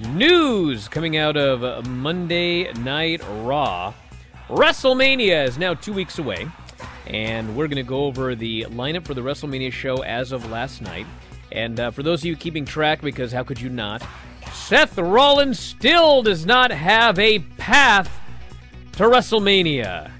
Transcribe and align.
news 0.00 0.88
coming 0.88 1.16
out 1.16 1.36
of 1.36 1.86
Monday 1.88 2.72
Night 2.74 3.22
Raw. 3.42 3.94
WrestleMania 4.48 5.46
is 5.46 5.58
now 5.58 5.74
two 5.74 5.92
weeks 5.92 6.18
away, 6.18 6.46
and 7.06 7.56
we're 7.56 7.66
going 7.66 7.76
to 7.76 7.82
go 7.82 8.04
over 8.04 8.34
the 8.34 8.64
lineup 8.64 9.04
for 9.04 9.14
the 9.14 9.20
WrestleMania 9.20 9.72
show 9.72 10.02
as 10.02 10.32
of 10.32 10.50
last 10.50 10.82
night. 10.82 11.06
And 11.52 11.80
uh, 11.80 11.90
for 11.90 12.02
those 12.02 12.20
of 12.20 12.26
you 12.26 12.36
keeping 12.36 12.64
track, 12.64 13.00
because 13.00 13.32
how 13.32 13.42
could 13.42 13.60
you 13.60 13.70
not? 13.70 14.06
Seth 14.52 14.98
Rollins 14.98 15.58
still 15.58 16.22
does 16.22 16.44
not 16.44 16.70
have 16.70 17.18
a 17.18 17.38
path 17.56 18.10
to 18.92 19.04
WrestleMania. 19.04 20.10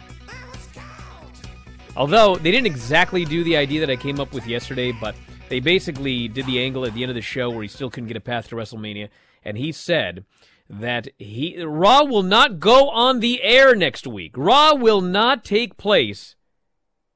Although 1.97 2.36
they 2.36 2.50
didn't 2.50 2.66
exactly 2.66 3.24
do 3.24 3.42
the 3.44 3.56
idea 3.56 3.80
that 3.80 3.91
I 3.91 3.97
came 3.97 4.20
up 4.20 4.32
with 4.32 4.47
yesterday, 4.47 4.92
but 4.92 5.14
they 5.48 5.60
basically 5.60 6.28
did 6.28 6.47
the 6.47 6.60
angle 6.60 6.84
at 6.84 6.94
the 6.94 7.02
end 7.02 7.10
of 7.10 7.14
the 7.14 7.22
show 7.22 7.50
where 7.50 7.62
he 7.62 7.69
still 7.69 7.91
couldn't 7.91 8.08
get 8.08 8.16
a 8.16 8.20
path 8.20 8.48
to 8.48 8.56
WrestleMania, 8.56 9.08
and 9.47 9.56
he 9.56 9.70
said 9.70 10.25
that 10.69 11.09
he 11.16 11.62
Raw 11.62 12.04
will 12.04 12.25
not 12.25 12.59
go 12.59 12.91
on 12.91 13.20
the 13.20 13.43
air 13.43 13.76
next 13.76 14.06
week. 14.06 14.32
Raw 14.37 14.75
will 14.75 15.00
not 15.00 15.44
take 15.44 15.76
place 15.76 16.34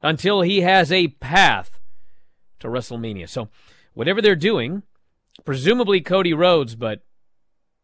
until 0.01 0.43
he 0.43 0.61
has 0.61 0.93
a 0.93 1.09
path 1.09 1.81
to 2.61 2.69
WrestleMania. 2.69 3.29
So, 3.29 3.49
whatever 3.93 4.23
they're 4.23 4.37
doing, 4.37 4.85
presumably 5.45 6.01
Cody 6.01 6.33
Rhodes, 6.33 6.77
but 6.77 7.03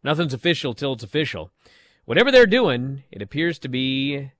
nothing's 0.04 0.32
official 0.32 0.72
till 0.72 0.92
it's 0.92 1.02
official. 1.02 1.50
Whatever 2.04 2.30
they're 2.30 2.46
doing, 2.46 3.02
it 3.10 3.20
appears 3.20 3.58
to 3.58 3.68
be 3.68 4.30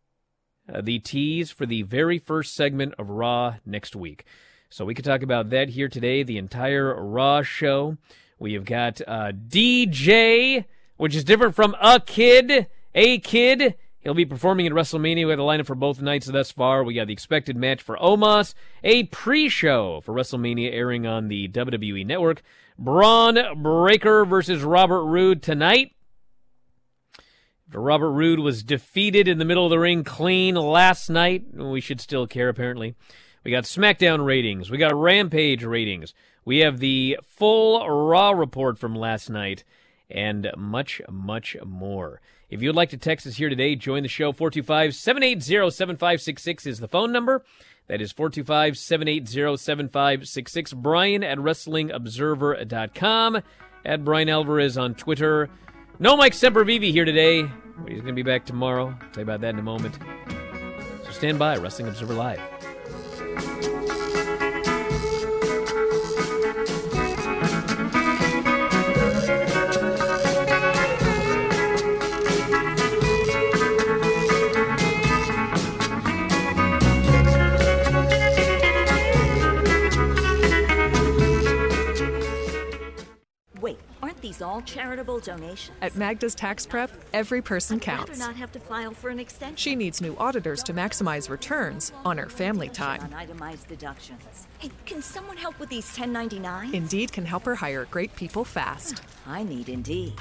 uh, 0.72 0.80
the 0.80 1.00
tease 1.00 1.50
for 1.50 1.66
the 1.66 1.82
very 1.82 2.20
first 2.20 2.54
segment 2.54 2.94
of 2.96 3.10
Raw 3.10 3.56
next 3.66 3.96
week. 3.96 4.24
So 4.70 4.84
we 4.84 4.94
could 4.94 5.04
talk 5.04 5.22
about 5.22 5.50
that 5.50 5.70
here 5.70 5.88
today, 5.88 6.22
the 6.22 6.38
entire 6.38 6.94
Raw 6.94 7.42
show. 7.42 7.96
We 8.38 8.52
have 8.54 8.64
got 8.64 9.00
uh, 9.06 9.32
DJ, 9.32 10.64
which 10.96 11.14
is 11.14 11.24
different 11.24 11.54
from 11.54 11.74
a 11.80 12.00
kid, 12.00 12.66
a 12.94 13.18
kid. 13.18 13.74
He'll 14.00 14.14
be 14.14 14.26
performing 14.26 14.66
at 14.66 14.72
WrestleMania. 14.72 15.24
We 15.24 15.30
have 15.30 15.38
the 15.38 15.44
lineup 15.44 15.66
for 15.66 15.74
both 15.74 16.00
nights 16.00 16.26
thus 16.26 16.52
far. 16.52 16.84
We 16.84 16.94
got 16.94 17.08
the 17.08 17.12
expected 17.12 17.56
match 17.56 17.82
for 17.82 17.96
Omos, 17.96 18.54
a 18.84 19.04
pre-show 19.04 20.00
for 20.02 20.14
WrestleMania 20.14 20.72
airing 20.72 21.06
on 21.06 21.28
the 21.28 21.48
WWE 21.48 22.06
Network. 22.06 22.42
Bron 22.78 23.38
Breakker 23.62 24.24
versus 24.24 24.62
Robert 24.62 25.02
Roode 25.04 25.42
tonight. 25.42 25.96
Robert 27.72 28.10
Roode 28.10 28.38
was 28.38 28.62
defeated 28.62 29.26
in 29.26 29.38
the 29.38 29.44
middle 29.44 29.64
of 29.64 29.70
the 29.70 29.78
ring 29.78 30.04
clean 30.04 30.54
last 30.54 31.10
night. 31.10 31.44
We 31.52 31.80
should 31.80 32.00
still 32.00 32.26
care, 32.26 32.48
apparently. 32.48 32.94
We 33.42 33.50
got 33.50 33.64
SmackDown 33.64 34.24
ratings. 34.24 34.70
We 34.70 34.78
got 34.78 34.94
Rampage 34.94 35.64
ratings. 35.64 36.14
We 36.46 36.58
have 36.58 36.78
the 36.78 37.18
full 37.22 37.86
Raw 37.86 38.30
report 38.30 38.78
from 38.78 38.94
last 38.94 39.28
night 39.28 39.64
and 40.08 40.48
much, 40.56 41.02
much 41.10 41.56
more. 41.66 42.22
If 42.48 42.62
you'd 42.62 42.76
like 42.76 42.90
to 42.90 42.96
text 42.96 43.26
us 43.26 43.34
here 43.34 43.48
today, 43.48 43.74
join 43.74 44.04
the 44.04 44.08
show. 44.08 44.32
425 44.32 44.94
780 44.94 45.70
7566 45.70 46.66
is 46.66 46.78
the 46.78 46.86
phone 46.86 47.10
number. 47.10 47.44
That 47.88 48.00
is 48.00 48.12
425 48.12 48.78
780 48.78 49.56
7566. 49.56 50.72
Bryan 50.74 51.24
at 51.24 51.38
WrestlingObserver.com. 51.38 53.42
At 53.84 54.04
Bryan 54.04 54.28
Alvarez 54.28 54.78
on 54.78 54.94
Twitter. 54.94 55.50
No 55.98 56.16
Mike 56.16 56.32
Sempervive 56.32 56.92
here 56.92 57.04
today. 57.04 57.42
He's 57.88 58.00
going 58.00 58.06
to 58.06 58.12
be 58.12 58.22
back 58.22 58.44
tomorrow. 58.44 58.90
I'll 58.90 59.10
tell 59.10 59.16
you 59.16 59.22
about 59.22 59.40
that 59.40 59.54
in 59.54 59.58
a 59.58 59.62
moment. 59.62 59.98
So 61.04 61.10
stand 61.10 61.38
by, 61.38 61.56
Wrestling 61.56 61.88
Observer 61.88 62.14
Live. 62.14 62.55
All 84.56 84.62
charitable 84.62 85.20
donations? 85.20 85.76
At 85.82 85.94
Magda's 85.96 86.34
Tax 86.34 86.64
Prep, 86.66 86.90
every 87.12 87.42
person 87.42 87.76
I'd 87.76 87.82
counts. 87.82 88.18
not 88.18 88.36
have 88.36 88.52
to 88.52 88.60
file 88.60 88.92
for 88.92 89.10
an 89.10 89.18
extension. 89.18 89.56
She 89.56 89.74
needs 89.74 90.00
new 90.00 90.16
auditors 90.16 90.62
to 90.64 90.72
maximize 90.72 91.28
returns 91.28 91.92
on 92.04 92.16
her 92.18 92.28
family 92.28 92.68
time. 92.68 93.02
on 93.02 93.12
itemized 93.14 93.68
deductions. 93.68 94.46
Hey, 94.58 94.70
can 94.86 95.02
someone 95.02 95.36
help 95.36 95.58
with 95.60 95.68
these 95.68 95.94
1099s? 95.96 96.72
Indeed 96.72 97.12
can 97.12 97.26
help 97.26 97.44
her 97.44 97.54
hire 97.54 97.86
great 97.90 98.14
people 98.16 98.44
fast. 98.44 99.02
I 99.26 99.42
need 99.42 99.68
Indeed. 99.68 100.14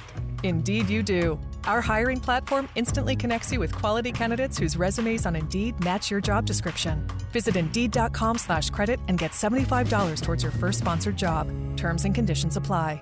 Indeed, 0.43 0.89
you 0.89 1.01
do. 1.03 1.39
Our 1.65 1.81
hiring 1.81 2.19
platform 2.19 2.67
instantly 2.75 3.15
connects 3.15 3.51
you 3.51 3.59
with 3.59 3.73
quality 3.73 4.11
candidates 4.11 4.57
whose 4.57 4.75
resumes 4.75 5.25
on 5.25 5.35
Indeed 5.35 5.79
match 5.83 6.11
your 6.11 6.21
job 6.21 6.45
description. 6.45 7.07
Visit 7.31 7.55
Indeed.com 7.55 8.37
slash 8.37 8.69
credit 8.69 8.99
and 9.07 9.17
get 9.17 9.31
$75 9.31 10.21
towards 10.21 10.43
your 10.43 10.51
first 10.51 10.79
sponsored 10.79 11.15
job. 11.17 11.47
Terms 11.77 12.05
and 12.05 12.13
conditions 12.13 12.57
apply. 12.57 13.01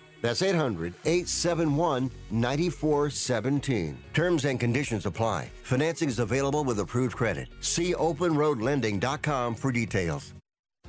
That's 0.21 0.41
800 0.41 0.93
871 1.05 2.11
9417. 2.29 3.97
Terms 4.13 4.45
and 4.45 4.59
conditions 4.59 5.05
apply. 5.05 5.49
Financing 5.63 6.09
is 6.09 6.19
available 6.19 6.63
with 6.63 6.79
approved 6.79 7.15
credit. 7.15 7.47
See 7.61 7.93
openroadlending.com 7.93 9.55
for 9.55 9.71
details. 9.71 10.33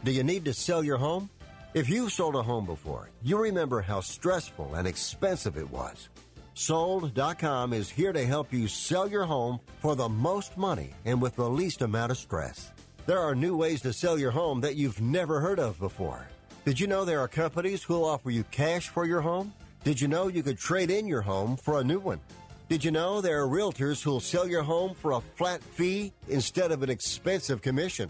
Do 0.05 0.13
you 0.13 0.25
need 0.25 0.45
to 0.45 0.55
sell 0.55 0.83
your 0.83 0.99
home? 0.99 1.31
If 1.75 1.89
you've 1.89 2.13
sold 2.13 2.35
a 2.35 2.43
home 2.43 2.67
before, 2.67 3.09
you 3.23 3.39
remember 3.39 3.81
how 3.81 4.01
stressful 4.01 4.75
and 4.75 4.87
expensive 4.87 5.57
it 5.57 5.71
was. 5.71 6.11
Sold.com 6.55 7.73
is 7.73 7.89
here 7.89 8.13
to 8.13 8.27
help 8.27 8.53
you 8.53 8.69
sell 8.69 9.09
your 9.09 9.25
home 9.25 9.59
for 9.79 9.97
the 9.97 10.09
most 10.09 10.59
money 10.59 10.93
and 11.07 11.23
with 11.23 11.35
the 11.37 11.49
least 11.49 11.81
amount 11.81 12.13
of 12.13 12.19
stress. 12.19 12.73
There 13.07 13.21
are 13.21 13.35
new 13.35 13.57
ways 13.57 13.81
to 13.83 13.93
sell 13.93 14.19
your 14.19 14.33
home 14.33 14.61
that 14.61 14.77
you've 14.77 15.01
never 15.01 15.41
heard 15.41 15.59
of 15.59 15.79
before. 15.79 16.27
Did 16.65 16.79
you 16.79 16.87
know 16.87 17.05
there 17.05 17.19
are 17.19 17.27
companies 17.27 17.83
who'll 17.83 18.05
offer 18.05 18.31
you 18.31 18.45
cash 18.45 18.89
for 18.89 19.05
your 19.05 19.21
home? 19.21 19.53
Did 19.83 20.01
you 20.01 20.07
know 20.07 20.29
you 20.29 20.45
could 20.45 20.59
trade 20.59 20.93
in 20.93 21.09
your 21.09 21.21
home 21.21 21.57
for 21.57 21.81
a 21.81 21.85
new 21.85 21.99
one? 21.99 22.21
Did 22.69 22.85
you 22.85 22.93
know 22.93 23.21
there 23.21 23.43
are 23.43 23.49
realtors 23.49 24.01
who'll 24.01 24.21
sell 24.21 24.47
your 24.47 24.63
home 24.63 24.95
for 24.95 25.13
a 25.13 25.21
flat 25.21 25.61
fee 25.61 26.13
instead 26.29 26.71
of 26.71 26.85
an 26.85 26.89
expensive 26.89 27.63
commission? 27.63 28.09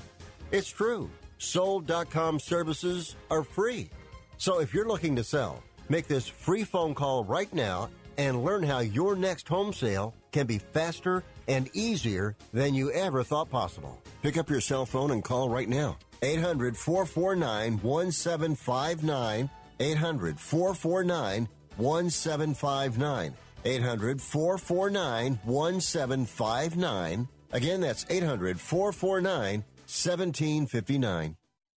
It's 0.51 0.69
true. 0.69 1.11
Sold.com 1.39 2.39
services 2.39 3.17
are 3.31 3.43
free. 3.43 3.89
So 4.37 4.61
if 4.61 4.75
you're 4.75 4.87
looking 4.87 5.17
to 5.17 5.25
sell, 5.25 5.63
make 5.89 6.07
this 6.07 6.29
free 6.29 6.65
phone 6.65 6.95
call 6.95 7.25
right 7.25 7.53
now 7.55 7.89
and 8.19 8.45
learn 8.45 8.63
how 8.63 8.81
your 8.81 9.17
next 9.17 9.49
home 9.49 9.73
sale 9.73 10.15
can 10.31 10.47
be 10.47 10.59
faster 10.59 11.25
and 11.49 11.71
easier 11.73 12.37
than 12.53 12.75
you 12.75 12.93
ever 12.93 13.25
thought 13.25 13.49
possible. 13.49 13.99
Pick 14.23 14.37
up 14.37 14.51
your 14.51 14.61
cell 14.61 14.85
phone 14.85 15.11
and 15.11 15.25
call 15.25 15.49
right 15.49 15.71
now. 15.71 15.97
800 16.23 16.77
449 16.77 17.79
1759. 17.83 19.51
800 19.81 20.39
449 20.39 21.49
1759. 21.77 23.35
800 23.65 24.21
449 24.23 25.41
1759. 25.45 27.29
Again, 27.53 27.81
that's 27.81 28.07
800 28.09 28.61
449 28.61 29.65
1759. 29.87 31.37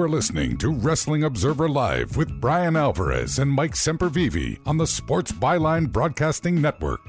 You 0.00 0.06
are 0.06 0.08
listening 0.08 0.56
to 0.56 0.72
Wrestling 0.72 1.24
Observer 1.24 1.68
Live 1.68 2.16
with 2.16 2.40
Bryan 2.40 2.74
Alvarez 2.74 3.38
and 3.38 3.50
Mike 3.50 3.74
Sempervive 3.74 4.58
on 4.64 4.78
the 4.78 4.86
Sports 4.86 5.30
Byline 5.30 5.92
Broadcasting 5.92 6.58
Network. 6.58 7.02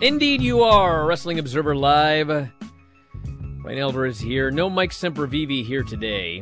Indeed, 0.00 0.40
you 0.40 0.62
are 0.62 1.04
Wrestling 1.04 1.38
Observer 1.38 1.76
Live. 1.76 2.28
Bryan 2.28 3.78
Alvarez 3.78 4.18
here. 4.18 4.50
No 4.50 4.70
Mike 4.70 4.92
Sempervive 4.92 5.66
here 5.66 5.82
today. 5.82 6.40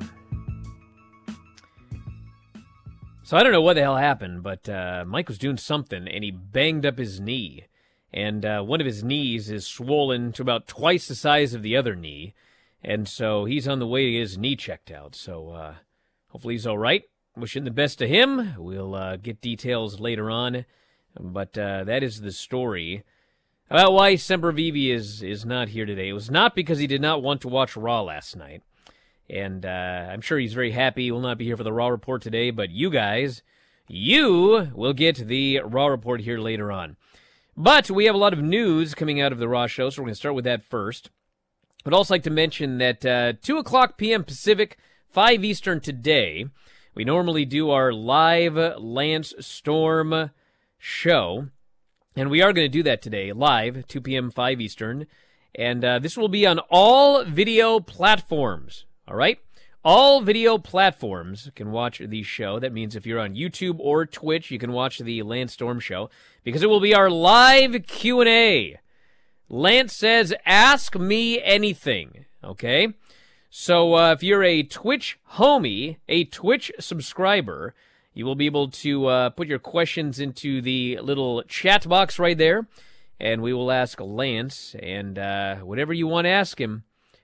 So 3.25 3.37
I 3.37 3.43
don't 3.43 3.51
know 3.51 3.61
what 3.61 3.75
the 3.75 3.83
hell 3.83 3.97
happened, 3.97 4.45
but 4.45 4.69
uh, 4.69 5.05
Mike 5.05 5.27
was 5.27 5.39
doing 5.39 5.57
something 5.57 6.07
and 6.07 6.23
he 6.23 6.31
banged 6.31 6.87
up 6.87 6.99
his 6.99 7.19
knee. 7.19 7.65
And 8.13 8.45
uh, 8.45 8.63
one 8.63 8.81
of 8.81 8.87
his 8.87 9.03
knees 9.03 9.51
is 9.51 9.67
swollen 9.67 10.31
to 10.35 10.43
about 10.43 10.69
twice 10.69 11.09
the 11.09 11.17
size 11.17 11.55
of 11.55 11.63
the 11.63 11.77
other 11.77 11.97
knee. 11.97 12.35
And 12.85 13.09
so 13.09 13.47
he's 13.47 13.67
on 13.67 13.79
the 13.79 13.87
way 13.87 14.05
to 14.05 14.13
get 14.13 14.21
his 14.21 14.39
knee 14.39 14.57
checked 14.57 14.91
out. 14.91 15.15
So 15.15 15.51
uh, 15.51 15.75
hopefully 16.29 16.55
he's 16.55 16.67
all 16.67 16.77
right. 16.77 17.03
Wishing 17.35 17.65
the 17.65 17.71
best 17.71 17.99
to 17.99 18.07
him. 18.07 18.55
We'll 18.59 18.95
uh, 18.95 19.17
get 19.17 19.41
details 19.41 19.99
later 19.99 20.31
on. 20.31 20.67
But 21.19 21.57
uh, 21.57 21.85
that 21.85 22.03
is 22.03 22.21
the 22.21 22.31
story 22.31 23.05
about 23.71 23.95
why 23.95 24.15
Sempervive 24.15 24.95
is, 24.95 25.23
is 25.23 25.47
not 25.47 25.71
here 25.71 25.87
today. 25.87 26.11
It 26.11 26.13
was 26.13 26.31
not 26.31 26.55
because 26.55 26.79
he 26.79 26.87
did 26.87 27.01
not 27.01 27.23
want 27.23 27.41
to 27.41 27.49
watch 27.49 27.77
Raw 27.77 28.03
last 28.03 28.37
night. 28.37 28.63
And 29.31 29.65
uh, 29.65 30.09
I'm 30.11 30.21
sure 30.21 30.39
he's 30.39 30.53
very 30.53 30.73
happy 30.73 31.05
he 31.05 31.11
will 31.11 31.21
not 31.21 31.39
be 31.39 31.47
here 31.47 31.57
for 31.57 31.65
the 31.65 31.73
Raw 31.73 31.89
report 31.89 32.21
today. 32.21 32.51
But 32.51 32.71
you 32.71 32.91
guys, 32.91 33.43
you 33.89 34.71
will 34.75 34.93
get 34.93 35.17
the 35.17 35.61
Raw 35.65 35.87
report 35.87 36.21
here 36.21 36.39
later 36.39 36.71
on. 36.71 36.97
But 37.57 37.91
we 37.91 38.05
have 38.05 38.15
a 38.15 38.19
lot 38.19 38.35
of 38.35 38.43
news 38.43 38.95
coming 38.95 39.21
out 39.21 39.33
of 39.33 39.39
the 39.39 39.49
Raw 39.49 39.67
show, 39.67 39.89
so 39.89 40.03
we're 40.03 40.07
going 40.07 40.15
to 40.15 40.19
start 40.19 40.35
with 40.35 40.45
that 40.45 40.63
first. 40.63 41.11
I'd 41.87 41.93
also 41.93 42.15
like 42.15 42.23
to 42.23 42.31
mention 42.31 42.79
that 42.79 43.05
uh, 43.05 43.35
2 43.43 43.59
o'clock 43.59 43.99
p.m. 43.99 44.25
Pacific, 44.25 44.79
5 45.11 45.45
Eastern 45.45 45.81
today, 45.81 46.47
we 46.95 47.05
normally 47.05 47.45
do 47.45 47.71
our 47.71 47.93
live 47.93 48.57
Lance 48.81 49.35
Storm 49.41 50.31
show. 50.79 51.49
And 52.17 52.31
we 52.31 52.41
are 52.41 52.55
going 52.55 52.65
to 52.65 52.73
do 52.73 52.83
that 52.85 53.03
today, 53.03 53.33
live, 53.33 53.87
2 53.87 54.01
p.m., 54.01 54.31
5 54.31 54.61
Eastern. 54.63 55.07
And 55.55 55.85
uh, 55.85 55.99
this 55.99 56.17
will 56.17 56.29
be 56.29 56.47
on 56.47 56.59
all 56.71 57.23
video 57.23 57.81
platforms. 57.81 58.87
All 59.07 59.17
right? 59.17 59.39
All 59.85 60.23
video 60.23 60.57
platforms 60.57 61.51
can 61.55 61.71
watch 61.71 61.99
the 61.99 62.23
show. 62.23 62.59
That 62.59 62.73
means 62.73 62.97
if 62.97 63.05
you're 63.05 63.21
on 63.21 63.35
YouTube 63.35 63.77
or 63.79 64.07
Twitch, 64.07 64.51
you 64.51 64.59
can 64.59 64.73
watch 64.73 65.01
the 65.01 65.23
Lance 65.23 65.53
Storm 65.53 65.81
show 65.81 66.09
because 66.45 66.63
it 66.63 66.71
will 66.71 66.81
be 66.81 66.95
our 66.95 67.11
live 67.11 67.87
Q&A. 67.87 68.79
Lance 69.55 69.95
says, 69.95 70.35
"Ask 70.45 70.99
me 70.99 71.41
anything." 71.41 72.25
Okay? 72.43 72.89
So 73.51 73.95
uh, 73.95 74.13
if 74.13 74.21
you're 74.21 74.43
a 74.43 74.65
Twitch 74.65 75.17
homie, 75.35 75.99
a 76.09 76.25
Twitch 76.25 76.73
subscriber, 76.81 77.73
you 78.13 78.27
will 78.27 78.35
be 78.35 78.47
able 78.47 78.69
to 78.71 79.07
uh, 79.07 79.31
put 79.31 79.47
your 79.47 79.61
questions 79.61 80.19
into 80.19 80.61
the 80.61 80.99
little 80.99 81.45
chat 81.45 81.89
box 81.89 82.19
right 82.19 82.37
there, 82.37 82.67
and 83.21 83.43
we 83.43 83.53
will 83.53 83.71
ask 83.71 84.01
Lance 84.01 84.75
and 84.83 85.21
uh, 85.21 85.59
whatever 85.59 85.93
you 85.93 86.09
want 86.09 86.25
to 86.25 86.31
ask 86.31 86.61
him. 86.61 86.83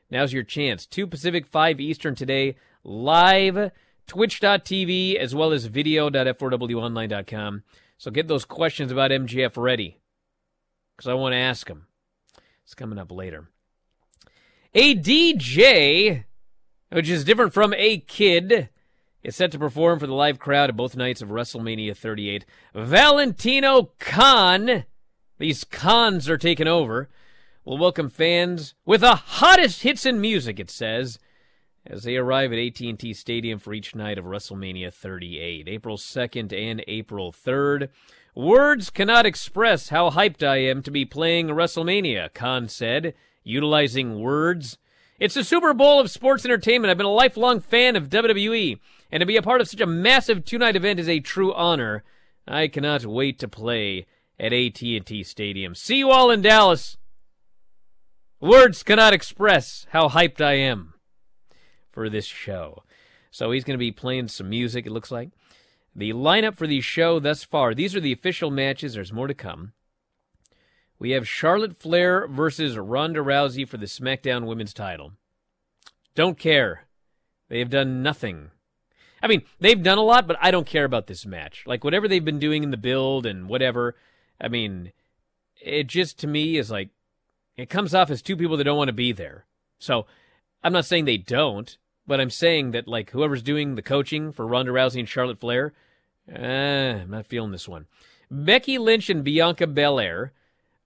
Now's 0.08 0.32
your 0.32 0.44
chance. 0.44 0.86
2 0.86 1.08
Pacific, 1.08 1.48
5 1.48 1.80
Eastern 1.80 2.14
today, 2.14 2.54
live, 2.84 3.72
twitch.tv, 4.06 5.16
as 5.16 5.34
well 5.34 5.50
as 5.50 5.66
video.f4wonline.com. 5.66 7.64
So 7.98 8.10
get 8.12 8.28
those 8.28 8.44
questions 8.44 8.92
about 8.92 9.10
MGF 9.10 9.56
ready, 9.56 9.98
because 10.96 11.08
I 11.08 11.14
want 11.14 11.32
to 11.32 11.38
ask 11.38 11.66
him. 11.66 11.88
It's 12.70 12.76
coming 12.76 13.00
up 13.00 13.10
later. 13.10 13.48
A 14.76 14.94
DJ, 14.94 16.22
which 16.92 17.08
is 17.08 17.24
different 17.24 17.52
from 17.52 17.74
a 17.74 17.98
kid, 17.98 18.68
is 19.24 19.34
set 19.34 19.50
to 19.50 19.58
perform 19.58 19.98
for 19.98 20.06
the 20.06 20.14
live 20.14 20.38
crowd 20.38 20.70
at 20.70 20.76
both 20.76 20.94
nights 20.94 21.20
of 21.20 21.30
WrestleMania 21.30 21.96
38. 21.96 22.46
Valentino 22.72 23.90
Khan, 23.98 24.84
these 25.38 25.64
cons 25.64 26.28
are 26.28 26.38
taking 26.38 26.68
over, 26.68 27.10
will 27.64 27.76
welcome 27.76 28.08
fans 28.08 28.74
with 28.86 29.00
the 29.00 29.16
hottest 29.16 29.82
hits 29.82 30.06
in 30.06 30.20
music, 30.20 30.60
it 30.60 30.70
says, 30.70 31.18
as 31.84 32.04
they 32.04 32.14
arrive 32.14 32.52
at 32.52 32.58
AT&T 32.60 33.14
Stadium 33.14 33.58
for 33.58 33.74
each 33.74 33.96
night 33.96 34.16
of 34.16 34.26
WrestleMania 34.26 34.94
38, 34.94 35.66
April 35.66 35.96
2nd 35.96 36.52
and 36.52 36.84
April 36.86 37.32
3rd. 37.32 37.88
Words 38.34 38.90
cannot 38.90 39.26
express 39.26 39.88
how 39.88 40.10
hyped 40.10 40.46
I 40.46 40.58
am 40.58 40.82
to 40.82 40.90
be 40.90 41.04
playing 41.04 41.48
WrestleMania, 41.48 42.32
Khan 42.32 42.68
said, 42.68 43.14
utilizing 43.42 44.20
words. 44.20 44.78
It's 45.18 45.34
the 45.34 45.44
Super 45.44 45.74
Bowl 45.74 46.00
of 46.00 46.10
sports 46.10 46.44
entertainment. 46.44 46.90
I've 46.90 46.96
been 46.96 47.06
a 47.06 47.10
lifelong 47.10 47.60
fan 47.60 47.96
of 47.96 48.08
WWE, 48.08 48.78
and 49.10 49.20
to 49.20 49.26
be 49.26 49.36
a 49.36 49.42
part 49.42 49.60
of 49.60 49.68
such 49.68 49.80
a 49.80 49.86
massive 49.86 50.44
two-night 50.44 50.76
event 50.76 51.00
is 51.00 51.08
a 51.08 51.20
true 51.20 51.52
honor. 51.52 52.04
I 52.46 52.68
cannot 52.68 53.04
wait 53.04 53.38
to 53.40 53.48
play 53.48 54.06
at 54.38 54.52
AT&T 54.52 55.24
Stadium. 55.24 55.74
See 55.74 55.96
you 55.96 56.10
all 56.10 56.30
in 56.30 56.40
Dallas. 56.40 56.96
Words 58.40 58.82
cannot 58.82 59.12
express 59.12 59.86
how 59.90 60.08
hyped 60.08 60.40
I 60.40 60.54
am 60.54 60.94
for 61.90 62.08
this 62.08 62.24
show. 62.24 62.84
So 63.30 63.50
he's 63.50 63.64
going 63.64 63.74
to 63.74 63.78
be 63.78 63.92
playing 63.92 64.28
some 64.28 64.48
music, 64.48 64.86
it 64.86 64.92
looks 64.92 65.10
like. 65.10 65.30
The 65.94 66.12
lineup 66.12 66.56
for 66.56 66.66
the 66.66 66.80
show 66.80 67.18
thus 67.18 67.44
far, 67.44 67.74
these 67.74 67.96
are 67.96 68.00
the 68.00 68.12
official 68.12 68.50
matches. 68.50 68.94
There's 68.94 69.12
more 69.12 69.26
to 69.26 69.34
come. 69.34 69.72
We 70.98 71.10
have 71.12 71.26
Charlotte 71.26 71.76
Flair 71.76 72.28
versus 72.28 72.76
Ronda 72.76 73.20
Rousey 73.20 73.66
for 73.66 73.78
the 73.78 73.86
SmackDown 73.86 74.46
Women's 74.46 74.74
title. 74.74 75.12
Don't 76.14 76.38
care. 76.38 76.86
They 77.48 77.58
have 77.58 77.70
done 77.70 78.02
nothing. 78.02 78.50
I 79.22 79.26
mean, 79.26 79.42
they've 79.58 79.82
done 79.82 79.98
a 79.98 80.02
lot, 80.02 80.26
but 80.26 80.36
I 80.40 80.50
don't 80.50 80.66
care 80.66 80.84
about 80.84 81.06
this 81.06 81.26
match. 81.26 81.64
Like, 81.66 81.84
whatever 81.84 82.06
they've 82.06 82.24
been 82.24 82.38
doing 82.38 82.62
in 82.62 82.70
the 82.70 82.76
build 82.76 83.26
and 83.26 83.48
whatever, 83.48 83.96
I 84.40 84.48
mean, 84.48 84.92
it 85.60 85.86
just 85.86 86.18
to 86.20 86.26
me 86.26 86.56
is 86.56 86.70
like, 86.70 86.90
it 87.56 87.68
comes 87.68 87.94
off 87.94 88.10
as 88.10 88.22
two 88.22 88.36
people 88.36 88.56
that 88.56 88.64
don't 88.64 88.78
want 88.78 88.88
to 88.88 88.94
be 88.94 89.12
there. 89.12 89.46
So, 89.78 90.06
I'm 90.62 90.72
not 90.72 90.84
saying 90.84 91.04
they 91.06 91.16
don't, 91.16 91.76
but 92.06 92.20
I'm 92.20 92.30
saying 92.30 92.72
that, 92.72 92.88
like, 92.88 93.10
whoever's 93.10 93.42
doing 93.42 93.74
the 93.74 93.82
coaching 93.82 94.32
for 94.32 94.46
Ronda 94.46 94.72
Rousey 94.72 95.00
and 95.00 95.08
Charlotte 95.08 95.38
Flair, 95.38 95.72
eh, 96.28 97.00
I'm 97.02 97.10
not 97.10 97.26
feeling 97.26 97.52
this 97.52 97.68
one. 97.68 97.86
Becky 98.30 98.78
Lynch 98.78 99.10
and 99.10 99.24
Bianca 99.24 99.66
Belair. 99.66 100.32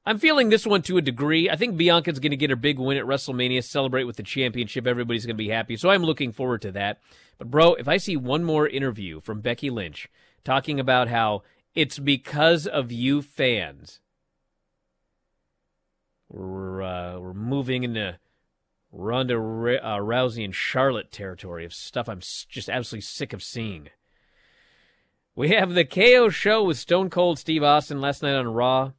I'm 0.06 0.18
feeling 0.18 0.50
this 0.50 0.66
one 0.66 0.82
to 0.82 0.98
a 0.98 1.02
degree. 1.02 1.48
I 1.48 1.56
think 1.56 1.76
Bianca's 1.76 2.18
going 2.18 2.30
to 2.30 2.36
get 2.36 2.50
her 2.50 2.56
big 2.56 2.78
win 2.78 2.98
at 2.98 3.04
WrestleMania, 3.04 3.64
celebrate 3.64 4.04
with 4.04 4.16
the 4.16 4.22
championship. 4.22 4.86
Everybody's 4.86 5.24
going 5.24 5.36
to 5.36 5.42
be 5.42 5.48
happy. 5.48 5.76
So 5.76 5.88
I'm 5.88 6.02
looking 6.02 6.32
forward 6.32 6.60
to 6.62 6.72
that. 6.72 7.00
But, 7.38 7.50
bro, 7.50 7.74
if 7.74 7.88
I 7.88 7.96
see 7.96 8.16
one 8.16 8.44
more 8.44 8.68
interview 8.68 9.20
from 9.20 9.40
Becky 9.40 9.70
Lynch 9.70 10.08
talking 10.44 10.78
about 10.78 11.08
how 11.08 11.42
it's 11.74 11.98
because 11.98 12.66
of 12.66 12.92
you 12.92 13.22
fans, 13.22 14.00
we're, 16.28 16.82
uh, 16.82 17.18
we're 17.18 17.34
moving 17.34 17.82
into 17.82 18.18
Ronda 18.96 19.34
uh, 19.34 19.98
Rousey 19.98 20.44
and 20.44 20.54
Charlotte 20.54 21.10
territory 21.10 21.64
of 21.64 21.74
stuff 21.74 22.08
I'm 22.08 22.20
just 22.20 22.68
absolutely 22.68 23.02
sick 23.02 23.32
of 23.32 23.42
seeing. 23.42 23.88
We 25.34 25.48
have 25.50 25.74
the 25.74 25.84
KO 25.84 26.28
show 26.28 26.62
with 26.62 26.78
Stone 26.78 27.10
Cold 27.10 27.40
Steve 27.40 27.64
Austin 27.64 28.00
last 28.00 28.22
night 28.22 28.36
on 28.36 28.46
Raw. 28.46 28.92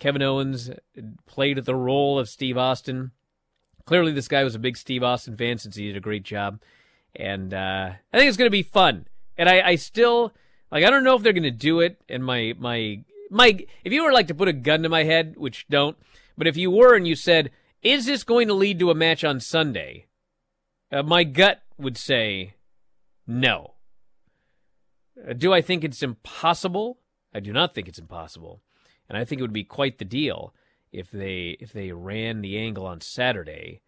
Kevin 0.00 0.20
Owens 0.20 0.70
played 1.26 1.64
the 1.64 1.76
role 1.76 2.18
of 2.18 2.28
Steve 2.28 2.58
Austin. 2.58 3.12
Clearly, 3.84 4.10
this 4.10 4.26
guy 4.26 4.42
was 4.42 4.56
a 4.56 4.58
big 4.58 4.76
Steve 4.76 5.04
Austin 5.04 5.36
fan 5.36 5.58
since 5.58 5.76
he 5.76 5.86
did 5.86 5.96
a 5.96 6.00
great 6.00 6.24
job. 6.24 6.60
And 7.14 7.54
uh, 7.54 7.92
I 8.12 8.18
think 8.18 8.28
it's 8.28 8.36
going 8.36 8.48
to 8.48 8.50
be 8.50 8.64
fun. 8.64 9.06
And 9.38 9.48
I, 9.48 9.60
I 9.60 9.74
still, 9.76 10.34
like, 10.72 10.84
I 10.84 10.90
don't 10.90 11.04
know 11.04 11.14
if 11.14 11.22
they're 11.22 11.32
going 11.32 11.44
to 11.44 11.52
do 11.52 11.78
it. 11.78 12.00
And 12.08 12.24
my, 12.24 12.54
my, 12.58 13.04
my, 13.30 13.64
if 13.84 13.92
you 13.92 14.02
were 14.02 14.12
like 14.12 14.26
to 14.26 14.34
put 14.34 14.48
a 14.48 14.52
gun 14.52 14.82
to 14.82 14.88
my 14.88 15.04
head, 15.04 15.34
which 15.36 15.66
don't, 15.70 15.96
but 16.36 16.48
if 16.48 16.56
you 16.56 16.72
were 16.72 16.96
and 16.96 17.06
you 17.06 17.14
said, 17.14 17.52
is 17.82 18.06
this 18.06 18.24
going 18.24 18.48
to 18.48 18.54
lead 18.54 18.78
to 18.78 18.90
a 18.90 18.94
match 18.94 19.24
on 19.24 19.40
Sunday? 19.40 20.06
Uh, 20.90 21.02
my 21.02 21.24
gut 21.24 21.62
would 21.78 21.96
say 21.96 22.54
no. 23.26 23.74
Uh, 25.28 25.32
do 25.32 25.52
I 25.52 25.60
think 25.60 25.84
it's 25.84 26.02
impossible? 26.02 26.98
I 27.34 27.40
do 27.40 27.52
not 27.52 27.74
think 27.74 27.88
it's 27.88 27.98
impossible, 27.98 28.62
and 29.08 29.18
I 29.18 29.24
think 29.24 29.40
it 29.40 29.42
would 29.42 29.52
be 29.52 29.64
quite 29.64 29.98
the 29.98 30.04
deal 30.04 30.54
if 30.92 31.10
they 31.10 31.56
if 31.60 31.72
they 31.72 31.92
ran 31.92 32.40
the 32.40 32.58
angle 32.58 32.86
on 32.86 33.00
Saturday 33.00 33.82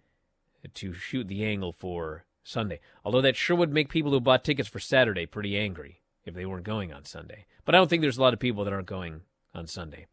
to 0.74 0.92
shoot 0.92 1.28
the 1.28 1.44
angle 1.44 1.72
for 1.72 2.24
Sunday. 2.42 2.80
Although 3.04 3.22
that 3.22 3.36
sure 3.36 3.56
would 3.56 3.72
make 3.72 3.88
people 3.88 4.10
who 4.10 4.20
bought 4.20 4.44
tickets 4.44 4.68
for 4.68 4.80
Saturday 4.80 5.26
pretty 5.26 5.56
angry 5.56 6.00
if 6.24 6.34
they 6.34 6.44
weren't 6.44 6.64
going 6.64 6.92
on 6.92 7.04
Sunday. 7.04 7.46
But 7.64 7.74
I 7.74 7.78
don't 7.78 7.88
think 7.88 8.02
there's 8.02 8.18
a 8.18 8.22
lot 8.22 8.34
of 8.34 8.40
people 8.40 8.64
that 8.64 8.72
aren't 8.72 8.86
going 8.86 9.22
on 9.54 9.66
Sunday. 9.66 10.06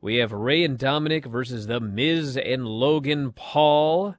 We 0.00 0.16
have 0.16 0.32
Rey 0.32 0.62
and 0.62 0.78
Dominic 0.78 1.26
versus 1.26 1.66
The 1.66 1.80
Miz 1.80 2.36
and 2.36 2.66
Logan 2.66 3.32
Paul, 3.32 4.14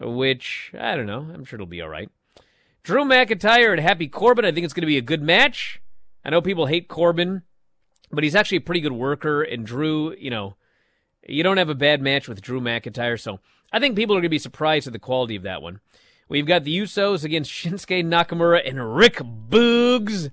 which 0.00 0.72
I 0.78 0.96
don't 0.96 1.06
know. 1.06 1.28
I'm 1.32 1.44
sure 1.44 1.56
it'll 1.56 1.66
be 1.66 1.80
all 1.80 1.88
right. 1.88 2.10
Drew 2.82 3.04
McIntyre 3.04 3.70
and 3.70 3.80
Happy 3.80 4.08
Corbin. 4.08 4.44
I 4.44 4.52
think 4.52 4.64
it's 4.64 4.74
going 4.74 4.82
to 4.82 4.86
be 4.86 4.98
a 4.98 5.02
good 5.02 5.22
match. 5.22 5.80
I 6.24 6.30
know 6.30 6.40
people 6.40 6.66
hate 6.66 6.88
Corbin, 6.88 7.42
but 8.10 8.24
he's 8.24 8.34
actually 8.34 8.58
a 8.58 8.62
pretty 8.62 8.80
good 8.80 8.92
worker. 8.92 9.42
And 9.42 9.64
Drew, 9.64 10.12
you 10.16 10.30
know, 10.30 10.56
you 11.28 11.44
don't 11.44 11.56
have 11.56 11.68
a 11.68 11.74
bad 11.74 12.02
match 12.02 12.28
with 12.28 12.42
Drew 12.42 12.60
McIntyre. 12.60 13.20
So 13.20 13.38
I 13.72 13.78
think 13.78 13.94
people 13.94 14.16
are 14.16 14.18
going 14.18 14.22
to 14.24 14.28
be 14.28 14.38
surprised 14.38 14.88
at 14.88 14.92
the 14.92 14.98
quality 14.98 15.36
of 15.36 15.42
that 15.42 15.62
one. 15.62 15.80
We've 16.28 16.46
got 16.46 16.64
the 16.64 16.76
Usos 16.76 17.22
against 17.22 17.50
Shinsuke 17.52 18.04
Nakamura 18.04 18.68
and 18.68 18.96
Rick 18.96 19.16
Boogs. 19.16 20.30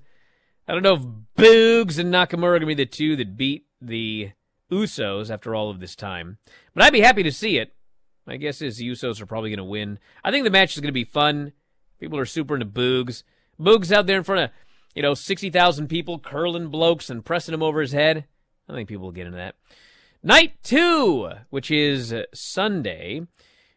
I 0.66 0.72
don't 0.72 0.82
know 0.82 0.94
if 0.94 1.02
Boogs 1.36 1.98
and 1.98 2.12
Nakamura 2.12 2.56
are 2.56 2.58
going 2.58 2.60
to 2.60 2.66
be 2.66 2.74
the 2.74 2.86
two 2.86 3.16
that 3.16 3.36
beat 3.36 3.66
the 3.80 4.32
Usos 4.70 5.30
after 5.30 5.54
all 5.54 5.70
of 5.70 5.80
this 5.80 5.94
time. 5.96 6.38
But 6.74 6.84
I'd 6.84 6.92
be 6.92 7.00
happy 7.00 7.22
to 7.22 7.32
see 7.32 7.58
it. 7.58 7.74
My 8.26 8.36
guess 8.36 8.62
is 8.62 8.78
the 8.78 8.88
Usos 8.88 9.20
are 9.20 9.26
probably 9.26 9.50
going 9.50 9.58
to 9.58 9.64
win. 9.64 9.98
I 10.22 10.30
think 10.30 10.44
the 10.44 10.50
match 10.50 10.74
is 10.74 10.80
going 10.80 10.88
to 10.88 10.92
be 10.92 11.04
fun. 11.04 11.52
People 12.00 12.18
are 12.18 12.26
super 12.26 12.54
into 12.54 12.66
Boogs. 12.66 13.22
Boogs 13.60 13.92
out 13.92 14.06
there 14.06 14.16
in 14.16 14.24
front 14.24 14.42
of, 14.44 14.50
you 14.94 15.02
know, 15.02 15.14
60,000 15.14 15.88
people 15.88 16.18
curling 16.18 16.68
blokes 16.68 17.10
and 17.10 17.24
pressing 17.24 17.54
him 17.54 17.62
over 17.62 17.80
his 17.80 17.92
head. 17.92 18.24
I 18.68 18.72
think 18.72 18.88
people 18.88 19.04
will 19.04 19.12
get 19.12 19.26
into 19.26 19.36
that. 19.36 19.56
Night 20.22 20.54
two, 20.62 21.30
which 21.50 21.70
is 21.70 22.14
Sunday, 22.32 23.26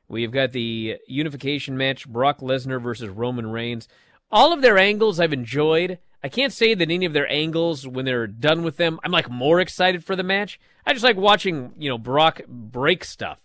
we've 0.07 0.31
got 0.31 0.53
the 0.53 0.95
unification 1.05 1.75
match 1.75 2.07
Brock 2.07 2.39
Lesnar 2.39 2.81
versus 2.81 3.09
Roman 3.09 3.47
Reigns. 3.47 3.89
All 4.31 4.53
of 4.53 4.61
their 4.61 4.77
angles 4.77 5.19
I've 5.19 5.33
enjoyed. 5.33 5.99
I 6.27 6.29
can't 6.29 6.51
say 6.51 6.73
that 6.73 6.91
any 6.91 7.05
of 7.05 7.13
their 7.13 7.31
angles, 7.31 7.87
when 7.87 8.03
they're 8.03 8.27
done 8.27 8.63
with 8.63 8.75
them, 8.75 8.99
I'm 9.01 9.13
like 9.13 9.29
more 9.29 9.61
excited 9.61 10.03
for 10.03 10.13
the 10.13 10.23
match. 10.23 10.59
I 10.85 10.91
just 10.91 11.05
like 11.05 11.15
watching, 11.15 11.71
you 11.77 11.87
know, 11.87 11.97
Brock 11.97 12.41
break 12.49 13.05
stuff. 13.05 13.39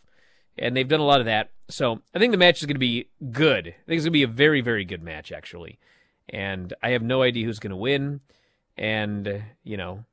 And 0.58 0.76
they've 0.76 0.88
done 0.88 0.98
a 0.98 1.04
lot 1.04 1.20
of 1.20 1.26
that. 1.26 1.52
So 1.68 2.02
I 2.12 2.18
think 2.18 2.32
the 2.32 2.38
match 2.38 2.58
is 2.58 2.66
going 2.66 2.74
to 2.74 2.80
be 2.80 3.06
good. 3.30 3.68
I 3.68 3.86
think 3.86 3.98
it's 3.98 4.04
going 4.04 4.06
to 4.06 4.10
be 4.10 4.24
a 4.24 4.26
very, 4.26 4.62
very 4.62 4.84
good 4.84 5.00
match, 5.00 5.30
actually. 5.30 5.78
And 6.28 6.74
I 6.82 6.90
have 6.90 7.02
no 7.02 7.22
idea 7.22 7.46
who's 7.46 7.60
going 7.60 7.70
to 7.70 7.76
win. 7.76 8.18
And, 8.76 9.44
you 9.62 9.76
know, 9.76 10.04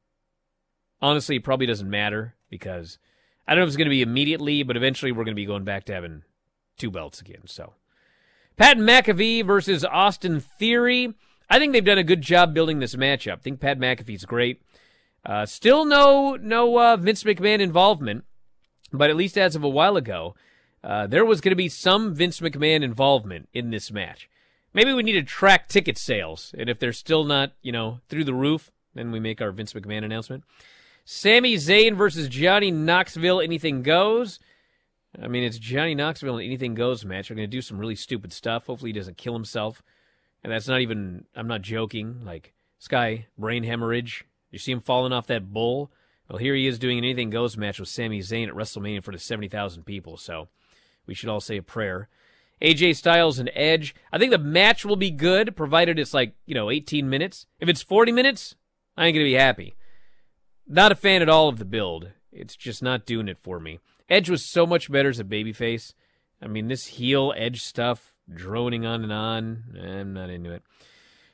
honestly, 1.02 1.38
it 1.38 1.44
probably 1.44 1.66
doesn't 1.66 1.90
matter 1.90 2.36
because 2.52 3.00
I 3.48 3.54
don't 3.54 3.62
know 3.62 3.64
if 3.64 3.70
it's 3.70 3.78
going 3.78 3.86
to 3.86 3.90
be 3.90 4.04
immediately, 4.04 4.62
but 4.62 4.78
eventually 4.78 5.12
we're 5.12 5.24
going 5.24 5.34
to 5.34 5.42
be 5.42 5.48
going 5.48 5.64
back 5.64 5.86
to 5.86 5.94
having 5.96 6.22
two 6.78 6.92
belts 6.92 7.20
again. 7.20 7.48
So, 7.48 7.74
Pat 8.58 8.78
McAfee 8.78 9.44
versus 9.44 9.84
Austin 9.84 10.40
Theory. 10.40 11.16
I 11.50 11.60
think 11.60 11.74
they've 11.74 11.84
done 11.84 11.98
a 11.98 12.04
good 12.04 12.22
job 12.22 12.54
building 12.54 12.80
this 12.80 12.96
matchup. 12.96 13.34
I 13.34 13.38
think 13.38 13.60
Pat 13.60 13.80
McAfee's 13.80 14.26
great. 14.26 14.62
Uh, 15.26 15.46
still 15.46 15.84
no 15.86 16.36
no 16.36 16.80
uh, 16.80 16.98
Vince 16.98 17.24
McMahon 17.24 17.60
involvement, 17.60 18.24
but 18.94 19.10
at 19.10 19.16
least 19.16 19.38
as 19.38 19.56
of 19.56 19.64
a 19.64 19.70
while 19.70 19.98
ago, 19.98 20.36
uh, 20.84 21.08
there 21.08 21.26
was 21.26 21.42
going 21.42 21.52
to 21.52 21.56
be 21.56 21.70
some 21.70 22.14
Vince 22.14 22.40
McMahon 22.40 22.84
involvement 22.84 23.50
in 23.54 23.70
this 23.70 23.92
match. 23.92 24.30
Maybe 24.74 24.94
we 24.94 25.04
need 25.04 25.14
to 25.14 25.24
track 25.24 25.68
ticket 25.68 25.98
sales, 25.98 26.54
and 26.58 26.70
if 26.70 26.80
they're 26.80 26.94
still 26.94 27.24
not, 27.24 27.54
you 27.62 27.72
know, 27.72 28.00
through 28.08 28.24
the 28.24 28.34
roof, 28.34 28.72
then 28.94 29.12
we 29.12 29.20
make 29.20 29.42
our 29.42 29.52
Vince 29.52 29.74
McMahon 29.74 30.06
announcement. 30.06 30.44
Sami 31.04 31.56
Zayn 31.56 31.96
versus 31.96 32.28
Johnny 32.28 32.70
Knoxville, 32.70 33.42
anything 33.42 33.82
goes. 33.82 34.40
I 35.22 35.28
mean, 35.28 35.44
it's 35.44 35.58
Johnny 35.58 35.96
Knoxville 35.96 36.38
and 36.38 36.46
anything 36.46 36.76
goes 36.76 37.04
match. 37.04 37.30
We're 37.30 37.36
going 37.36 37.50
to 37.50 37.58
do 37.58 37.64
some 37.64 37.80
really 37.80 37.96
stupid 37.96 38.32
stuff. 38.32 38.68
Hopefully, 38.68 38.90
he 38.90 39.00
doesn't 39.00 39.18
kill 39.18 39.34
himself. 39.34 39.82
And 40.44 40.52
that's 40.52 40.68
not 40.68 40.82
even, 40.82 41.26
I'm 41.36 41.48
not 41.48 41.62
joking. 41.62 42.22
Like, 42.26 42.54
guy, 42.88 43.28
brain 43.38 43.64
hemorrhage. 43.64 44.26
You 44.52 44.60
see 44.60 44.72
him 44.72 44.80
falling 44.80 45.14
off 45.14 45.28
that 45.28 45.52
bull? 45.52 45.92
Well, 46.30 46.38
here 46.38 46.56
he 46.56 46.68
is 46.68 46.80
doing 46.80 46.98
an 47.00 47.04
anything 47.04 47.30
goes 47.30 47.58
match 47.58 47.80
with 47.80 47.90
Sami 47.90 48.20
Zayn 48.20 48.48
at 48.48 48.54
WrestleMania 48.54 49.04
for 49.04 49.12
the 49.12 49.20
70,000 49.20 49.84
people. 49.84 50.18
So 50.18 50.48
we 51.06 51.14
should 51.14 51.30
all 51.30 51.42
say 51.42 51.58
a 51.58 51.64
prayer. 51.64 52.08
AJ 52.62 52.98
Styles 52.98 53.40
and 53.40 53.50
Edge. 53.54 53.96
I 54.12 54.18
think 54.18 54.32
the 54.32 54.38
match 54.38 54.86
will 54.86 54.96
be 54.96 55.12
good, 55.12 55.56
provided 55.56 55.98
it's 55.98 56.14
like, 56.14 56.36
you 56.46 56.54
know, 56.54 56.70
18 56.70 57.10
minutes. 57.10 57.46
If 57.60 57.70
it's 57.70 57.82
40 57.82 58.12
minutes, 58.12 58.56
I 58.98 59.06
ain't 59.08 59.16
to 59.26 59.32
be 59.32 59.34
happy. 59.34 59.76
Not 60.68 60.92
a 60.92 60.96
fan 60.96 61.22
at 61.22 61.30
all 61.30 61.48
of 61.48 61.58
the 61.58 61.66
build. 61.66 62.10
It's 62.32 62.56
just 62.56 62.84
not 62.84 63.06
doing 63.06 63.28
it 63.28 63.38
for 63.38 63.60
me. 63.60 63.80
Edge 64.10 64.30
was 64.30 64.46
so 64.46 64.68
much 64.68 64.92
better 64.92 65.10
as 65.10 65.20
a 65.20 65.24
babyface. 65.24 65.94
I 66.42 66.48
mean, 66.48 66.68
this 66.68 66.86
heel 66.88 67.34
Edge 67.36 67.64
stuff, 67.64 68.14
droning 68.34 68.86
on 68.86 69.04
and 69.04 69.12
on, 69.12 69.64
I'm 69.82 70.14
not 70.14 70.30
into 70.30 70.52
it. 70.52 70.64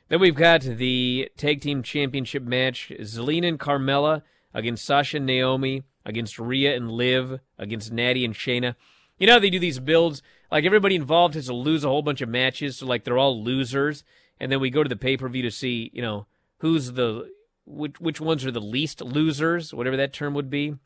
Then 0.08 0.20
we've 0.20 0.34
got 0.34 0.62
the 0.62 1.30
Tag 1.36 1.60
Team 1.60 1.82
Championship 1.82 2.42
match 2.42 2.92
Zelina 3.00 3.48
and 3.48 3.58
Carmella 3.58 4.22
against 4.54 4.84
Sasha 4.84 5.16
and 5.16 5.26
Naomi, 5.26 5.82
against 6.04 6.38
Rhea 6.38 6.76
and 6.76 6.90
Liv, 6.90 7.40
against 7.58 7.92
Natty 7.92 8.24
and 8.24 8.34
Shayna. 8.34 8.76
You 9.18 9.26
know 9.26 9.34
how 9.34 9.38
they 9.38 9.50
do 9.50 9.58
these 9.58 9.80
builds, 9.80 10.22
like 10.50 10.64
everybody 10.64 10.94
involved 10.94 11.34
has 11.34 11.46
to 11.46 11.54
lose 11.54 11.84
a 11.84 11.88
whole 11.88 12.02
bunch 12.02 12.20
of 12.20 12.28
matches, 12.28 12.76
so 12.76 12.86
like 12.86 13.04
they're 13.04 13.18
all 13.18 13.42
losers, 13.42 14.04
and 14.38 14.52
then 14.52 14.60
we 14.60 14.70
go 14.70 14.82
to 14.82 14.88
the 14.88 14.96
pay 14.96 15.16
per 15.16 15.28
view 15.28 15.42
to 15.42 15.50
see, 15.50 15.90
you 15.92 16.02
know, 16.02 16.26
who's 16.58 16.92
the 16.92 17.30
which 17.64 17.98
which 17.98 18.20
ones 18.20 18.44
are 18.44 18.52
the 18.52 18.60
least 18.60 19.00
losers, 19.00 19.74
whatever 19.74 19.96
that 19.96 20.12
term 20.12 20.34
would 20.34 20.50
be. 20.50 20.76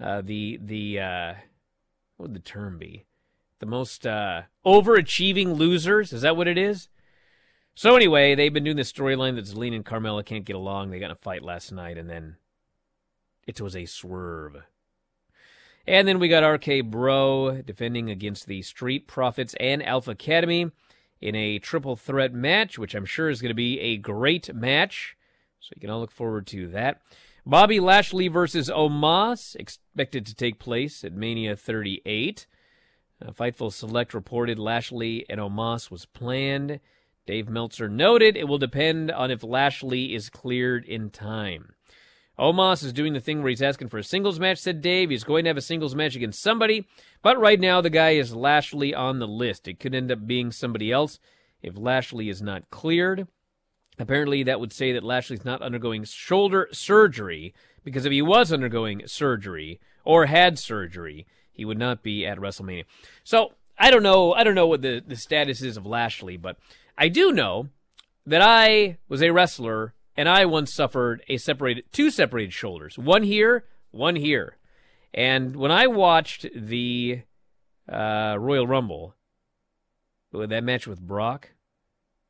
Uh, 0.00 0.20
the 0.22 0.58
the 0.60 0.98
uh, 0.98 1.34
what 2.16 2.30
would 2.30 2.34
the 2.34 2.40
term 2.40 2.78
be? 2.78 3.04
The 3.64 3.70
most 3.70 4.06
uh, 4.06 4.42
overachieving 4.66 5.56
losers. 5.56 6.12
Is 6.12 6.20
that 6.20 6.36
what 6.36 6.46
it 6.46 6.58
is? 6.58 6.90
So 7.74 7.96
anyway, 7.96 8.34
they've 8.34 8.52
been 8.52 8.64
doing 8.64 8.76
this 8.76 8.92
storyline 8.92 9.36
that 9.36 9.46
Zelina 9.46 9.76
and 9.76 9.86
Carmella 9.86 10.22
can't 10.22 10.44
get 10.44 10.54
along. 10.54 10.90
They 10.90 10.98
got 10.98 11.06
in 11.06 11.12
a 11.12 11.14
fight 11.14 11.42
last 11.42 11.72
night, 11.72 11.96
and 11.96 12.10
then 12.10 12.36
it 13.46 13.62
was 13.62 13.74
a 13.74 13.86
swerve. 13.86 14.64
And 15.86 16.06
then 16.06 16.18
we 16.18 16.28
got 16.28 16.46
RK 16.46 16.84
Bro 16.90 17.62
defending 17.64 18.10
against 18.10 18.48
the 18.48 18.60
Street 18.60 19.08
Profits 19.08 19.54
and 19.58 19.82
Alpha 19.82 20.10
Academy 20.10 20.70
in 21.22 21.34
a 21.34 21.58
triple 21.58 21.96
threat 21.96 22.34
match, 22.34 22.78
which 22.78 22.94
I'm 22.94 23.06
sure 23.06 23.30
is 23.30 23.40
going 23.40 23.48
to 23.48 23.54
be 23.54 23.80
a 23.80 23.96
great 23.96 24.54
match. 24.54 25.16
So 25.60 25.72
you 25.74 25.80
can 25.80 25.88
all 25.88 26.00
look 26.00 26.10
forward 26.10 26.46
to 26.48 26.68
that. 26.68 27.00
Bobby 27.46 27.80
Lashley 27.80 28.28
versus 28.28 28.68
Omos, 28.68 29.56
expected 29.56 30.26
to 30.26 30.34
take 30.34 30.58
place 30.58 31.02
at 31.02 31.14
Mania 31.14 31.56
38. 31.56 32.46
Fightful 33.32 33.72
Select 33.72 34.14
reported 34.14 34.58
Lashley 34.58 35.24
and 35.28 35.40
Omos 35.40 35.90
was 35.90 36.06
planned. 36.06 36.80
Dave 37.26 37.48
Meltzer 37.48 37.88
noted 37.88 38.36
it 38.36 38.48
will 38.48 38.58
depend 38.58 39.10
on 39.10 39.30
if 39.30 39.42
Lashley 39.42 40.14
is 40.14 40.28
cleared 40.28 40.84
in 40.84 41.10
time. 41.10 41.72
Omos 42.38 42.82
is 42.82 42.92
doing 42.92 43.12
the 43.12 43.20
thing 43.20 43.42
where 43.42 43.50
he's 43.50 43.62
asking 43.62 43.88
for 43.88 43.98
a 43.98 44.04
singles 44.04 44.40
match, 44.40 44.58
said 44.58 44.82
Dave. 44.82 45.10
He's 45.10 45.24
going 45.24 45.44
to 45.44 45.50
have 45.50 45.56
a 45.56 45.62
singles 45.62 45.94
match 45.94 46.16
against 46.16 46.42
somebody, 46.42 46.86
but 47.22 47.38
right 47.38 47.60
now 47.60 47.80
the 47.80 47.90
guy 47.90 48.10
is 48.10 48.34
Lashley 48.34 48.92
on 48.92 49.20
the 49.20 49.28
list. 49.28 49.68
It 49.68 49.78
could 49.78 49.94
end 49.94 50.10
up 50.10 50.26
being 50.26 50.50
somebody 50.50 50.90
else 50.90 51.20
if 51.62 51.78
Lashley 51.78 52.28
is 52.28 52.42
not 52.42 52.68
cleared. 52.70 53.28
Apparently, 53.98 54.42
that 54.42 54.58
would 54.58 54.72
say 54.72 54.92
that 54.92 55.04
Lashley's 55.04 55.44
not 55.44 55.62
undergoing 55.62 56.02
shoulder 56.02 56.68
surgery, 56.72 57.54
because 57.84 58.04
if 58.04 58.12
he 58.12 58.20
was 58.20 58.52
undergoing 58.52 59.02
surgery 59.06 59.78
or 60.04 60.26
had 60.26 60.58
surgery, 60.58 61.26
he 61.54 61.64
would 61.64 61.78
not 61.78 62.02
be 62.02 62.26
at 62.26 62.38
WrestleMania. 62.38 62.84
So 63.22 63.52
I 63.78 63.90
don't 63.90 64.02
know. 64.02 64.32
I 64.34 64.44
don't 64.44 64.54
know 64.54 64.66
what 64.66 64.82
the, 64.82 65.02
the 65.06 65.16
status 65.16 65.62
is 65.62 65.76
of 65.76 65.86
Lashley, 65.86 66.36
but 66.36 66.56
I 66.98 67.08
do 67.08 67.32
know 67.32 67.68
that 68.26 68.42
I 68.42 68.98
was 69.08 69.22
a 69.22 69.32
wrestler 69.32 69.94
and 70.16 70.28
I 70.28 70.44
once 70.44 70.74
suffered 70.74 71.22
a 71.28 71.36
separated 71.36 71.84
two 71.92 72.10
separated 72.10 72.52
shoulders, 72.52 72.98
one 72.98 73.22
here, 73.22 73.64
one 73.90 74.16
here. 74.16 74.56
And 75.12 75.56
when 75.56 75.70
I 75.70 75.86
watched 75.86 76.46
the 76.54 77.22
uh, 77.88 78.36
Royal 78.38 78.66
Rumble, 78.66 79.14
that 80.32 80.64
match 80.64 80.86
with 80.86 81.00
Brock, 81.00 81.50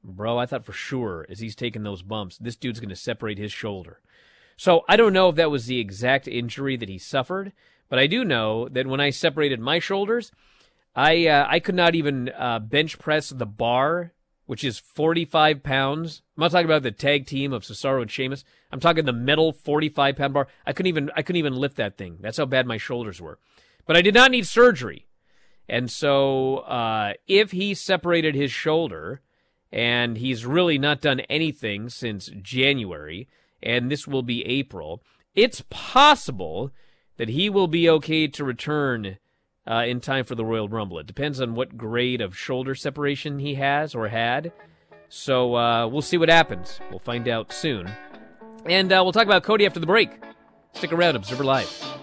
bro, 0.03 0.39
I 0.39 0.47
thought 0.47 0.65
for 0.65 0.73
sure 0.73 1.27
as 1.29 1.41
he's 1.41 1.57
taking 1.57 1.83
those 1.83 2.03
bumps, 2.03 2.37
this 2.37 2.57
dude's 2.57 2.81
going 2.81 2.91
to 2.91 2.97
separate 2.97 3.39
his 3.39 3.53
shoulder. 3.53 4.01
So 4.57 4.85
I 4.89 4.97
don't 4.97 5.13
know 5.13 5.31
if 5.31 5.37
that 5.37 5.51
was 5.51 5.67
the 5.67 5.81
exact 5.81 6.29
injury 6.29 6.77
that 6.77 6.89
he 6.89 6.99
suffered, 6.99 7.53
but 7.89 7.99
I 7.99 8.07
do 8.07 8.25
know 8.25 8.69
that 8.69 8.87
when 8.87 9.01
I 9.01 9.11
separated 9.11 9.61
my 9.61 9.79
shoulders, 9.79 10.33
I 10.95 11.27
uh, 11.27 11.47
I 11.49 11.61
could 11.61 11.75
not 11.75 11.95
even 11.95 12.31
uh, 12.37 12.59
bench 12.61 12.99
press 12.99 13.31
the 13.31 13.47
bar, 13.47 14.13
which 14.47 14.65
is 14.65 14.79
45 14.79 15.63
pounds. 15.63 16.23
I'm 16.37 16.43
not 16.43 16.53
talking 16.53 16.67
about 16.67 16.83
the 16.83 16.93
tag 16.93 17.27
team 17.27 17.53
of 17.53 17.63
Cesaro 17.63 18.03
and 18.03 18.11
Sheamus. 18.11 18.45
I'm 18.71 18.81
talking 18.81 19.05
the 19.05 19.13
metal 19.13 19.53
45 19.53 20.17
pound 20.17 20.35
bar. 20.35 20.49
I 20.67 20.73
couldn't 20.73 20.89
even 20.89 21.11
I 21.17 21.23
couldn't 21.23 21.39
even 21.39 21.57
lift 21.57 21.77
that 21.77 21.97
thing. 21.97 22.19
That's 22.21 22.39
how 22.39 22.47
bad 22.47 22.67
my 22.67 22.77
shoulders 22.77 23.21
were. 23.21 23.39
But 23.87 23.97
I 23.97 24.03
did 24.03 24.15
not 24.15 24.31
need 24.31 24.47
surgery, 24.47 25.09
and 25.69 25.91
so 25.91 26.59
uh, 26.59 27.15
if 27.27 27.51
he 27.51 27.75
separated 27.75 28.35
his 28.35 28.51
shoulder, 28.51 29.21
and 29.71 30.17
he's 30.17 30.47
really 30.47 30.79
not 30.79 31.01
done 31.01 31.21
anything 31.21 31.89
since 31.89 32.31
January, 32.41 33.29
and 33.63 33.91
this 33.91 34.07
will 34.07 34.23
be 34.23 34.47
April. 34.47 35.03
It's 35.35 35.65
possible 35.69 36.71
that 37.17 37.29
he 37.29 37.49
will 37.49 37.69
be 37.69 37.89
okay 37.89 38.27
to 38.29 38.45
return 38.45 39.19
uh, 39.67 39.85
in 39.87 40.01
time 40.01 40.25
for 40.25 40.35
the 40.35 40.45
Royal 40.45 40.69
Rumble. 40.69 40.99
It 40.99 41.07
depends 41.07 41.41
on 41.41 41.55
what 41.55 41.77
grade 41.77 42.21
of 42.21 42.37
shoulder 42.37 42.75
separation 42.75 43.39
he 43.39 43.55
has 43.55 43.95
or 43.95 44.09
had. 44.09 44.53
So 45.09 45.57
uh, 45.57 45.87
we'll 45.87 46.03
see 46.03 46.19
what 46.19 46.29
happens. 46.29 46.81
We'll 46.91 46.99
find 46.99 47.29
out 47.29 47.53
soon. 47.53 47.91
And 48.67 48.93
uh, 48.93 49.01
we'll 49.03 49.13
talk 49.13 49.27
about 49.27 49.43
Cody 49.43 49.67
after 49.67 49.81
the 49.81 49.87
break. 49.87 50.11
Stick 50.73 50.93
around, 50.93 51.17
Observer 51.17 51.45
Live. 51.45 51.94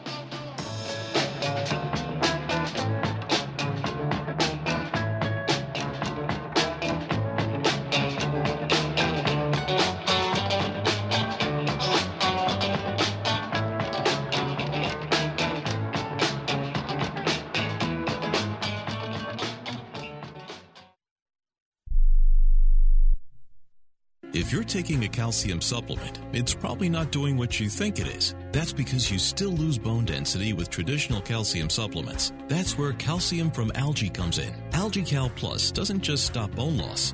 Taking 24.91 25.05
a 25.05 25.09
calcium 25.09 25.61
supplement, 25.61 26.19
it's 26.33 26.53
probably 26.53 26.89
not 26.89 27.11
doing 27.11 27.37
what 27.37 27.59
you 27.59 27.69
think 27.69 27.97
it 27.97 28.07
is. 28.07 28.35
That's 28.51 28.73
because 28.73 29.09
you 29.09 29.19
still 29.19 29.51
lose 29.51 29.77
bone 29.77 30.03
density 30.03 30.51
with 30.51 30.69
traditional 30.69 31.21
calcium 31.21 31.69
supplements. 31.69 32.33
That's 32.49 32.77
where 32.77 32.91
calcium 32.93 33.51
from 33.51 33.71
algae 33.75 34.09
comes 34.09 34.37
in. 34.37 34.53
Algae 34.73 35.03
Cal 35.03 35.29
Plus 35.29 35.71
doesn't 35.71 36.01
just 36.01 36.25
stop 36.25 36.51
bone 36.51 36.77
loss, 36.77 37.13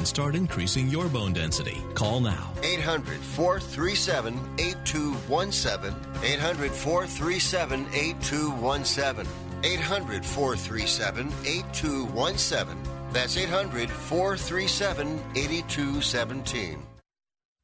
start 0.05 0.35
increasing 0.35 0.87
your 0.87 1.07
bone 1.07 1.33
density. 1.33 1.77
Call 1.93 2.19
now. 2.19 2.51
800 2.63 3.19
437 3.19 4.39
8217. 4.59 5.95
800 6.23 6.71
437 6.71 7.85
8217. 7.93 9.27
800 9.63 10.25
437 10.25 11.27
8217. 11.45 12.77
That's 13.11 13.37
800 13.37 13.89
437 13.89 15.21
8217. 15.35 16.90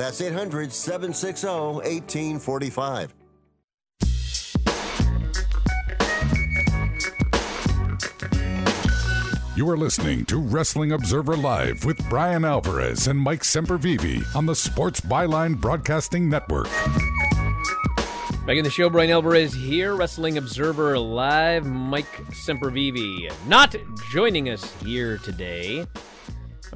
That's 0.00 0.22
800 0.22 0.72
760 0.72 1.46
1845. 1.46 3.14
You 9.54 9.68
are 9.68 9.76
listening 9.76 10.24
to 10.24 10.38
Wrestling 10.38 10.92
Observer 10.92 11.36
Live 11.36 11.84
with 11.84 12.02
Bryan 12.08 12.46
Alvarez 12.46 13.08
and 13.08 13.18
Mike 13.20 13.42
Sempervive 13.42 14.34
on 14.34 14.46
the 14.46 14.54
Sports 14.54 15.02
Byline 15.02 15.60
Broadcasting 15.60 16.30
Network. 16.30 16.70
Back 18.46 18.56
in 18.56 18.64
the 18.64 18.70
show, 18.70 18.88
Bryan 18.88 19.10
Alvarez 19.10 19.52
here, 19.52 19.94
Wrestling 19.96 20.38
Observer 20.38 20.98
Live. 20.98 21.66
Mike 21.66 22.10
Sempervive 22.30 23.30
not 23.46 23.76
joining 24.10 24.48
us 24.48 24.64
here 24.82 25.18
today. 25.18 25.84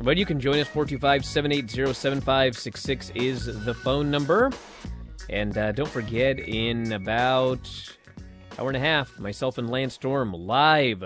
But 0.00 0.16
you 0.16 0.26
can 0.26 0.40
join 0.40 0.58
us. 0.58 0.66
425 0.68 1.24
780 1.24 1.94
7566 1.94 3.10
is 3.14 3.64
the 3.64 3.74
phone 3.74 4.10
number. 4.10 4.50
And 5.30 5.56
uh, 5.56 5.72
don't 5.72 5.88
forget, 5.88 6.38
in 6.38 6.92
about 6.92 7.70
hour 8.58 8.68
and 8.68 8.76
a 8.76 8.80
half, 8.80 9.18
myself 9.18 9.58
and 9.58 9.70
Lance 9.70 9.94
Storm 9.94 10.32
live 10.32 11.02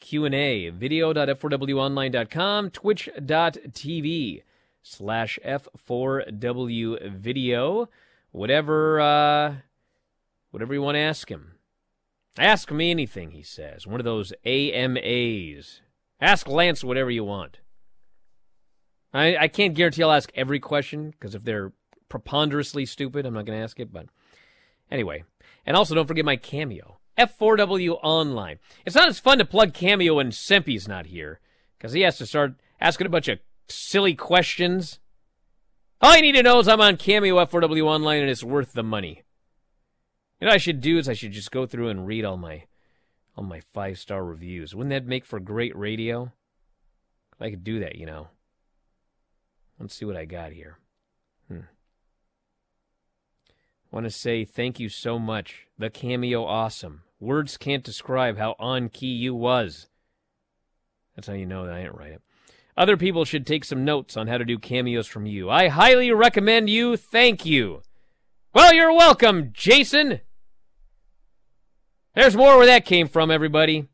Q&A, 0.00 0.70
video.f4wonline.com, 0.70 2.70
twitch.tv 2.70 4.42
slash 4.82 5.38
f4w 5.44 7.16
video. 7.16 7.88
Whatever, 8.32 9.00
uh, 9.00 9.54
whatever 10.50 10.74
you 10.74 10.82
want 10.82 10.96
to 10.96 11.00
ask 11.00 11.30
him. 11.30 11.52
Ask 12.36 12.72
me 12.72 12.90
anything, 12.90 13.30
he 13.30 13.42
says. 13.42 13.86
One 13.86 14.00
of 14.00 14.04
those 14.04 14.32
AMAs. 14.44 15.80
Ask 16.20 16.48
Lance 16.48 16.82
whatever 16.82 17.10
you 17.10 17.24
want. 17.24 17.58
I, 19.14 19.36
I 19.36 19.48
can't 19.48 19.74
guarantee 19.74 20.02
I'll 20.02 20.10
ask 20.10 20.30
every 20.34 20.60
question 20.60 21.10
because 21.10 21.34
if 21.34 21.44
they're 21.44 21.72
preponderously 22.08 22.84
stupid, 22.84 23.24
I'm 23.24 23.34
not 23.34 23.46
going 23.46 23.58
to 23.58 23.62
ask 23.64 23.78
it. 23.78 23.92
But 23.92 24.06
anyway, 24.90 25.24
and 25.64 25.76
also 25.76 25.94
don't 25.94 26.06
forget 26.06 26.24
my 26.24 26.36
cameo. 26.36 26.98
F4W 27.16 27.98
Online. 28.02 28.58
It's 28.84 28.96
not 28.96 29.08
as 29.08 29.20
fun 29.20 29.38
to 29.38 29.44
plug 29.44 29.72
Cameo 29.72 30.14
when 30.14 30.32
Sempe's 30.32 30.88
not 30.88 31.06
here, 31.06 31.40
because 31.78 31.92
he 31.92 32.00
has 32.00 32.18
to 32.18 32.26
start 32.26 32.54
asking 32.80 33.06
a 33.06 33.10
bunch 33.10 33.28
of 33.28 33.38
silly 33.68 34.14
questions. 34.14 34.98
All 36.00 36.16
you 36.16 36.22
need 36.22 36.32
to 36.32 36.42
know 36.42 36.58
is 36.58 36.68
I'm 36.68 36.80
on 36.80 36.96
Cameo 36.96 37.36
F4W 37.36 37.84
Online 37.84 38.22
and 38.22 38.30
it's 38.30 38.42
worth 38.42 38.72
the 38.72 38.82
money. 38.82 39.22
You 40.40 40.46
know 40.46 40.50
what 40.50 40.54
I 40.54 40.58
should 40.58 40.80
do 40.80 40.98
is 40.98 41.08
I 41.08 41.14
should 41.14 41.32
just 41.32 41.52
go 41.52 41.66
through 41.66 41.88
and 41.88 42.06
read 42.06 42.24
all 42.24 42.36
my 42.36 42.64
all 43.36 43.44
my 43.44 43.60
five 43.60 43.98
star 43.98 44.24
reviews. 44.24 44.74
Wouldn't 44.74 44.90
that 44.90 45.06
make 45.06 45.24
for 45.24 45.40
great 45.40 45.76
radio? 45.76 46.32
I 47.40 47.50
could 47.50 47.64
do 47.64 47.80
that, 47.80 47.96
you 47.96 48.06
know. 48.06 48.28
Let's 49.78 49.94
see 49.94 50.04
what 50.04 50.16
I 50.16 50.24
got 50.24 50.52
here. 50.52 50.78
Hmm. 51.48 51.60
Want 53.90 54.04
to 54.04 54.10
say 54.10 54.44
thank 54.44 54.80
you 54.80 54.88
so 54.88 55.18
much. 55.18 55.66
The 55.78 55.90
cameo 55.90 56.44
awesome. 56.44 57.02
Words 57.20 57.56
can't 57.56 57.84
describe 57.84 58.38
how 58.38 58.54
on 58.58 58.88
key 58.88 59.12
you 59.14 59.34
was. 59.34 59.88
That's 61.14 61.28
how 61.28 61.34
you 61.34 61.46
know 61.46 61.64
that 61.64 61.74
I 61.74 61.82
didn't 61.82 61.96
write 61.96 62.12
it. 62.12 62.22
Other 62.76 62.96
people 62.96 63.24
should 63.24 63.46
take 63.46 63.64
some 63.64 63.84
notes 63.84 64.16
on 64.16 64.26
how 64.26 64.38
to 64.38 64.44
do 64.44 64.58
cameos 64.58 65.06
from 65.06 65.26
you. 65.26 65.48
I 65.48 65.68
highly 65.68 66.10
recommend 66.12 66.68
you. 66.68 66.96
Thank 66.96 67.46
you. 67.46 67.82
Well, 68.52 68.74
you're 68.74 68.92
welcome, 68.92 69.50
Jason. 69.52 70.20
There's 72.14 72.36
more 72.36 72.56
where 72.56 72.66
that 72.66 72.84
came 72.84 73.08
from, 73.08 73.30
everybody. 73.30 73.88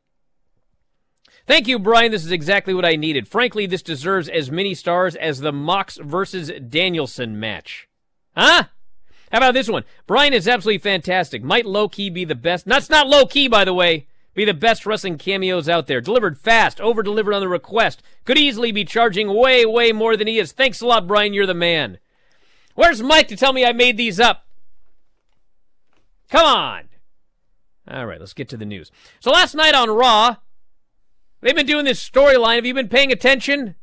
Thank 1.50 1.66
you, 1.66 1.80
Bryan. 1.80 2.12
This 2.12 2.24
is 2.24 2.30
exactly 2.30 2.74
what 2.74 2.84
I 2.84 2.94
needed. 2.94 3.26
Frankly, 3.26 3.66
this 3.66 3.82
deserves 3.82 4.28
as 4.28 4.52
many 4.52 4.72
stars 4.72 5.16
as 5.16 5.40
the 5.40 5.50
Mox 5.50 5.96
versus 5.96 6.52
Danielson 6.68 7.40
match. 7.40 7.88
Huh? 8.36 8.66
How 9.32 9.38
about 9.38 9.54
this 9.54 9.68
one? 9.68 9.82
Bryan 10.06 10.32
is 10.32 10.46
absolutely 10.46 10.78
fantastic. 10.78 11.42
Might 11.42 11.66
low 11.66 11.88
key 11.88 12.08
be 12.08 12.24
the 12.24 12.36
best. 12.36 12.66
That's 12.66 12.88
not 12.88 13.08
low 13.08 13.26
key, 13.26 13.48
by 13.48 13.64
the 13.64 13.74
way. 13.74 14.06
Be 14.32 14.44
the 14.44 14.54
best 14.54 14.86
wrestling 14.86 15.18
cameos 15.18 15.68
out 15.68 15.88
there. 15.88 16.00
Delivered 16.00 16.38
fast, 16.38 16.80
over 16.80 17.02
delivered 17.02 17.34
on 17.34 17.40
the 17.40 17.48
request. 17.48 18.00
Could 18.24 18.38
easily 18.38 18.70
be 18.70 18.84
charging 18.84 19.34
way, 19.34 19.66
way 19.66 19.90
more 19.90 20.16
than 20.16 20.28
he 20.28 20.38
is. 20.38 20.52
Thanks 20.52 20.80
a 20.80 20.86
lot, 20.86 21.08
Bryan. 21.08 21.34
You're 21.34 21.46
the 21.46 21.54
man. 21.54 21.98
Where's 22.76 23.02
Mike 23.02 23.26
to 23.26 23.36
tell 23.36 23.52
me 23.52 23.64
I 23.64 23.72
made 23.72 23.96
these 23.96 24.20
up? 24.20 24.46
Come 26.30 26.46
on. 26.46 26.82
All 27.90 28.06
right, 28.06 28.20
let's 28.20 28.34
get 28.34 28.48
to 28.50 28.56
the 28.56 28.64
news. 28.64 28.92
So 29.18 29.32
last 29.32 29.56
night 29.56 29.74
on 29.74 29.90
Raw, 29.90 30.36
they've 31.40 31.54
been 31.54 31.66
doing 31.66 31.84
this 31.84 32.08
storyline. 32.08 32.56
Have 32.56 32.66
you 32.66 32.74
been 32.74 32.88
paying 32.88 33.12
attention? 33.12 33.74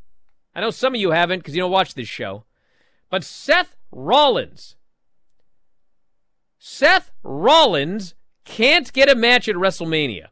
I 0.54 0.60
know 0.60 0.70
some 0.70 0.94
of 0.94 1.00
you 1.00 1.10
haven't 1.12 1.40
because 1.40 1.54
you 1.54 1.62
don't 1.62 1.70
watch 1.70 1.94
this 1.94 2.08
show. 2.08 2.44
But 3.10 3.24
Seth 3.24 3.76
Rollins 3.90 4.76
Seth 6.58 7.12
Rollins 7.22 8.14
can't 8.44 8.92
get 8.92 9.08
a 9.08 9.14
match 9.14 9.48
at 9.48 9.54
WrestleMania. 9.54 10.26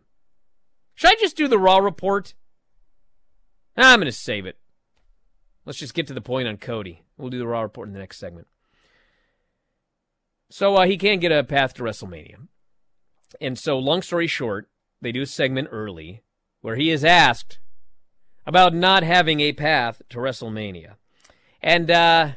Should 0.95 1.11
I 1.11 1.15
just 1.15 1.37
do 1.37 1.49
the 1.49 1.59
Raw 1.59 1.79
report? 1.79 2.35
I'm 3.77 4.01
going 4.01 4.07
to 4.07 4.13
save 4.13 4.47
it. 4.47 4.59
Let's 5.65 5.79
just 5.79 5.95
get 5.95 6.07
to 6.09 6.15
the 6.15 6.21
point 6.21 6.49
on 6.49 6.57
Cody. 6.57 7.05
We'll 7.17 7.31
do 7.31 7.39
the 7.39 7.47
Raw 7.47 7.61
report 7.61 7.89
in 7.89 7.95
the 7.95 8.01
next 8.01 8.19
segment. 8.19 8.47
So 10.51 10.77
uh, 10.77 10.87
he 10.87 10.97
can't 10.97 11.21
get 11.21 11.33
a 11.33 11.45
path 11.45 11.75
to 11.75 11.83
WrestleMania. 11.83 12.47
And 13.41 13.59
so, 13.59 13.79
long 13.79 14.03
story 14.03 14.27
short, 14.27 14.69
they 15.03 15.13
do 15.13 15.23
a 15.23 15.27
segment 15.27 15.69
early 15.71 16.23
where 16.67 16.75
he 16.75 16.91
is 16.91 17.05
asked 17.05 17.61
about 18.45 18.75
not 18.75 19.05
having 19.05 19.39
a 19.39 19.53
path 19.53 20.03
to 20.09 20.19
WrestleMania. 20.19 20.95
And 21.63 21.89
uh, 21.89 22.31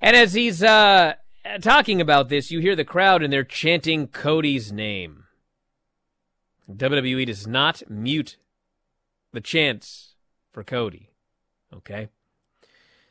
and 0.00 0.16
as 0.16 0.32
he's 0.32 0.62
uh, 0.62 1.12
talking 1.60 2.00
about 2.00 2.30
this, 2.30 2.50
you 2.50 2.60
hear 2.60 2.74
the 2.74 2.86
crowd 2.86 3.22
and 3.22 3.30
they're 3.30 3.44
chanting 3.44 4.06
Cody's 4.06 4.72
name. 4.72 5.24
WWE 6.72 7.26
does 7.26 7.46
not 7.46 7.82
mute 7.86 8.38
the 9.34 9.42
chants 9.42 10.14
for 10.50 10.64
Cody. 10.64 11.10
Okay? 11.70 12.08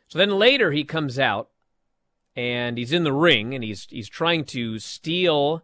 So 0.07 0.17
then 0.17 0.31
later 0.31 0.71
he 0.71 0.83
comes 0.83 1.19
out 1.19 1.51
and 2.35 2.79
he's 2.79 2.91
in 2.91 3.03
the 3.03 3.13
ring 3.13 3.53
and 3.53 3.63
he's 3.63 3.85
he's 3.91 4.09
trying 4.09 4.45
to 4.45 4.79
steal 4.79 5.61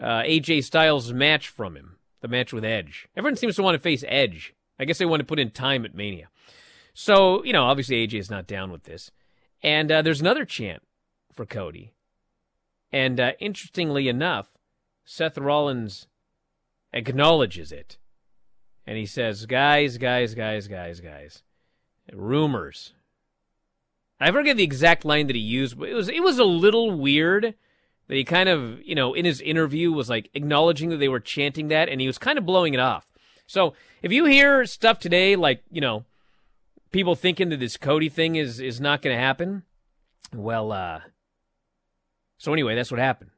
uh, 0.00 0.22
AJ 0.22 0.62
Styles' 0.62 1.12
match 1.12 1.48
from 1.48 1.74
him, 1.74 1.96
the 2.24 2.28
match 2.28 2.54
with 2.54 2.64
Edge. 2.64 3.06
Everyone 3.14 3.36
seems 3.36 3.54
to 3.56 3.62
want 3.62 3.74
to 3.74 3.78
face 3.78 4.02
Edge. 4.08 4.54
I 4.78 4.86
guess 4.86 4.96
they 4.96 5.04
want 5.04 5.20
to 5.20 5.26
put 5.26 5.38
in 5.38 5.50
time 5.50 5.84
at 5.84 5.94
Mania. 5.94 6.28
So, 6.94 7.44
you 7.44 7.52
know, 7.52 7.64
obviously 7.64 7.96
AJ 7.96 8.18
is 8.18 8.30
not 8.30 8.46
down 8.46 8.72
with 8.72 8.84
this. 8.84 9.10
And 9.62 9.92
uh, 9.92 10.00
there's 10.00 10.22
another 10.22 10.46
chant 10.46 10.82
for 11.34 11.44
Cody. 11.44 11.92
And 12.90 13.20
uh, 13.20 13.32
interestingly 13.40 14.08
enough, 14.08 14.48
Seth 15.04 15.36
Rollins 15.36 16.06
acknowledges 16.94 17.70
it. 17.70 17.98
And 18.86 18.96
he 18.96 19.04
says, 19.04 19.44
guys, 19.44 19.98
guys, 19.98 20.34
guys, 20.34 20.66
guys, 20.66 21.00
guys, 21.00 21.42
rumors. 22.10 22.94
I 24.18 24.30
forget 24.30 24.56
the 24.56 24.64
exact 24.64 25.04
line 25.04 25.26
that 25.26 25.36
he 25.36 25.42
used, 25.42 25.78
but 25.78 25.90
it 25.90 25.94
was 25.94 26.08
it 26.08 26.22
was 26.22 26.38
a 26.38 26.44
little 26.44 26.90
weird 26.90 27.54
that 28.08 28.14
he 28.14 28.24
kind 28.24 28.48
of, 28.48 28.82
you 28.82 28.94
know, 28.94 29.14
in 29.14 29.24
his 29.24 29.40
interview 29.40 29.92
was 29.92 30.10
like 30.10 30.30
acknowledging 30.34 30.90
that 30.90 30.98
they 30.98 31.08
were 31.08 31.20
chanting 31.20 31.68
that 31.68 31.88
and 31.88 32.00
he 32.00 32.06
was 32.06 32.18
kind 32.18 32.38
of 32.38 32.46
blowing 32.46 32.74
it 32.74 32.80
off. 32.80 33.12
So 33.46 33.74
if 34.02 34.12
you 34.12 34.24
hear 34.24 34.64
stuff 34.66 34.98
today 34.98 35.36
like, 35.36 35.62
you 35.70 35.80
know, 35.80 36.04
people 36.90 37.14
thinking 37.14 37.48
that 37.50 37.60
this 37.60 37.76
Cody 37.76 38.08
thing 38.08 38.36
is 38.36 38.60
is 38.60 38.80
not 38.80 39.02
gonna 39.02 39.18
happen, 39.18 39.62
well, 40.34 40.72
uh 40.72 41.00
so 42.38 42.52
anyway, 42.52 42.74
that's 42.74 42.90
what 42.90 43.00
happened. 43.00 43.30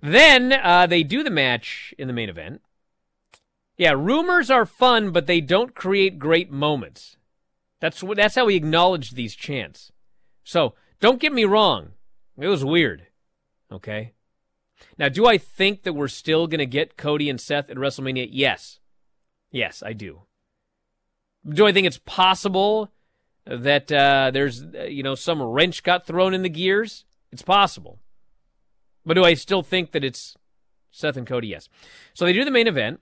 Then 0.00 0.52
uh, 0.52 0.86
they 0.86 1.02
do 1.02 1.24
the 1.24 1.30
match 1.30 1.92
in 1.98 2.06
the 2.06 2.14
main 2.14 2.28
event. 2.28 2.62
Yeah, 3.76 3.94
rumors 3.96 4.50
are 4.50 4.64
fun, 4.64 5.10
but 5.10 5.26
they 5.26 5.40
don't 5.40 5.74
create 5.74 6.20
great 6.20 6.52
moments. 6.52 7.16
That's. 7.80 8.02
That's 8.14 8.34
how 8.34 8.46
he 8.46 8.56
acknowledged 8.56 9.14
these 9.14 9.34
chants. 9.34 9.90
So 10.44 10.74
don't 11.00 11.20
get 11.20 11.32
me 11.32 11.44
wrong, 11.44 11.90
it 12.38 12.48
was 12.48 12.64
weird. 12.64 13.07
Okay. 13.70 14.12
Now, 14.96 15.08
do 15.08 15.26
I 15.26 15.38
think 15.38 15.82
that 15.82 15.92
we're 15.92 16.08
still 16.08 16.46
going 16.46 16.58
to 16.58 16.66
get 16.66 16.96
Cody 16.96 17.28
and 17.28 17.40
Seth 17.40 17.70
at 17.70 17.76
WrestleMania? 17.76 18.28
Yes. 18.30 18.78
Yes, 19.50 19.82
I 19.84 19.92
do. 19.92 20.22
Do 21.48 21.66
I 21.66 21.72
think 21.72 21.86
it's 21.86 21.98
possible 21.98 22.92
that 23.44 23.90
uh, 23.90 24.30
there's, 24.32 24.62
uh, 24.62 24.84
you 24.84 25.02
know, 25.02 25.14
some 25.14 25.42
wrench 25.42 25.82
got 25.82 26.06
thrown 26.06 26.34
in 26.34 26.42
the 26.42 26.48
gears? 26.48 27.04
It's 27.32 27.42
possible. 27.42 28.00
But 29.04 29.14
do 29.14 29.24
I 29.24 29.34
still 29.34 29.62
think 29.62 29.92
that 29.92 30.04
it's 30.04 30.36
Seth 30.90 31.16
and 31.16 31.26
Cody? 31.26 31.48
Yes. 31.48 31.68
So 32.14 32.24
they 32.24 32.32
do 32.32 32.44
the 32.44 32.50
main 32.50 32.66
event, 32.66 33.00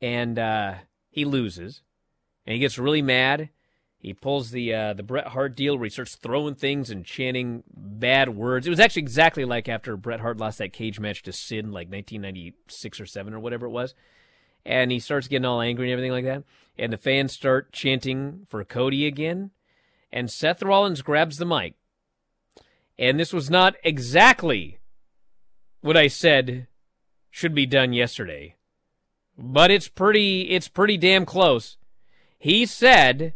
and 0.00 0.38
uh, 0.38 0.74
he 1.10 1.24
loses, 1.24 1.82
and 2.46 2.54
he 2.54 2.60
gets 2.60 2.78
really 2.78 3.02
mad. 3.02 3.50
He 3.98 4.12
pulls 4.12 4.50
the 4.50 4.72
uh, 4.72 4.92
the 4.92 5.02
Bret 5.02 5.28
Hart 5.28 5.56
deal 5.56 5.76
where 5.76 5.84
he 5.84 5.90
starts 5.90 6.16
throwing 6.16 6.54
things 6.54 6.90
and 6.90 7.04
chanting 7.04 7.64
bad 7.74 8.30
words. 8.30 8.66
It 8.66 8.70
was 8.70 8.80
actually 8.80 9.02
exactly 9.02 9.44
like 9.44 9.68
after 9.68 9.96
Bret 9.96 10.20
Hart 10.20 10.38
lost 10.38 10.58
that 10.58 10.72
cage 10.72 11.00
match 11.00 11.22
to 11.22 11.32
Sid, 11.32 11.64
in 11.64 11.72
like 11.72 11.88
1996 11.88 13.00
or 13.00 13.06
7 13.06 13.34
or 13.34 13.40
whatever 13.40 13.66
it 13.66 13.70
was. 13.70 13.94
And 14.64 14.90
he 14.92 14.98
starts 14.98 15.28
getting 15.28 15.44
all 15.44 15.60
angry 15.60 15.86
and 15.86 15.92
everything 15.92 16.12
like 16.12 16.24
that. 16.24 16.44
And 16.78 16.92
the 16.92 16.98
fans 16.98 17.32
start 17.32 17.72
chanting 17.72 18.46
for 18.46 18.62
Cody 18.64 19.06
again. 19.06 19.50
And 20.12 20.30
Seth 20.30 20.62
Rollins 20.62 21.02
grabs 21.02 21.38
the 21.38 21.46
mic. 21.46 21.74
And 22.98 23.18
this 23.18 23.32
was 23.32 23.50
not 23.50 23.76
exactly 23.82 24.78
what 25.80 25.96
I 25.96 26.08
said 26.08 26.66
should 27.30 27.54
be 27.54 27.66
done 27.66 27.92
yesterday. 27.92 28.56
But 29.38 29.70
it's 29.70 29.88
pretty 29.88 30.50
it's 30.50 30.68
pretty 30.68 30.96
damn 30.96 31.26
close. 31.26 31.76
He 32.38 32.66
said, 32.66 33.34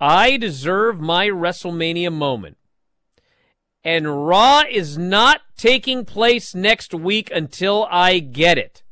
"I 0.00 0.36
deserve 0.36 1.00
my 1.00 1.28
WrestleMania 1.28 2.12
moment." 2.12 2.56
And 3.84 4.26
Raw 4.26 4.62
is 4.68 4.98
not 4.98 5.42
taking 5.56 6.04
place 6.04 6.54
next 6.54 6.92
week 6.92 7.30
until 7.32 7.86
I 7.90 8.18
get 8.18 8.58
it. 8.58 8.82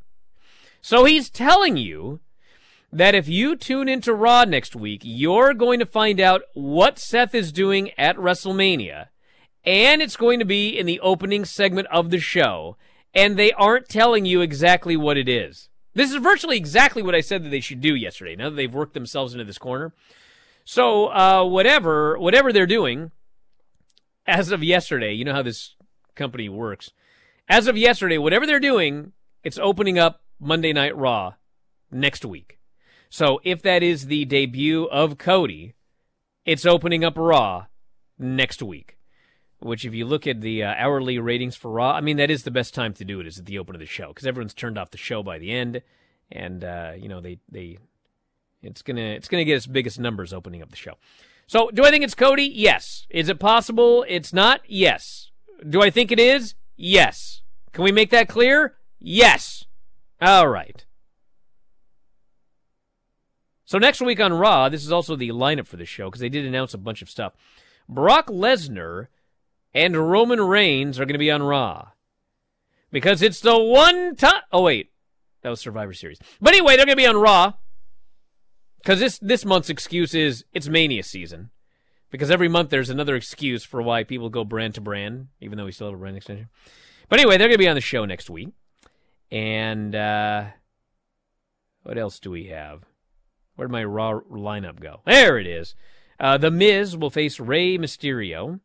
So 0.80 1.04
he's 1.04 1.30
telling 1.30 1.76
you 1.76 2.20
that 2.92 3.14
if 3.14 3.28
you 3.28 3.56
tune 3.56 3.88
into 3.88 4.14
Raw 4.14 4.44
next 4.44 4.76
week, 4.76 5.00
you're 5.02 5.52
going 5.52 5.80
to 5.80 5.86
find 5.86 6.20
out 6.20 6.42
what 6.54 6.98
Seth 6.98 7.34
is 7.34 7.50
doing 7.50 7.90
at 7.98 8.16
WrestleMania, 8.16 9.08
and 9.64 10.00
it's 10.00 10.16
going 10.16 10.38
to 10.38 10.44
be 10.44 10.68
in 10.78 10.86
the 10.86 11.00
opening 11.00 11.44
segment 11.44 11.88
of 11.90 12.10
the 12.10 12.20
show, 12.20 12.76
and 13.12 13.36
they 13.36 13.50
aren't 13.52 13.88
telling 13.88 14.24
you 14.24 14.42
exactly 14.42 14.96
what 14.96 15.16
it 15.16 15.28
is. 15.28 15.68
This 15.94 16.12
is 16.12 16.16
virtually 16.16 16.56
exactly 16.56 17.02
what 17.02 17.14
I 17.16 17.20
said 17.20 17.44
that 17.44 17.48
they 17.48 17.60
should 17.60 17.80
do 17.80 17.96
yesterday. 17.96 18.36
Now 18.36 18.50
that 18.50 18.56
they've 18.56 18.72
worked 18.72 18.94
themselves 18.94 19.32
into 19.32 19.44
this 19.44 19.58
corner, 19.58 19.92
so 20.64 21.06
uh, 21.08 21.44
whatever 21.44 22.18
whatever 22.18 22.52
they're 22.52 22.66
doing, 22.66 23.10
as 24.26 24.50
of 24.50 24.62
yesterday, 24.62 25.12
you 25.12 25.24
know 25.24 25.34
how 25.34 25.42
this 25.42 25.76
company 26.14 26.48
works. 26.48 26.90
As 27.48 27.66
of 27.66 27.76
yesterday, 27.76 28.16
whatever 28.16 28.46
they're 28.46 28.60
doing, 28.60 29.12
it's 29.42 29.58
opening 29.58 29.98
up 29.98 30.22
Monday 30.40 30.72
Night 30.72 30.96
Raw 30.96 31.34
next 31.90 32.24
week. 32.24 32.58
So 33.10 33.40
if 33.44 33.62
that 33.62 33.82
is 33.82 34.06
the 34.06 34.24
debut 34.24 34.84
of 34.86 35.18
Cody, 35.18 35.74
it's 36.44 36.66
opening 36.66 37.04
up 37.04 37.14
Raw 37.16 37.66
next 38.18 38.62
week. 38.62 38.96
Which, 39.60 39.84
if 39.84 39.94
you 39.94 40.04
look 40.04 40.26
at 40.26 40.40
the 40.40 40.62
uh, 40.62 40.74
hourly 40.76 41.18
ratings 41.18 41.56
for 41.56 41.70
Raw, 41.70 41.92
I 41.92 42.00
mean 42.00 42.16
that 42.16 42.30
is 42.30 42.42
the 42.42 42.50
best 42.50 42.74
time 42.74 42.92
to 42.94 43.04
do 43.04 43.20
it 43.20 43.26
is 43.26 43.38
at 43.38 43.46
the 43.46 43.58
open 43.58 43.74
of 43.74 43.80
the 43.80 43.86
show 43.86 44.08
because 44.08 44.26
everyone's 44.26 44.52
turned 44.52 44.76
off 44.76 44.90
the 44.90 44.98
show 44.98 45.22
by 45.22 45.38
the 45.38 45.52
end, 45.52 45.80
and 46.30 46.64
uh, 46.64 46.92
you 46.98 47.08
know 47.08 47.20
they 47.20 47.38
they 47.50 47.78
it's 48.64 48.82
gonna 48.82 49.00
it's 49.00 49.28
gonna 49.28 49.44
get 49.44 49.56
its 49.56 49.66
biggest 49.66 49.98
numbers 49.98 50.32
opening 50.32 50.62
up 50.62 50.70
the 50.70 50.76
show. 50.76 50.94
So, 51.46 51.70
do 51.70 51.84
I 51.84 51.90
think 51.90 52.04
it's 52.04 52.14
Cody? 52.14 52.44
Yes. 52.44 53.06
Is 53.10 53.28
it 53.28 53.38
possible 53.38 54.04
it's 54.08 54.32
not? 54.32 54.62
Yes. 54.66 55.30
Do 55.68 55.82
I 55.82 55.90
think 55.90 56.10
it 56.10 56.18
is? 56.18 56.54
Yes. 56.76 57.42
Can 57.72 57.84
we 57.84 57.92
make 57.92 58.10
that 58.10 58.28
clear? 58.28 58.76
Yes. 58.98 59.64
All 60.20 60.48
right. 60.48 60.84
So 63.66 63.78
next 63.78 64.00
week 64.00 64.20
on 64.20 64.32
Raw, 64.32 64.68
this 64.68 64.84
is 64.84 64.92
also 64.92 65.16
the 65.16 65.30
lineup 65.30 65.66
for 65.66 65.76
the 65.76 65.84
show 65.84 66.06
because 66.06 66.20
they 66.20 66.28
did 66.28 66.44
announce 66.44 66.74
a 66.74 66.78
bunch 66.78 67.02
of 67.02 67.10
stuff. 67.10 67.32
Brock 67.88 68.28
Lesnar 68.28 69.08
and 69.72 70.10
Roman 70.10 70.40
Reigns 70.40 70.98
are 71.00 71.04
going 71.04 71.14
to 71.14 71.18
be 71.18 71.30
on 71.30 71.42
Raw 71.42 71.88
because 72.90 73.22
it's 73.22 73.40
the 73.40 73.58
one 73.58 74.16
time. 74.16 74.42
Oh 74.52 74.62
wait, 74.62 74.92
that 75.42 75.50
was 75.50 75.60
Survivor 75.60 75.92
Series. 75.92 76.18
But 76.40 76.54
anyway, 76.54 76.76
they're 76.76 76.86
going 76.86 76.96
to 76.96 77.02
be 77.02 77.06
on 77.06 77.16
Raw 77.16 77.54
because 78.84 79.00
this 79.00 79.18
this 79.18 79.44
month's 79.46 79.70
excuse 79.70 80.14
is 80.14 80.44
it's 80.52 80.68
Mania 80.68 81.02
season. 81.02 81.50
Because 82.10 82.30
every 82.30 82.48
month 82.48 82.70
there's 82.70 82.90
another 82.90 83.16
excuse 83.16 83.64
for 83.64 83.82
why 83.82 84.04
people 84.04 84.28
go 84.28 84.44
brand 84.44 84.74
to 84.74 84.80
brand, 84.80 85.28
even 85.40 85.58
though 85.58 85.64
we 85.64 85.72
still 85.72 85.88
have 85.88 85.96
a 85.96 85.98
brand 85.98 86.16
extension. 86.16 86.48
But 87.08 87.18
anyway, 87.18 87.38
they're 87.38 87.48
going 87.48 87.56
to 87.56 87.58
be 87.58 87.68
on 87.68 87.74
the 87.74 87.80
show 87.80 88.04
next 88.04 88.30
week. 88.30 88.50
And 89.32 89.94
uh, 89.96 90.44
what 91.82 91.98
else 91.98 92.20
do 92.20 92.30
we 92.30 92.46
have? 92.46 92.82
Where'd 93.56 93.70
my 93.70 93.82
Raw 93.82 94.20
lineup 94.30 94.80
go? 94.80 95.00
There 95.06 95.38
it 95.38 95.46
is. 95.46 95.74
Uh, 96.20 96.38
the 96.38 96.50
Miz 96.50 96.96
will 96.96 97.10
face 97.10 97.40
Rey 97.40 97.78
Mysterio. 97.78 98.60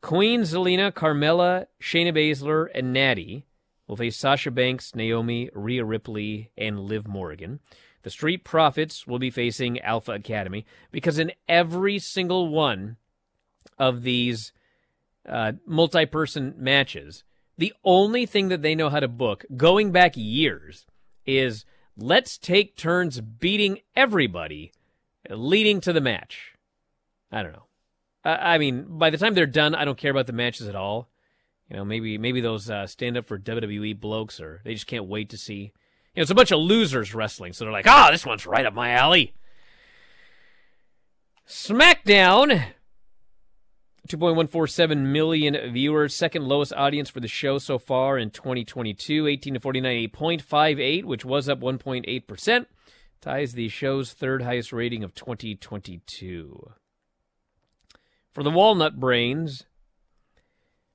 Queen 0.00 0.42
Zelina, 0.42 0.92
Carmella, 0.92 1.66
Shayna 1.82 2.14
Baszler, 2.14 2.68
and 2.74 2.92
Natty 2.92 3.46
will 3.88 3.96
face 3.96 4.16
Sasha 4.16 4.50
Banks, 4.50 4.94
Naomi, 4.94 5.50
Rhea 5.52 5.84
Ripley, 5.84 6.52
and 6.56 6.78
Liv 6.78 7.08
Morgan. 7.08 7.60
The 8.04 8.10
Street 8.10 8.44
Profits 8.44 9.06
will 9.06 9.18
be 9.18 9.30
facing 9.30 9.80
Alpha 9.80 10.12
Academy 10.12 10.66
because 10.92 11.18
in 11.18 11.32
every 11.48 11.98
single 11.98 12.48
one 12.48 12.98
of 13.78 14.02
these 14.02 14.52
uh, 15.26 15.52
multi 15.66 16.04
person 16.04 16.54
matches, 16.58 17.24
the 17.56 17.72
only 17.82 18.26
thing 18.26 18.48
that 18.48 18.60
they 18.60 18.74
know 18.74 18.90
how 18.90 19.00
to 19.00 19.08
book, 19.08 19.46
going 19.56 19.90
back 19.90 20.12
years, 20.16 20.86
is 21.24 21.64
let's 21.96 22.36
take 22.36 22.76
turns 22.76 23.22
beating 23.22 23.78
everybody 23.96 24.72
leading 25.30 25.80
to 25.80 25.92
the 25.92 26.02
match. 26.02 26.56
I 27.32 27.42
don't 27.42 27.52
know. 27.52 27.64
I 28.22 28.58
mean, 28.58 28.98
by 28.98 29.08
the 29.08 29.18
time 29.18 29.32
they're 29.32 29.46
done, 29.46 29.74
I 29.74 29.86
don't 29.86 29.98
care 29.98 30.10
about 30.10 30.26
the 30.26 30.32
matches 30.32 30.68
at 30.68 30.76
all. 30.76 31.08
You 31.70 31.76
know, 31.76 31.84
maybe 31.86 32.18
maybe 32.18 32.42
those 32.42 32.68
uh, 32.68 32.86
stand 32.86 33.16
up 33.16 33.24
for 33.24 33.38
WWE 33.38 33.98
blokes, 33.98 34.40
or 34.40 34.60
they 34.62 34.74
just 34.74 34.86
can't 34.86 35.06
wait 35.06 35.30
to 35.30 35.38
see 35.38 35.72
you 36.14 36.20
know, 36.20 36.22
it's 36.22 36.30
a 36.30 36.34
bunch 36.34 36.52
of 36.52 36.60
losers 36.60 37.14
wrestling, 37.14 37.52
so 37.52 37.64
they're 37.64 37.72
like, 37.72 37.88
"Ah, 37.88 38.06
oh, 38.08 38.12
this 38.12 38.24
one's 38.24 38.46
right 38.46 38.64
up 38.64 38.72
my 38.72 38.90
alley." 38.90 39.34
SmackDown, 41.46 42.66
2.147 44.08 44.98
million 44.98 45.72
viewers, 45.72 46.14
second 46.14 46.46
lowest 46.46 46.72
audience 46.74 47.10
for 47.10 47.20
the 47.20 47.28
show 47.28 47.58
so 47.58 47.78
far 47.78 48.16
in 48.16 48.30
2022. 48.30 49.26
18 49.26 49.54
to 49.54 49.60
49, 49.60 50.08
8.58, 50.10 51.04
which 51.04 51.24
was 51.24 51.48
up 51.48 51.60
1.8 51.60 52.26
percent, 52.28 52.68
ties 53.20 53.52
the 53.52 53.68
show's 53.68 54.12
third 54.12 54.42
highest 54.42 54.72
rating 54.72 55.02
of 55.02 55.14
2022. 55.14 56.72
For 58.30 58.42
the 58.44 58.50
Walnut 58.50 59.00
Brains, 59.00 59.64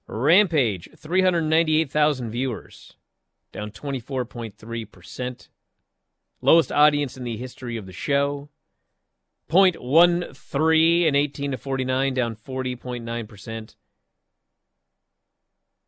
Rampage, 0.07 0.89
398,000 0.97 2.31
viewers 2.31 2.95
down 3.51 3.71
24.3%. 3.71 5.47
Lowest 6.41 6.71
audience 6.71 7.17
in 7.17 7.23
the 7.23 7.37
history 7.37 7.77
of 7.77 7.85
the 7.85 7.91
show. 7.91 8.49
0.13 9.49 11.05
in 11.05 11.15
18 11.15 11.51
to 11.51 11.57
49, 11.57 12.13
down 12.13 12.35
40.9%. 12.35 13.75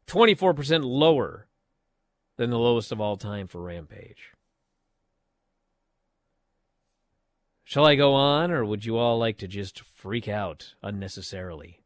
24% 0.07 0.83
lower 0.83 1.47
than 2.37 2.49
the 2.49 2.57
lowest 2.57 2.91
of 2.91 2.99
all 2.99 3.17
time 3.17 3.47
for 3.47 3.61
Rampage. 3.61 4.31
Shall 7.63 7.85
I 7.85 7.95
go 7.95 8.13
on, 8.13 8.51
or 8.51 8.65
would 8.65 8.83
you 8.83 8.97
all 8.97 9.17
like 9.17 9.37
to 9.37 9.47
just 9.47 9.79
freak 9.79 10.27
out 10.27 10.73
unnecessarily? 10.83 11.81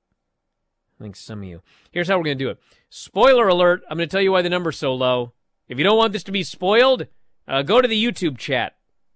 I 0.99 1.03
think 1.03 1.15
some 1.15 1.43
of 1.43 1.45
you. 1.45 1.61
Here's 1.91 2.07
how 2.07 2.17
we're 2.17 2.23
going 2.23 2.37
to 2.37 2.43
do 2.43 2.49
it. 2.49 2.59
Spoiler 2.89 3.47
alert 3.47 3.83
I'm 3.89 3.97
going 3.97 4.09
to 4.09 4.11
tell 4.11 4.21
you 4.21 4.31
why 4.31 4.41
the 4.41 4.49
number's 4.49 4.79
so 4.79 4.95
low. 4.95 5.33
If 5.67 5.77
you 5.77 5.83
don't 5.83 5.97
want 5.97 6.13
this 6.13 6.23
to 6.23 6.31
be 6.31 6.43
spoiled, 6.43 7.07
uh, 7.47 7.63
go 7.63 7.81
to 7.81 7.87
the 7.87 8.03
YouTube 8.03 8.37
chat. 8.37 8.75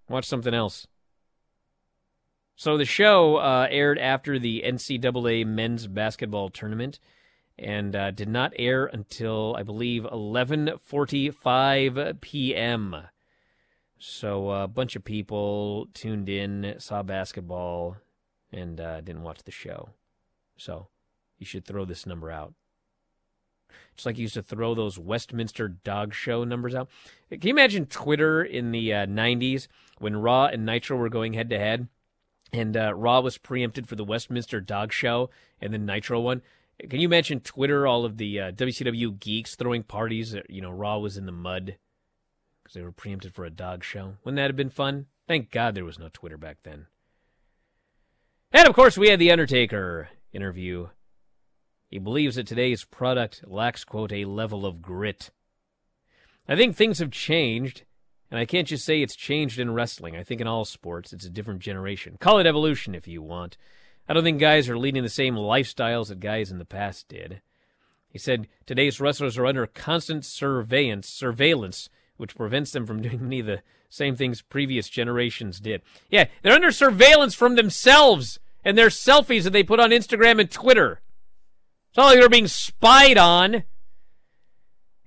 Watch 0.09 0.25
something 0.25 0.53
else. 0.53 0.87
So 2.55 2.77
the 2.77 2.85
show 2.85 3.37
uh, 3.37 3.67
aired 3.69 3.99
after 3.99 4.37
the 4.37 4.63
NCAA 4.65 5.45
men's 5.45 5.87
basketball 5.87 6.49
tournament 6.49 6.99
and 7.57 7.95
uh, 7.95 8.11
did 8.11 8.27
not 8.27 8.51
air 8.57 8.85
until 8.85 9.55
I 9.57 9.63
believe 9.63 10.03
11:45 10.03 12.21
p.m. 12.21 12.95
So 13.97 14.51
uh, 14.51 14.63
a 14.63 14.67
bunch 14.67 14.95
of 14.95 15.03
people 15.03 15.87
tuned 15.93 16.29
in, 16.29 16.75
saw 16.79 17.03
basketball, 17.03 17.97
and 18.51 18.79
uh, 18.79 19.01
didn't 19.01 19.23
watch 19.23 19.43
the 19.43 19.51
show. 19.51 19.89
So 20.57 20.87
you 21.37 21.45
should 21.45 21.65
throw 21.65 21.85
this 21.85 22.05
number 22.05 22.31
out. 22.31 22.53
Just 23.99 24.05
like 24.05 24.15
he 24.15 24.21
used 24.21 24.35
to 24.35 24.41
throw 24.41 24.73
those 24.73 24.97
Westminster 24.97 25.67
dog 25.67 26.13
show 26.13 26.45
numbers 26.45 26.73
out. 26.73 26.87
Can 27.29 27.41
you 27.41 27.49
imagine 27.49 27.85
Twitter 27.85 28.41
in 28.41 28.71
the 28.71 28.93
uh, 28.93 29.05
90s 29.05 29.67
when 29.97 30.15
Raw 30.15 30.45
and 30.45 30.65
Nitro 30.65 30.95
were 30.95 31.09
going 31.09 31.33
head 31.33 31.49
to 31.49 31.59
head? 31.59 31.89
And 32.53 32.77
uh, 32.77 32.93
Raw 32.93 33.19
was 33.19 33.37
preempted 33.37 33.89
for 33.89 33.97
the 33.97 34.05
Westminster 34.05 34.61
dog 34.61 34.93
show 34.93 35.29
and 35.59 35.73
then 35.73 35.85
Nitro 35.85 36.21
won. 36.21 36.41
Can 36.89 37.01
you 37.01 37.09
imagine 37.09 37.41
Twitter, 37.41 37.85
all 37.85 38.05
of 38.05 38.15
the 38.15 38.39
uh, 38.39 38.51
WCW 38.53 39.19
geeks 39.19 39.55
throwing 39.55 39.83
parties? 39.83 40.33
You 40.47 40.61
know, 40.61 40.71
Raw 40.71 40.99
was 40.99 41.17
in 41.17 41.25
the 41.25 41.33
mud 41.33 41.75
because 42.63 42.75
they 42.75 42.81
were 42.81 42.93
preempted 42.93 43.35
for 43.35 43.43
a 43.43 43.49
dog 43.49 43.83
show. 43.83 44.13
Wouldn't 44.23 44.37
that 44.37 44.47
have 44.47 44.55
been 44.55 44.69
fun? 44.69 45.07
Thank 45.27 45.51
God 45.51 45.75
there 45.75 45.83
was 45.83 45.99
no 45.99 46.07
Twitter 46.07 46.37
back 46.37 46.59
then. 46.63 46.85
And 48.53 48.65
of 48.65 48.73
course, 48.73 48.97
we 48.97 49.09
had 49.09 49.19
the 49.19 49.29
Undertaker 49.29 50.07
interview 50.31 50.87
he 51.89 51.97
believes 51.97 52.35
that 52.35 52.45
today's 52.45 52.83
product 52.83 53.43
lacks, 53.47 53.83
quote, 53.83 54.11
a 54.11 54.25
level 54.25 54.65
of 54.65 54.81
grit. 54.81 55.31
I 56.47 56.55
think 56.55 56.75
things 56.75 56.99
have 56.99 57.11
changed, 57.11 57.83
and 58.29 58.39
I 58.39 58.45
can't 58.45 58.67
just 58.67 58.85
say 58.85 59.01
it's 59.01 59.15
changed 59.15 59.59
in 59.59 59.73
wrestling. 59.73 60.15
I 60.15 60.23
think 60.23 60.39
in 60.39 60.47
all 60.47 60.65
sports, 60.65 61.13
it's 61.13 61.25
a 61.25 61.31
different 61.31 61.61
generation. 61.61 62.17
Call 62.19 62.37
it 62.37 62.45
evolution 62.45 62.93
if 62.93 63.07
you 63.07 63.23
want. 63.23 63.57
I 64.07 64.13
don't 64.13 64.23
think 64.23 64.39
guys 64.39 64.69
are 64.69 64.77
leading 64.77 65.03
the 65.03 65.09
same 65.09 65.35
lifestyles 65.35 66.09
that 66.09 66.19
guys 66.19 66.51
in 66.51 66.59
the 66.59 66.65
past 66.65 67.07
did. 67.07 67.41
He 68.07 68.19
said 68.19 68.47
today's 68.65 68.99
wrestlers 68.99 69.37
are 69.37 69.45
under 69.45 69.65
constant 69.67 70.25
surveillance, 70.25 71.07
surveillance, 71.07 71.89
which 72.17 72.35
prevents 72.35 72.71
them 72.71 72.85
from 72.85 73.01
doing 73.03 73.23
many 73.23 73.39
of 73.39 73.47
the 73.47 73.61
same 73.89 74.15
things 74.15 74.43
previous 74.43 74.89
generations 74.89 75.59
did. 75.59 75.81
Yeah, 76.09 76.25
they're 76.43 76.53
under 76.53 76.71
surveillance 76.71 77.33
from 77.33 77.55
themselves 77.55 78.39
and 78.63 78.77
their 78.77 78.89
selfies 78.89 79.43
that 79.43 79.53
they 79.53 79.63
put 79.63 79.79
on 79.79 79.89
Instagram 79.89 80.39
and 80.39 80.51
Twitter. 80.51 81.01
It's 81.89 81.97
not 81.97 82.07
like 82.07 82.19
they're 82.19 82.29
being 82.29 82.47
spied 82.47 83.17
on. 83.17 83.63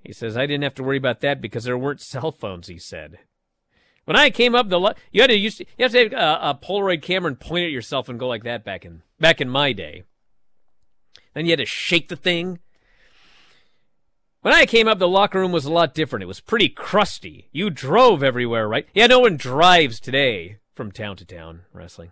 He 0.04 0.12
says, 0.12 0.36
I 0.36 0.46
didn't 0.46 0.64
have 0.64 0.74
to 0.74 0.82
worry 0.82 0.96
about 0.96 1.20
that 1.20 1.40
because 1.40 1.64
there 1.64 1.78
weren't 1.78 2.00
cell 2.00 2.32
phones, 2.32 2.66
he 2.66 2.78
said. 2.78 3.18
When 4.04 4.16
I 4.16 4.30
came 4.30 4.54
up, 4.54 4.68
the 4.68 4.96
you 5.12 5.20
had 5.20 5.30
to 5.30 5.36
use 5.36 5.60
you 5.60 5.66
have 5.78 5.92
to 5.92 5.98
have 6.02 6.12
a, 6.12 6.50
a 6.50 6.58
Polaroid 6.60 7.02
camera 7.02 7.28
and 7.28 7.38
point 7.38 7.66
at 7.66 7.70
yourself 7.70 8.08
and 8.08 8.18
go 8.18 8.26
like 8.26 8.42
that 8.42 8.64
back 8.64 8.84
in 8.84 9.02
back 9.20 9.40
in 9.40 9.48
my 9.48 9.72
day. 9.72 10.02
Then 11.34 11.46
you 11.46 11.52
had 11.52 11.60
to 11.60 11.66
shake 11.66 12.08
the 12.08 12.16
thing. 12.16 12.58
When 14.40 14.52
I 14.52 14.66
came 14.66 14.88
up, 14.88 14.98
the 14.98 15.06
locker 15.06 15.38
room 15.38 15.52
was 15.52 15.64
a 15.64 15.72
lot 15.72 15.94
different. 15.94 16.24
It 16.24 16.26
was 16.26 16.40
pretty 16.40 16.68
crusty. 16.68 17.48
You 17.52 17.70
drove 17.70 18.24
everywhere, 18.24 18.66
right? 18.66 18.88
Yeah, 18.92 19.06
no 19.06 19.20
one 19.20 19.36
drives 19.36 20.00
today 20.00 20.58
from 20.74 20.90
town 20.90 21.16
to 21.18 21.24
town 21.24 21.60
wrestling. 21.72 22.10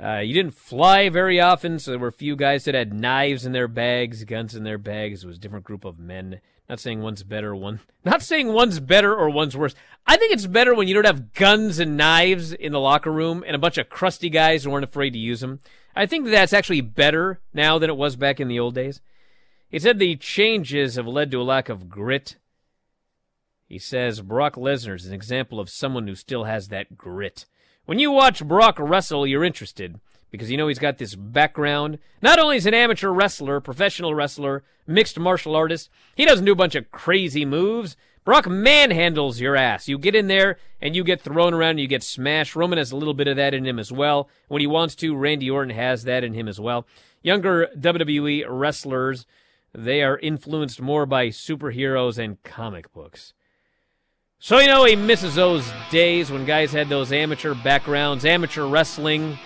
Uh, 0.00 0.18
you 0.18 0.32
didn't 0.34 0.54
fly 0.54 1.08
very 1.08 1.40
often, 1.40 1.78
so 1.78 1.90
there 1.90 2.00
were 2.00 2.08
a 2.08 2.12
few 2.12 2.36
guys 2.36 2.64
that 2.64 2.74
had 2.74 2.94
knives 2.94 3.44
in 3.44 3.52
their 3.52 3.68
bags, 3.68 4.24
guns 4.24 4.54
in 4.54 4.64
their 4.64 4.78
bags. 4.78 5.22
It 5.22 5.26
was 5.26 5.36
a 5.36 5.40
different 5.40 5.64
group 5.64 5.84
of 5.84 5.98
men. 5.98 6.40
Not 6.68 6.80
saying 6.80 7.02
one's 7.02 7.22
better, 7.22 7.54
one 7.54 7.80
not 8.04 8.22
saying 8.22 8.52
one's 8.52 8.80
better 8.80 9.14
or 9.14 9.28
one's 9.28 9.56
worse. 9.56 9.74
I 10.06 10.16
think 10.16 10.32
it's 10.32 10.46
better 10.46 10.74
when 10.74 10.88
you 10.88 10.94
don't 10.94 11.06
have 11.06 11.34
guns 11.34 11.78
and 11.78 11.96
knives 11.96 12.52
in 12.52 12.72
the 12.72 12.80
locker 12.80 13.12
room 13.12 13.44
and 13.46 13.54
a 13.54 13.58
bunch 13.58 13.78
of 13.78 13.88
crusty 13.88 14.30
guys 14.30 14.64
who 14.64 14.72
aren't 14.72 14.84
afraid 14.84 15.10
to 15.10 15.18
use 15.18 15.40
them. 15.40 15.60
I 15.94 16.06
think 16.06 16.26
that's 16.26 16.52
actually 16.52 16.80
better 16.80 17.40
now 17.52 17.78
than 17.78 17.90
it 17.90 17.96
was 17.96 18.16
back 18.16 18.40
in 18.40 18.48
the 18.48 18.58
old 18.58 18.74
days. 18.74 19.00
He 19.68 19.78
said 19.78 19.98
the 19.98 20.16
changes 20.16 20.96
have 20.96 21.06
led 21.06 21.30
to 21.30 21.40
a 21.40 21.44
lack 21.44 21.68
of 21.68 21.88
grit. 21.88 22.36
He 23.66 23.78
says 23.78 24.20
Brock 24.20 24.54
Lesnar 24.56 24.96
is 24.96 25.06
an 25.06 25.14
example 25.14 25.60
of 25.60 25.70
someone 25.70 26.06
who 26.06 26.14
still 26.14 26.44
has 26.44 26.68
that 26.68 26.96
grit. 26.96 27.46
When 27.84 27.98
you 27.98 28.12
watch 28.12 28.44
Brock 28.44 28.78
wrestle, 28.78 29.26
you're 29.26 29.42
interested 29.42 29.98
because 30.30 30.52
you 30.52 30.56
know 30.56 30.68
he's 30.68 30.78
got 30.78 30.98
this 30.98 31.16
background. 31.16 31.98
Not 32.22 32.38
only 32.38 32.56
is 32.56 32.64
an 32.64 32.74
amateur 32.74 33.08
wrestler, 33.08 33.60
professional 33.60 34.14
wrestler, 34.14 34.62
mixed 34.86 35.18
martial 35.18 35.56
artist, 35.56 35.90
he 36.14 36.24
doesn't 36.24 36.44
do 36.44 36.52
a 36.52 36.56
bunch 36.56 36.76
of 36.76 36.92
crazy 36.92 37.44
moves. 37.44 37.96
Brock 38.24 38.44
manhandles 38.44 39.40
your 39.40 39.56
ass. 39.56 39.88
You 39.88 39.98
get 39.98 40.14
in 40.14 40.28
there 40.28 40.58
and 40.80 40.94
you 40.94 41.02
get 41.02 41.20
thrown 41.20 41.54
around 41.54 41.70
and 41.70 41.80
you 41.80 41.88
get 41.88 42.04
smashed. 42.04 42.54
Roman 42.54 42.78
has 42.78 42.92
a 42.92 42.96
little 42.96 43.14
bit 43.14 43.26
of 43.26 43.36
that 43.36 43.52
in 43.52 43.66
him 43.66 43.80
as 43.80 43.90
well. 43.90 44.28
When 44.46 44.60
he 44.60 44.66
wants 44.68 44.94
to, 44.96 45.16
Randy 45.16 45.50
Orton 45.50 45.74
has 45.74 46.04
that 46.04 46.22
in 46.22 46.34
him 46.34 46.46
as 46.46 46.60
well. 46.60 46.86
Younger 47.22 47.68
WWE 47.76 48.44
wrestlers, 48.48 49.26
they 49.74 50.04
are 50.04 50.18
influenced 50.18 50.80
more 50.80 51.04
by 51.04 51.28
superheroes 51.28 52.16
and 52.16 52.40
comic 52.44 52.92
books. 52.92 53.34
So 54.44 54.58
you 54.58 54.66
know 54.66 54.84
he 54.84 54.96
misses 54.96 55.36
those 55.36 55.72
days 55.88 56.32
when 56.32 56.44
guys 56.44 56.72
had 56.72 56.88
those 56.88 57.12
amateur 57.12 57.54
backgrounds, 57.54 58.24
amateur 58.24 58.66
wrestling, 58.66 59.38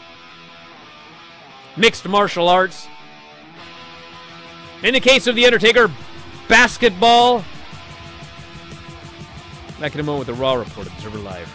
mixed 1.76 2.08
martial 2.08 2.48
arts. 2.48 2.88
In 4.82 4.94
the 4.94 5.00
case 5.00 5.26
of 5.26 5.34
The 5.34 5.44
Undertaker, 5.44 5.90
basketball. 6.48 7.44
Back 9.78 9.92
in 9.92 10.00
a 10.00 10.02
moment 10.02 10.26
with 10.26 10.34
the 10.34 10.42
Raw 10.42 10.54
Report, 10.54 10.86
Observer 10.86 11.18
Live. 11.18 11.54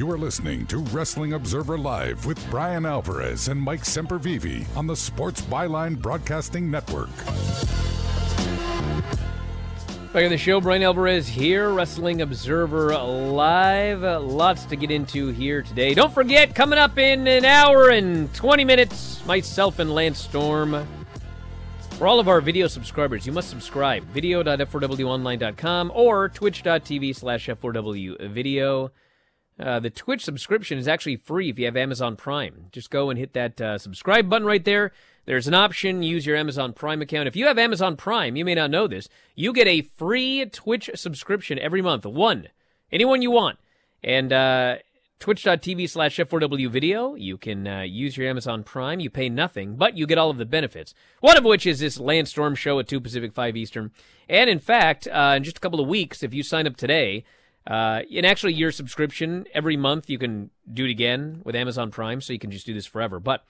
You 0.00 0.10
are 0.10 0.16
listening 0.16 0.64
to 0.68 0.78
Wrestling 0.78 1.34
Observer 1.34 1.76
Live 1.76 2.24
with 2.24 2.42
Bryan 2.48 2.86
Alvarez 2.86 3.48
and 3.48 3.60
Mike 3.60 3.82
Sempervive 3.82 4.64
on 4.74 4.86
the 4.86 4.96
Sports 4.96 5.42
Byline 5.42 6.00
Broadcasting 6.00 6.70
Network. 6.70 7.14
Back 10.14 10.24
on 10.24 10.30
the 10.30 10.38
show, 10.38 10.58
Bryan 10.58 10.84
Alvarez 10.84 11.28
here, 11.28 11.68
Wrestling 11.68 12.22
Observer 12.22 12.96
Live. 12.96 14.00
Lots 14.00 14.64
to 14.64 14.76
get 14.76 14.90
into 14.90 15.32
here 15.32 15.60
today. 15.60 15.92
Don't 15.92 16.14
forget, 16.14 16.54
coming 16.54 16.78
up 16.78 16.96
in 16.96 17.28
an 17.28 17.44
hour 17.44 17.90
and 17.90 18.32
20 18.32 18.64
minutes, 18.64 19.22
myself 19.26 19.80
and 19.80 19.94
Lance 19.94 20.18
Storm. 20.18 20.88
For 21.98 22.06
all 22.06 22.18
of 22.18 22.26
our 22.26 22.40
video 22.40 22.68
subscribers, 22.68 23.26
you 23.26 23.32
must 23.32 23.50
subscribe. 23.50 24.04
Video.f4wonline.com 24.04 25.92
or 25.94 26.30
twitch.tv 26.30 27.14
slash 27.14 27.48
f4w 27.48 28.30
video. 28.30 28.90
Uh, 29.60 29.78
the 29.78 29.90
Twitch 29.90 30.24
subscription 30.24 30.78
is 30.78 30.88
actually 30.88 31.16
free 31.16 31.50
if 31.50 31.58
you 31.58 31.66
have 31.66 31.76
Amazon 31.76 32.16
Prime. 32.16 32.66
Just 32.72 32.90
go 32.90 33.10
and 33.10 33.18
hit 33.18 33.34
that 33.34 33.60
uh, 33.60 33.76
subscribe 33.78 34.28
button 34.28 34.46
right 34.46 34.64
there. 34.64 34.92
There's 35.26 35.46
an 35.46 35.54
option, 35.54 36.02
use 36.02 36.24
your 36.24 36.36
Amazon 36.36 36.72
Prime 36.72 37.02
account. 37.02 37.28
If 37.28 37.36
you 37.36 37.46
have 37.46 37.58
Amazon 37.58 37.96
Prime, 37.96 38.36
you 38.36 38.44
may 38.44 38.54
not 38.54 38.70
know 38.70 38.86
this, 38.86 39.08
you 39.34 39.52
get 39.52 39.68
a 39.68 39.82
free 39.82 40.46
Twitch 40.46 40.90
subscription 40.94 41.58
every 41.58 41.82
month. 41.82 42.06
One. 42.06 42.48
Anyone 42.90 43.20
you 43.22 43.30
want. 43.30 43.58
And 44.02 44.32
uh, 44.32 44.76
twitch.tv 45.18 45.88
slash 45.90 46.16
F4W 46.16 46.70
video. 46.70 47.14
You 47.14 47.36
can 47.36 47.66
uh, 47.66 47.82
use 47.82 48.16
your 48.16 48.28
Amazon 48.28 48.64
Prime. 48.64 48.98
You 48.98 49.10
pay 49.10 49.28
nothing, 49.28 49.76
but 49.76 49.96
you 49.96 50.06
get 50.06 50.18
all 50.18 50.30
of 50.30 50.38
the 50.38 50.46
benefits. 50.46 50.94
One 51.20 51.36
of 51.36 51.44
which 51.44 51.66
is 51.66 51.80
this 51.80 52.00
Lance 52.00 52.30
Storm 52.30 52.54
show 52.54 52.78
at 52.78 52.88
2 52.88 53.00
Pacific, 53.00 53.34
5 53.34 53.56
Eastern. 53.56 53.90
And 54.28 54.48
in 54.48 54.58
fact, 54.58 55.06
uh, 55.06 55.34
in 55.36 55.44
just 55.44 55.58
a 55.58 55.60
couple 55.60 55.80
of 55.80 55.86
weeks, 55.86 56.22
if 56.22 56.32
you 56.32 56.42
sign 56.42 56.66
up 56.66 56.76
today, 56.76 57.24
uh, 57.70 58.02
and 58.12 58.26
actually, 58.26 58.52
your 58.52 58.72
subscription 58.72 59.46
every 59.54 59.76
month 59.76 60.10
you 60.10 60.18
can 60.18 60.50
do 60.72 60.86
it 60.86 60.90
again 60.90 61.40
with 61.44 61.54
Amazon 61.54 61.92
Prime, 61.92 62.20
so 62.20 62.32
you 62.32 62.38
can 62.40 62.50
just 62.50 62.66
do 62.66 62.74
this 62.74 62.84
forever. 62.84 63.20
But 63.20 63.44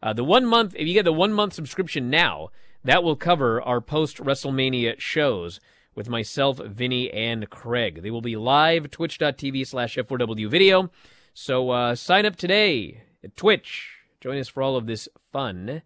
uh, 0.00 0.12
the 0.12 0.22
one 0.22 0.46
month, 0.46 0.76
if 0.78 0.86
you 0.86 0.94
get 0.94 1.04
the 1.04 1.12
one 1.12 1.32
month 1.32 1.54
subscription 1.54 2.08
now, 2.08 2.50
that 2.84 3.02
will 3.02 3.16
cover 3.16 3.60
our 3.60 3.80
post 3.80 4.18
WrestleMania 4.18 5.00
shows 5.00 5.58
with 5.92 6.08
myself, 6.08 6.58
Vinny, 6.58 7.10
and 7.10 7.50
Craig. 7.50 8.02
They 8.02 8.12
will 8.12 8.20
be 8.20 8.36
live 8.36 8.92
twitch.tv 8.92 9.66
slash 9.66 9.96
F4W 9.96 10.48
video. 10.48 10.90
So 11.32 11.70
uh, 11.70 11.96
sign 11.96 12.26
up 12.26 12.36
today 12.36 13.02
at 13.24 13.36
Twitch. 13.36 13.90
Join 14.20 14.38
us 14.38 14.48
for 14.48 14.62
all 14.62 14.76
of 14.76 14.86
this 14.86 15.08
fun. 15.32 15.82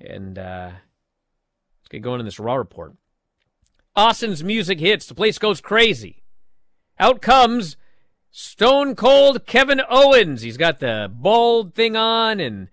And 0.00 0.38
uh, 0.38 0.70
let's 0.72 1.88
get 1.88 2.02
going 2.02 2.18
on 2.18 2.24
this 2.24 2.40
Raw 2.40 2.56
report. 2.56 2.94
Austin's 3.94 4.42
music 4.42 4.80
hits. 4.80 5.06
The 5.06 5.14
place 5.14 5.38
goes 5.38 5.60
crazy. 5.60 6.21
Out 6.98 7.22
comes 7.22 7.76
Stone 8.30 8.96
Cold 8.96 9.46
Kevin 9.46 9.82
Owens. 9.88 10.42
He's 10.42 10.56
got 10.56 10.80
the 10.80 11.10
bald 11.12 11.74
thing 11.74 11.96
on 11.96 12.40
and 12.40 12.68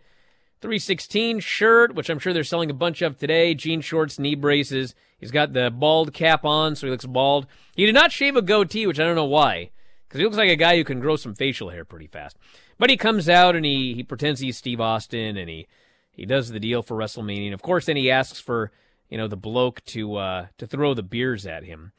316 0.61 1.39
shirt, 1.39 1.95
which 1.95 2.09
I'm 2.09 2.19
sure 2.19 2.33
they're 2.33 2.43
selling 2.43 2.69
a 2.69 2.73
bunch 2.73 3.01
of 3.01 3.17
today, 3.17 3.53
jean 3.53 3.81
shorts, 3.81 4.19
knee 4.19 4.35
braces. 4.35 4.93
He's 5.17 5.31
got 5.31 5.53
the 5.53 5.71
bald 5.71 6.13
cap 6.13 6.43
on, 6.45 6.75
so 6.75 6.87
he 6.87 6.91
looks 6.91 7.05
bald. 7.05 7.47
He 7.75 7.85
did 7.85 7.95
not 7.95 8.11
shave 8.11 8.35
a 8.35 8.41
goatee, 8.41 8.87
which 8.87 8.99
I 8.99 9.03
don't 9.03 9.15
know 9.15 9.25
why, 9.25 9.71
because 10.07 10.19
he 10.19 10.25
looks 10.25 10.37
like 10.37 10.49
a 10.49 10.55
guy 10.55 10.75
who 10.75 10.83
can 10.83 10.99
grow 10.99 11.15
some 11.15 11.33
facial 11.33 11.69
hair 11.69 11.85
pretty 11.85 12.07
fast. 12.07 12.37
But 12.77 12.89
he 12.89 12.97
comes 12.97 13.27
out 13.29 13.55
and 13.55 13.65
he, 13.65 13.93
he 13.93 14.03
pretends 14.03 14.39
he's 14.39 14.57
Steve 14.57 14.81
Austin 14.81 15.37
and 15.37 15.49
he, 15.49 15.67
he 16.11 16.25
does 16.25 16.49
the 16.49 16.59
deal 16.59 16.81
for 16.81 16.97
WrestleMania. 16.97 17.45
And 17.45 17.53
of 17.53 17.61
course, 17.61 17.85
then 17.85 17.97
he 17.97 18.11
asks 18.11 18.39
for, 18.39 18.71
you 19.09 19.17
know, 19.17 19.27
the 19.27 19.37
bloke 19.37 19.83
to, 19.85 20.15
uh, 20.15 20.45
to 20.57 20.67
throw 20.67 20.93
the 20.93 21.03
beers 21.03 21.45
at 21.45 21.63
him. 21.63 21.91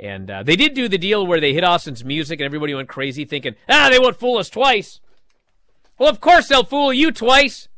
And 0.00 0.30
uh, 0.30 0.42
they 0.42 0.56
did 0.56 0.74
do 0.74 0.88
the 0.88 0.98
deal 0.98 1.26
where 1.26 1.40
they 1.40 1.52
hit 1.52 1.64
Austin's 1.64 2.04
music 2.04 2.38
and 2.38 2.46
everybody 2.46 2.74
went 2.74 2.88
crazy 2.88 3.24
thinking, 3.24 3.56
ah, 3.68 3.88
they 3.90 3.98
won't 3.98 4.16
fool 4.16 4.38
us 4.38 4.48
twice. 4.48 5.00
Well, 5.98 6.08
of 6.08 6.20
course 6.20 6.48
they'll 6.48 6.64
fool 6.64 6.92
you 6.92 7.10
twice. 7.10 7.68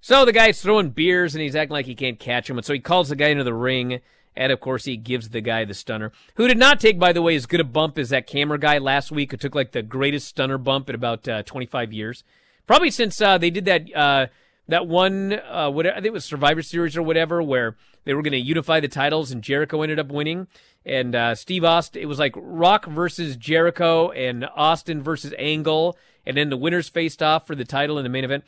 So 0.00 0.24
the 0.24 0.32
guy's 0.32 0.62
throwing 0.62 0.90
beers 0.90 1.34
and 1.34 1.42
he's 1.42 1.56
acting 1.56 1.72
like 1.72 1.86
he 1.86 1.96
can't 1.96 2.20
catch 2.20 2.48
him. 2.48 2.58
And 2.58 2.64
so 2.64 2.72
he 2.72 2.78
calls 2.78 3.08
the 3.08 3.16
guy 3.16 3.28
into 3.28 3.42
the 3.42 3.54
ring. 3.54 4.00
And 4.36 4.52
of 4.52 4.60
course, 4.60 4.84
he 4.84 4.96
gives 4.96 5.30
the 5.30 5.40
guy 5.40 5.64
the 5.64 5.72
stunner, 5.72 6.12
who 6.34 6.46
did 6.46 6.58
not 6.58 6.78
take, 6.78 6.98
by 6.98 7.12
the 7.14 7.22
way, 7.22 7.34
as 7.34 7.46
good 7.46 7.58
a 7.58 7.64
bump 7.64 7.98
as 7.98 8.10
that 8.10 8.26
camera 8.26 8.58
guy 8.58 8.76
last 8.76 9.10
week, 9.10 9.30
who 9.30 9.38
took 9.38 9.54
like 9.54 9.72
the 9.72 9.82
greatest 9.82 10.28
stunner 10.28 10.58
bump 10.58 10.90
in 10.90 10.94
about 10.94 11.26
uh, 11.26 11.42
25 11.42 11.92
years. 11.92 12.22
Probably 12.66 12.90
since 12.90 13.20
uh, 13.22 13.38
they 13.38 13.48
did 13.48 13.64
that 13.64 13.96
uh, 13.96 14.26
that 14.68 14.86
one, 14.86 15.32
uh, 15.32 15.70
whatever, 15.70 15.94
I 15.94 15.98
think 15.98 16.06
it 16.06 16.12
was 16.12 16.24
Survivor 16.24 16.62
Series 16.62 16.96
or 16.96 17.02
whatever, 17.02 17.42
where 17.42 17.76
they 18.04 18.14
were 18.14 18.22
going 18.22 18.32
to 18.32 18.38
unify 18.38 18.80
the 18.80 18.88
titles 18.88 19.30
and 19.30 19.42
Jericho 19.42 19.82
ended 19.82 19.98
up 19.98 20.08
winning. 20.08 20.48
And 20.84 21.14
uh, 21.14 21.34
Steve 21.34 21.64
Austin, 21.64 22.02
it 22.02 22.06
was 22.06 22.18
like 22.18 22.34
Rock 22.36 22.86
versus 22.86 23.36
Jericho 23.36 24.10
and 24.10 24.48
Austin 24.54 25.02
versus 25.02 25.34
Angle. 25.38 25.96
And 26.24 26.36
then 26.36 26.50
the 26.50 26.56
winners 26.56 26.88
faced 26.88 27.22
off 27.22 27.46
for 27.46 27.54
the 27.54 27.64
title 27.64 27.98
in 27.98 28.04
the 28.04 28.08
main 28.08 28.24
event. 28.24 28.44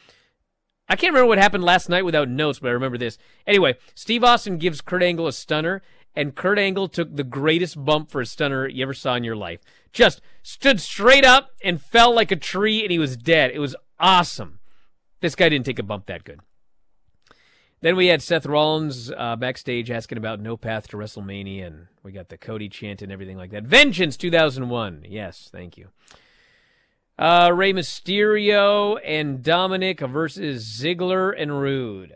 I 0.89 0.97
can't 0.97 1.12
remember 1.12 1.29
what 1.29 1.39
happened 1.39 1.64
last 1.64 1.89
night 1.89 2.05
without 2.05 2.29
notes, 2.29 2.61
but 2.61 2.69
I 2.69 2.73
remember 2.73 2.99
this. 2.99 3.19
Anyway, 3.47 3.77
Steve 3.95 4.25
Austin 4.25 4.57
gives 4.57 4.81
Kurt 4.81 5.03
Angle 5.03 5.27
a 5.27 5.33
stunner, 5.33 5.83
and 6.16 6.35
Kurt 6.35 6.59
Angle 6.59 6.89
took 6.89 7.14
the 7.14 7.25
greatest 7.25 7.85
bump 7.85 8.11
for 8.11 8.23
a 8.23 8.27
stunner 8.27 8.66
you 8.66 8.83
ever 8.83 8.95
saw 8.95 9.14
in 9.14 9.23
your 9.23 9.37
life. 9.37 9.61
Just 9.93 10.23
stood 10.43 10.81
straight 10.81 11.27
up 11.27 11.51
and 11.62 11.83
fell 11.83 12.14
like 12.14 12.31
a 12.31 12.37
tree, 12.37 12.83
and 12.83 12.91
he 12.91 12.99
was 12.99 13.19
dead. 13.19 13.51
It 13.51 13.59
was 13.59 13.77
awesome. 14.01 14.58
This 15.21 15.35
guy 15.35 15.49
didn't 15.49 15.66
take 15.66 15.79
a 15.79 15.85
bump 15.85 16.07
that 16.07 16.25
good. 16.25 16.41
Then 17.81 17.95
we 17.95 18.09
had 18.09 18.23
Seth 18.23 18.45
Rollins 18.45 19.12
uh, 19.16 19.37
backstage 19.37 19.91
asking 19.91 20.19
about 20.19 20.41
No 20.41 20.57
Path 20.57 20.89
to 20.89 20.97
WrestleMania, 20.97 21.66
and 21.66 21.87
we 22.03 22.11
got 22.11 22.29
the 22.29 22.37
Cody 22.37 22.69
chant 22.69 23.03
and 23.03 23.12
everything 23.12 23.37
like 23.37 23.53
that. 23.53 23.64
Vengeance 23.64 24.16
2001. 24.16 25.05
Yes, 25.09 25.49
thank 25.53 25.77
you. 25.77 25.89
Uh, 27.16 27.53
Rey 27.55 27.73
Mysterio 27.73 28.99
and 29.05 29.43
Dominik 29.45 30.09
versus 30.09 30.64
Ziggler 30.64 31.33
and 31.37 31.61
Roode. 31.61 32.14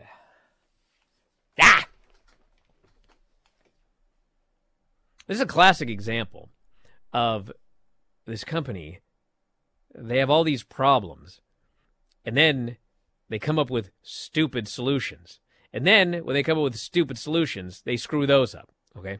Ah! 1.61 1.85
This 5.27 5.35
is 5.35 5.41
a 5.41 5.45
classic 5.45 5.89
example 5.89 6.49
of 7.13 7.51
this 8.25 8.43
company. 8.43 8.99
They 9.95 10.17
have 10.17 10.29
all 10.29 10.43
these 10.43 10.63
problems, 10.63 11.39
and 12.25 12.35
then 12.35 12.77
they 13.33 13.39
come 13.39 13.57
up 13.57 13.71
with 13.71 13.89
stupid 14.03 14.67
solutions. 14.67 15.39
And 15.73 15.87
then 15.87 16.13
when 16.23 16.35
they 16.35 16.43
come 16.43 16.59
up 16.59 16.63
with 16.63 16.75
stupid 16.75 17.17
solutions, 17.17 17.81
they 17.83 17.97
screw 17.97 18.27
those 18.27 18.53
up. 18.53 18.69
Okay? 18.95 19.19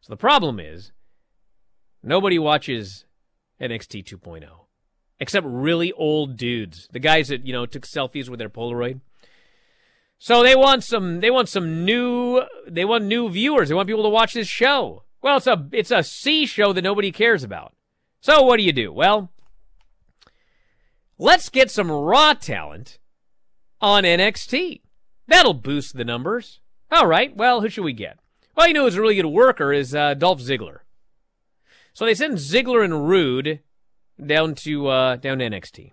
So 0.00 0.12
the 0.12 0.16
problem 0.16 0.60
is 0.60 0.92
nobody 2.02 2.38
watches 2.38 3.04
NXT 3.60 4.04
2.0 4.04 4.46
except 5.20 5.46
really 5.48 5.92
old 5.92 6.36
dudes, 6.36 6.88
the 6.92 7.00
guys 7.00 7.28
that 7.28 7.44
you 7.44 7.52
know 7.52 7.66
took 7.66 7.86
selfies 7.86 8.28
with 8.28 8.38
their 8.38 8.48
Polaroid. 8.48 9.00
So 10.18 10.42
they 10.42 10.56
want 10.56 10.84
some. 10.84 11.20
They 11.20 11.30
want 11.30 11.48
some 11.48 11.84
new. 11.84 12.42
They 12.68 12.84
want 12.84 13.04
new 13.04 13.28
viewers. 13.28 13.68
They 13.68 13.74
want 13.74 13.88
people 13.88 14.02
to 14.02 14.08
watch 14.08 14.34
this 14.34 14.48
show. 14.48 15.04
Well, 15.22 15.36
it's 15.36 15.46
a 15.46 15.68
it's 15.72 15.90
a 15.90 16.02
C 16.02 16.46
show 16.46 16.72
that 16.72 16.82
nobody 16.82 17.12
cares 17.12 17.44
about. 17.44 17.72
So 18.20 18.42
what 18.42 18.56
do 18.58 18.64
you 18.64 18.72
do? 18.72 18.92
Well, 18.92 19.30
let's 21.18 21.48
get 21.48 21.70
some 21.70 21.90
raw 21.90 22.34
talent 22.34 22.98
on 23.80 24.04
NXT. 24.04 24.80
That'll 25.26 25.54
boost 25.54 25.96
the 25.96 26.04
numbers. 26.04 26.60
All 26.90 27.06
right. 27.06 27.36
Well, 27.36 27.60
who 27.60 27.68
should 27.68 27.84
we 27.84 27.92
get? 27.92 28.18
Well, 28.56 28.66
you 28.66 28.74
know 28.74 28.84
who's 28.84 28.96
a 28.96 29.00
really 29.00 29.14
good 29.14 29.26
worker 29.26 29.72
is 29.72 29.94
uh, 29.94 30.14
Dolph 30.14 30.40
Ziggler. 30.40 30.80
So 31.92 32.04
they 32.04 32.14
send 32.14 32.38
Ziggler 32.38 32.84
and 32.84 33.08
Roode 33.08 33.60
down 34.24 34.54
to 34.56 34.88
uh, 34.88 35.16
down 35.16 35.38
to 35.38 35.48
NXT. 35.48 35.92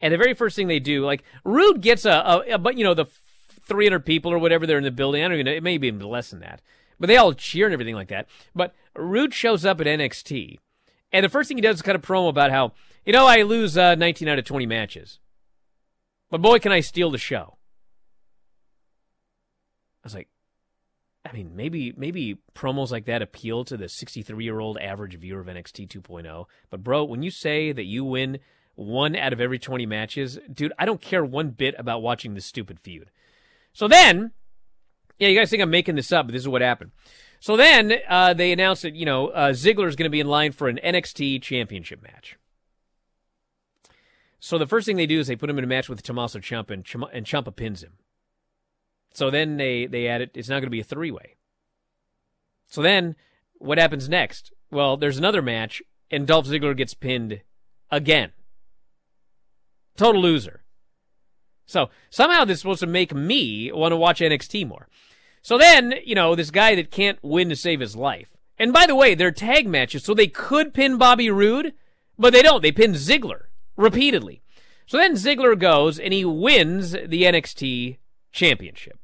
And 0.00 0.12
the 0.12 0.18
very 0.18 0.34
first 0.34 0.56
thing 0.56 0.68
they 0.68 0.78
do, 0.78 1.04
like 1.04 1.22
Roode 1.44 1.80
gets 1.80 2.04
a, 2.04 2.10
a, 2.10 2.54
a 2.54 2.58
but 2.58 2.76
you 2.76 2.84
know 2.84 2.94
the 2.94 3.06
300 3.06 4.04
people 4.04 4.32
or 4.32 4.38
whatever 4.38 4.66
they're 4.66 4.78
in 4.78 4.84
the 4.84 4.90
building. 4.90 5.22
I 5.22 5.28
don't 5.28 5.34
even 5.34 5.46
know. 5.46 5.52
It 5.52 5.62
may 5.62 5.78
be 5.78 5.90
less 5.90 6.30
than 6.30 6.40
that. 6.40 6.60
But 6.98 7.06
they 7.06 7.16
all 7.16 7.32
cheer 7.32 7.66
and 7.66 7.72
everything 7.72 7.94
like 7.94 8.08
that. 8.08 8.28
But 8.54 8.74
Roode 8.94 9.32
shows 9.32 9.64
up 9.64 9.80
at 9.80 9.86
NXT, 9.86 10.58
and 11.12 11.24
the 11.24 11.28
first 11.30 11.48
thing 11.48 11.56
he 11.56 11.62
does 11.62 11.76
is 11.76 11.82
cut 11.82 11.96
a 11.96 11.98
promo 11.98 12.28
about 12.28 12.50
how 12.50 12.72
you 13.06 13.12
know 13.12 13.26
I 13.26 13.42
lose 13.42 13.78
uh, 13.78 13.94
19 13.94 14.28
out 14.28 14.38
of 14.38 14.44
20 14.44 14.66
matches, 14.66 15.18
but 16.30 16.42
boy 16.42 16.58
can 16.58 16.72
I 16.72 16.80
steal 16.80 17.10
the 17.10 17.18
show. 17.18 17.56
I 20.02 20.06
was 20.06 20.14
like, 20.14 20.28
I 21.24 21.32
mean, 21.32 21.54
maybe 21.54 21.92
maybe 21.96 22.38
promos 22.54 22.90
like 22.90 23.04
that 23.04 23.22
appeal 23.22 23.64
to 23.64 23.76
the 23.76 23.88
63 23.88 24.42
year 24.42 24.58
old 24.58 24.78
average 24.78 25.18
viewer 25.18 25.40
of 25.40 25.46
NXT 25.46 25.88
2.0. 25.88 26.46
But 26.70 26.82
bro, 26.82 27.04
when 27.04 27.22
you 27.22 27.30
say 27.30 27.72
that 27.72 27.84
you 27.84 28.04
win 28.04 28.38
one 28.74 29.14
out 29.14 29.32
of 29.32 29.40
every 29.40 29.58
20 29.58 29.84
matches, 29.84 30.38
dude, 30.50 30.72
I 30.78 30.86
don't 30.86 31.02
care 31.02 31.24
one 31.24 31.50
bit 31.50 31.74
about 31.76 32.02
watching 32.02 32.34
this 32.34 32.46
stupid 32.46 32.80
feud. 32.80 33.10
So 33.74 33.86
then, 33.86 34.32
yeah, 35.18 35.28
you 35.28 35.38
guys 35.38 35.50
think 35.50 35.62
I'm 35.62 35.70
making 35.70 35.96
this 35.96 36.12
up, 36.12 36.26
but 36.26 36.32
this 36.32 36.42
is 36.42 36.48
what 36.48 36.62
happened. 36.62 36.92
So 37.40 37.56
then 37.56 37.94
uh, 38.08 38.34
they 38.34 38.52
announced 38.52 38.82
that 38.82 38.94
you 38.94 39.04
know 39.04 39.28
uh, 39.28 39.50
Ziggler 39.50 39.88
is 39.88 39.96
going 39.96 40.06
to 40.06 40.10
be 40.10 40.20
in 40.20 40.26
line 40.26 40.52
for 40.52 40.68
an 40.68 40.80
NXT 40.82 41.42
Championship 41.42 42.02
match. 42.02 42.36
So 44.40 44.56
the 44.56 44.66
first 44.66 44.86
thing 44.86 44.96
they 44.96 45.06
do 45.06 45.20
is 45.20 45.26
they 45.26 45.36
put 45.36 45.50
him 45.50 45.58
in 45.58 45.64
a 45.64 45.68
match 45.68 45.88
with 45.88 46.02
Tommaso 46.02 46.38
Ciampa, 46.38 46.70
and, 46.70 46.84
Chim- 46.84 47.04
and 47.12 47.26
Ciampa 47.26 47.54
pins 47.54 47.82
him. 47.82 47.92
So 49.12 49.30
then 49.30 49.56
they 49.58 49.86
they 49.86 50.06
add 50.06 50.22
it. 50.22 50.30
It's 50.34 50.48
not 50.48 50.56
going 50.56 50.64
to 50.64 50.70
be 50.70 50.80
a 50.80 50.84
three 50.84 51.10
way. 51.10 51.36
So 52.66 52.80
then 52.80 53.16
what 53.58 53.78
happens 53.78 54.08
next? 54.08 54.52
Well, 54.70 54.96
there's 54.96 55.18
another 55.18 55.42
match, 55.42 55.82
and 56.10 56.26
Dolph 56.26 56.46
Ziggler 56.46 56.76
gets 56.76 56.94
pinned 56.94 57.42
again. 57.90 58.30
Total 59.96 60.20
loser. 60.20 60.62
So 61.66 61.90
somehow 62.08 62.44
this 62.44 62.56
is 62.56 62.60
supposed 62.62 62.80
to 62.80 62.86
make 62.86 63.12
me 63.14 63.70
want 63.72 63.92
to 63.92 63.96
watch 63.96 64.20
NXT 64.20 64.66
more. 64.66 64.88
So 65.42 65.58
then, 65.58 65.94
you 66.04 66.14
know, 66.14 66.34
this 66.34 66.50
guy 66.50 66.74
that 66.76 66.90
can't 66.90 67.18
win 67.22 67.48
to 67.48 67.56
save 67.56 67.80
his 67.80 67.96
life. 67.96 68.36
And 68.58 68.72
by 68.72 68.86
the 68.86 68.94
way, 68.94 69.14
they're 69.14 69.32
tag 69.32 69.66
matches, 69.66 70.04
so 70.04 70.14
they 70.14 70.26
could 70.26 70.74
pin 70.74 70.98
Bobby 70.98 71.30
Roode, 71.30 71.72
but 72.18 72.32
they 72.32 72.42
don't. 72.42 72.62
They 72.62 72.72
pin 72.72 72.92
Ziggler 72.92 73.49
repeatedly. 73.80 74.42
So 74.86 74.96
then 74.96 75.14
Ziggler 75.14 75.58
goes 75.58 75.98
and 75.98 76.12
he 76.12 76.24
wins 76.24 76.92
the 76.92 77.22
NXT 77.22 77.98
championship. 78.32 78.98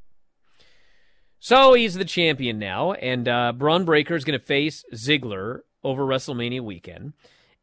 So 1.39 1.75
he's 1.75 1.95
the 1.95 2.05
champion 2.05 2.59
now, 2.59 2.93
and 2.95 3.29
uh, 3.29 3.53
Bron 3.53 3.85
Breakker 3.85 4.17
is 4.17 4.25
going 4.25 4.39
to 4.39 4.45
face 4.45 4.85
Ziggler 4.93 5.61
over 5.85 6.05
WrestleMania 6.05 6.61
weekend. 6.61 7.13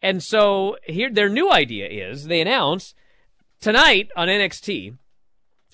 And 0.02 0.24
so 0.24 0.78
here, 0.84 1.12
their 1.12 1.28
new 1.28 1.52
idea 1.52 1.88
is 1.88 2.26
they 2.26 2.40
announce 2.40 2.94
tonight 3.60 4.10
on 4.16 4.28
NXT, 4.28 4.98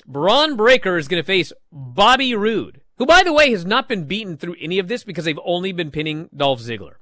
Bron 0.08 0.56
Breakker 0.56 0.98
is 0.98 1.08
going 1.08 1.22
to 1.22 1.26
face 1.26 1.54
Bobby 1.72 2.34
Roode, 2.34 2.82
who, 2.98 3.06
by 3.06 3.22
the 3.22 3.34
way, 3.34 3.52
has 3.52 3.66
not 3.66 3.88
been 3.88 4.06
beaten 4.06 4.38
through 4.38 4.56
any 4.60 4.80
of 4.80 4.88
this 4.88 5.04
because 5.04 5.26
they've 5.26 5.40
only 5.46 5.72
been 5.72 5.92
pinning 5.92 6.30
Dolph 6.36 6.62
Ziggler. 6.62 6.96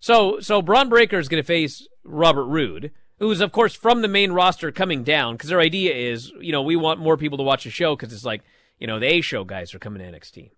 So, 0.00 0.40
so 0.40 0.60
Bron 0.60 0.88
Breakker 0.88 1.18
is 1.18 1.28
going 1.28 1.42
to 1.42 1.46
face 1.46 1.86
Robert 2.04 2.44
Roode, 2.44 2.90
who's 3.22 3.40
of 3.40 3.52
course 3.52 3.74
from 3.74 4.02
the 4.02 4.08
main 4.08 4.32
roster 4.32 4.72
coming 4.72 5.04
down 5.04 5.34
because 5.34 5.48
their 5.48 5.60
idea 5.60 5.94
is, 5.94 6.32
you 6.40 6.52
know, 6.52 6.62
we 6.62 6.76
want 6.76 7.00
more 7.00 7.16
people 7.16 7.38
to 7.38 7.44
watch 7.44 7.64
the 7.64 7.70
show 7.70 7.96
because 7.96 8.12
it's 8.12 8.24
like 8.24 8.42
you 8.82 8.88
know, 8.88 8.98
the 8.98 9.06
A 9.06 9.20
show 9.20 9.44
guys 9.44 9.72
are 9.74 9.78
coming 9.78 10.02
to 10.02 10.18
NXT. 10.18 10.50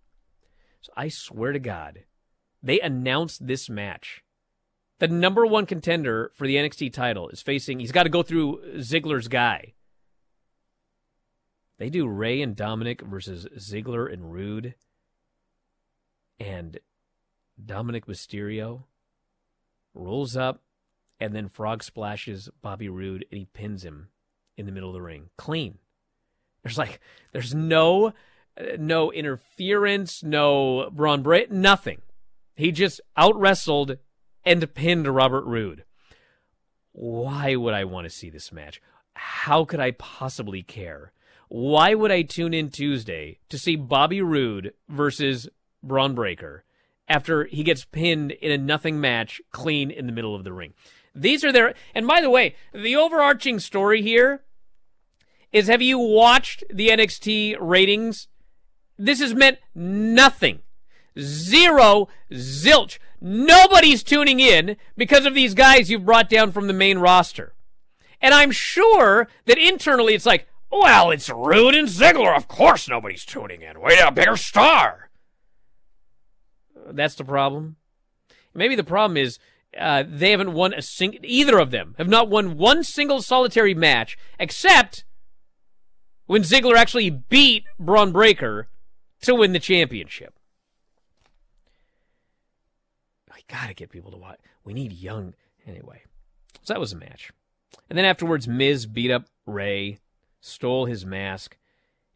So 0.81 0.91
I 0.97 1.09
swear 1.09 1.53
to 1.53 1.59
God, 1.59 2.05
they 2.63 2.81
announced 2.81 3.47
this 3.47 3.69
match. 3.69 4.25
The 4.99 5.09
number 5.09 5.45
one 5.45 5.67
contender 5.67 6.33
for 6.35 6.47
the 6.47 6.57
NXT 6.57 6.95
title 6.95 7.29
is 7.29 7.43
facing, 7.43 7.81
he's 7.81 7.93
got 7.93 8.05
to 8.05 8.09
go 8.09 8.23
through 8.23 8.63
Ziggler's 8.77 9.29
guy. 9.29 9.75
They 11.77 11.91
do 11.91 12.09
Rey 12.09 12.41
and 12.41 12.57
Dominik 12.57 13.03
versus 13.03 13.47
Ziggler 13.59 14.11
and 14.11 14.33
Roode 14.33 14.75
And 16.41 16.79
Dominik 17.63 18.07
Mysterio 18.07 18.85
rolls 19.93 20.35
up 20.35 20.63
and 21.21 21.35
then 21.35 21.49
frog 21.49 21.83
splashes 21.83 22.49
Bobby 22.63 22.89
Roode 22.89 23.25
and 23.31 23.39
he 23.39 23.47
pins 23.47 23.85
him 23.85 24.09
in 24.57 24.67
the 24.67 24.73
middle 24.73 24.91
of 24.91 24.95
the 24.95 25.03
ring. 25.03 25.31
Clean. 25.37 25.79
There's 26.63 26.79
like 26.79 27.01
there's 27.33 27.55
no 27.55 28.09
uh, 28.59 28.77
no 28.79 29.13
interference, 29.13 30.23
no 30.23 30.91
Braun 30.91 31.23
Bray, 31.23 31.47
nothing. 31.51 32.03
He 32.57 32.73
just 32.73 33.01
out 33.17 33.39
wrestled 33.39 33.99
and 34.45 34.75
pinned 34.75 35.07
Robert 35.07 35.45
Roode. 35.45 35.85
Why 36.93 37.57
would 37.57 37.75
I 37.75 37.85
want 37.85 38.05
to 38.05 38.11
see 38.11 38.31
this 38.31 38.53
match? 38.53 38.81
How 39.15 39.65
could 39.65 39.81
I 39.81 39.93
possibly 39.93 40.63
care? 40.63 41.13
Why 41.49 41.95
would 41.95 42.11
I 42.11 42.23
tune 42.23 42.55
in 42.55 42.71
Tuesday 42.71 43.39
to 43.49 43.59
see 43.59 43.77
Bobby 43.77 44.23
Roode 44.23 44.73
versus 44.89 45.49
Bron 45.83 46.15
Breakker 46.15 46.65
after 47.09 47.45
he 47.45 47.63
gets 47.63 47.85
pinned 47.85 48.31
in 48.33 48.51
a 48.51 48.59
nothing 48.59 49.01
match 49.01 49.41
clean 49.53 49.91
in 49.91 50.07
the 50.07 50.13
middle 50.13 50.35
of 50.35 50.45
the 50.45 50.53
ring? 50.53 50.75
These 51.15 51.45
are 51.45 51.53
their 51.53 51.75
and 51.95 52.07
by 52.07 52.21
the 52.21 52.31
way, 52.31 52.57
the 52.73 52.97
overarching 52.97 53.61
story 53.61 54.03
here 54.03 54.43
is 55.53 55.69
have 55.69 55.83
you 55.83 55.99
watched 55.99 56.65
the 56.69 56.89
NXT 56.89 57.57
ratings? 57.61 58.29
This 58.99 59.21
has 59.21 59.35
meant 59.35 59.59
nothing. 59.75 60.61
Zero, 61.19 62.09
zilch. 62.33 62.99
Nobody's 63.21 64.03
tuning 64.03 64.41
in 64.41 64.77
because 64.97 65.25
of 65.25 65.35
these 65.35 65.55
guys 65.55 65.91
you've 65.91 66.05
brought 66.05 66.29
down 66.29 66.51
from 66.51 66.67
the 66.67 66.73
main 66.73 66.99
roster. 66.99 67.55
And 68.21 68.35
I'm 68.35 68.51
sure 68.51 69.29
that 69.47 69.59
internally 69.59 70.15
it's 70.15 70.27
like, 70.27 70.49
well, 70.71 71.11
it's 71.11 71.31
Roode 71.31 71.75
and 71.75 71.89
Ziggler. 71.89 72.37
Of 72.37 72.49
course 72.49 72.89
nobody's 72.89 73.25
tuning 73.25 73.63
in. 73.63 73.81
Wait 73.81 74.01
a 74.01 74.11
bigger 74.11 74.37
star. 74.37 75.11
That's 76.91 77.15
the 77.15 77.25
problem. 77.25 77.77
Maybe 78.55 78.75
the 78.75 78.85
problem 78.85 79.17
is 79.17 79.39
uh, 79.79 80.05
they 80.07 80.31
haven't 80.31 80.53
won 80.53 80.73
a 80.73 80.83
single. 80.83 81.21
Either 81.23 81.59
of 81.59 81.71
them 81.71 81.95
have 81.99 82.09
not 82.09 82.29
won 82.29 82.57
one 82.57 82.85
single 82.85 83.23
solitary 83.23 83.75
match 83.75 84.17
except 84.39 85.05
when 86.27 86.43
Ziggler 86.43 86.77
actually 86.77 87.11
beat 87.11 87.65
Bron 87.79 88.13
Breakker 88.13 88.69
to 89.23 89.35
win 89.35 89.53
the 89.53 89.59
championship. 89.59 90.35
I 93.33 93.41
gotta 93.49 93.75
get 93.75 93.91
people 93.91 94.11
to 94.13 94.17
watch. 94.17 94.39
We 94.65 94.75
need 94.75 94.93
young. 94.93 95.35
Anyway, 95.67 96.03
so 96.63 96.75
that 96.75 96.81
was 96.81 96.93
a 96.93 96.97
match. 96.97 97.31
And 97.89 97.99
then 97.99 98.05
afterwards, 98.05 98.47
Miz 98.47 98.87
beat 98.87 99.11
up 99.11 99.27
Rey, 99.47 99.99
stole 100.41 100.87
his 100.87 101.05
mask, 101.05 101.57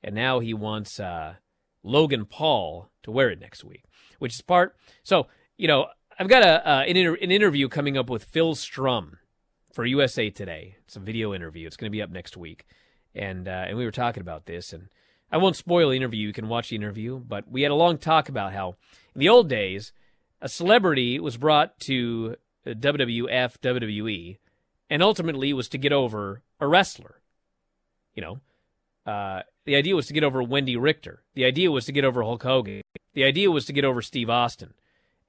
and 0.03 0.15
now 0.15 0.39
he 0.39 0.55
wants 0.55 1.01
uh, 1.01 1.35
Logan 1.83 2.25
Paul 2.25 2.91
to 3.03 3.11
wear 3.11 3.31
it 3.31 3.41
next 3.41 3.65
week, 3.65 3.85
which 4.19 4.35
is 4.35 4.43
part. 4.43 4.77
So, 5.03 5.27
you 5.57 5.67
know, 5.67 5.89
I've 6.19 6.29
got 6.29 6.43
a 6.43 6.69
uh, 6.69 6.81
an, 6.83 6.97
inter- 6.97 7.19
an 7.21 7.31
interview 7.31 7.69
coming 7.69 7.97
up 7.97 8.11
with 8.11 8.25
Phil 8.25 8.55
Strum 8.55 9.19
for 9.73 9.85
USA 9.85 10.31
Today. 10.31 10.77
It's 10.85 10.97
a 10.97 11.01
video 11.01 11.33
interview. 11.33 11.67
It's 11.67 11.77
going 11.77 11.91
to 11.91 11.97
be 11.97 12.03
up 12.03 12.11
next 12.11 12.37
week 12.37 12.67
and 13.15 13.49
uh, 13.49 13.67
and 13.69 13.77
we 13.77 13.85
were 13.85 13.91
talking 13.91 14.21
about 14.21 14.47
this, 14.47 14.73
and 14.73 14.89
I 15.31 15.37
won't 15.37 15.57
spoil 15.57 15.91
the 15.91 15.97
interview. 15.97 16.27
You 16.27 16.33
can 16.33 16.49
watch 16.49 16.71
the 16.71 16.77
interview, 16.77 17.19
but 17.19 17.51
we 17.51 17.63
had 17.63 17.73
a 17.73 17.77
long 17.77 17.99
talk 17.99 18.29
about 18.29 18.53
how 18.53 18.77
in 19.15 19.21
the 19.21 19.29
old 19.29 19.49
days 19.49 19.93
a 20.41 20.49
celebrity 20.49 21.19
was 21.19 21.37
brought 21.37 21.79
to 21.81 22.37
WWF, 22.67 23.59
WWE, 23.59 24.39
and 24.89 25.03
ultimately 25.03 25.53
was 25.53 25.69
to 25.69 25.79
get 25.79 25.93
over 25.93 26.43
a 26.61 26.67
wrestler. 26.67 27.21
You 28.15 28.23
know, 28.23 29.13
uh, 29.13 29.43
the 29.65 29.77
idea 29.77 29.97
was 29.97 30.07
to 30.07 30.15
get 30.15 30.25
over 30.25 30.43
Wendi 30.43 30.77
Richter. 30.81 31.23
The 31.35 31.45
idea 31.45 31.71
was 31.71 31.87
to 31.87 31.93
get 31.93 32.05
over 32.05 32.23
Hulk 32.23 32.43
Hogan. 32.43 32.83
The 33.15 33.25
idea 33.25 33.51
was 33.51 33.65
to 33.67 33.73
get 33.73 33.85
over 33.85 34.01
Steve 34.01 34.31
Austin. 34.31 34.75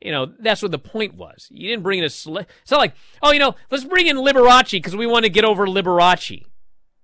You 0.02 0.12
know, 0.12 0.28
that's 0.40 0.62
what 0.62 0.72
the 0.72 0.80
point 0.80 1.16
was. 1.16 1.48
You 1.52 1.68
didn't 1.68 1.84
bring 1.84 2.00
in 2.00 2.06
a. 2.06 2.10
Cele- 2.10 2.46
it's 2.62 2.72
not 2.72 2.80
like, 2.80 2.94
oh, 3.22 3.32
you 3.32 3.40
know, 3.40 3.56
let's 3.70 3.84
bring 3.84 4.08
in 4.08 4.18
Liberace 4.18 4.72
because 4.72 4.96
we 4.96 5.06
want 5.06 5.26
to 5.26 5.30
get 5.30 5.44
over 5.44 5.68
Liberace. 5.68 6.46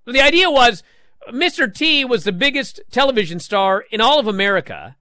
The 0.06 0.22
idea 0.22 0.50
was 0.50 0.84
Mr. 1.30 1.74
T 1.74 2.06
was 2.06 2.24
the 2.24 2.32
biggest 2.32 2.80
television 2.92 3.40
star 3.40 3.84
in 3.92 4.00
all 4.00 4.20
of 4.20 4.28
America, 4.28 4.96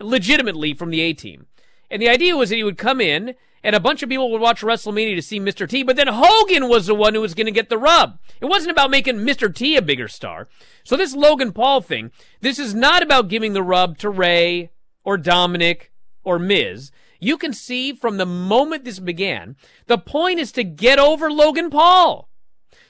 legitimately 0.00 0.74
from 0.74 0.90
the 0.90 1.00
A 1.00 1.12
team. 1.12 1.46
And 1.90 2.00
the 2.00 2.08
idea 2.08 2.36
was 2.36 2.50
that 2.50 2.56
he 2.56 2.64
would 2.64 2.78
come 2.78 3.00
in 3.00 3.34
and 3.64 3.74
a 3.74 3.80
bunch 3.80 4.02
of 4.02 4.10
people 4.10 4.30
would 4.30 4.42
watch 4.42 4.60
WrestleMania 4.60 5.16
to 5.16 5.22
see 5.22 5.40
Mr. 5.40 5.66
T, 5.66 5.82
but 5.82 5.96
then 5.96 6.08
Hogan 6.08 6.68
was 6.68 6.86
the 6.86 6.94
one 6.94 7.14
who 7.14 7.22
was 7.22 7.34
going 7.34 7.46
to 7.46 7.52
get 7.52 7.70
the 7.70 7.78
rub. 7.78 8.18
It 8.40 8.44
wasn't 8.44 8.72
about 8.72 8.90
making 8.90 9.16
Mr. 9.16 9.52
T 9.52 9.74
a 9.76 9.82
bigger 9.82 10.06
star. 10.06 10.48
So 10.84 10.96
this 10.96 11.14
Logan 11.14 11.52
Paul 11.52 11.80
thing, 11.80 12.12
this 12.42 12.58
is 12.58 12.74
not 12.74 13.02
about 13.02 13.28
giving 13.28 13.54
the 13.54 13.62
rub 13.62 13.96
to 13.98 14.10
Rey 14.10 14.70
or 15.02 15.16
Dominik 15.16 15.88
or 16.24 16.38
Miz. 16.38 16.92
You 17.24 17.38
can 17.38 17.54
see 17.54 17.94
from 17.94 18.18
the 18.18 18.26
moment 18.26 18.84
this 18.84 18.98
began, 18.98 19.56
the 19.86 19.96
point 19.96 20.38
is 20.38 20.52
to 20.52 20.62
get 20.62 20.98
over 20.98 21.30
Logan 21.30 21.70
Paul. 21.70 22.28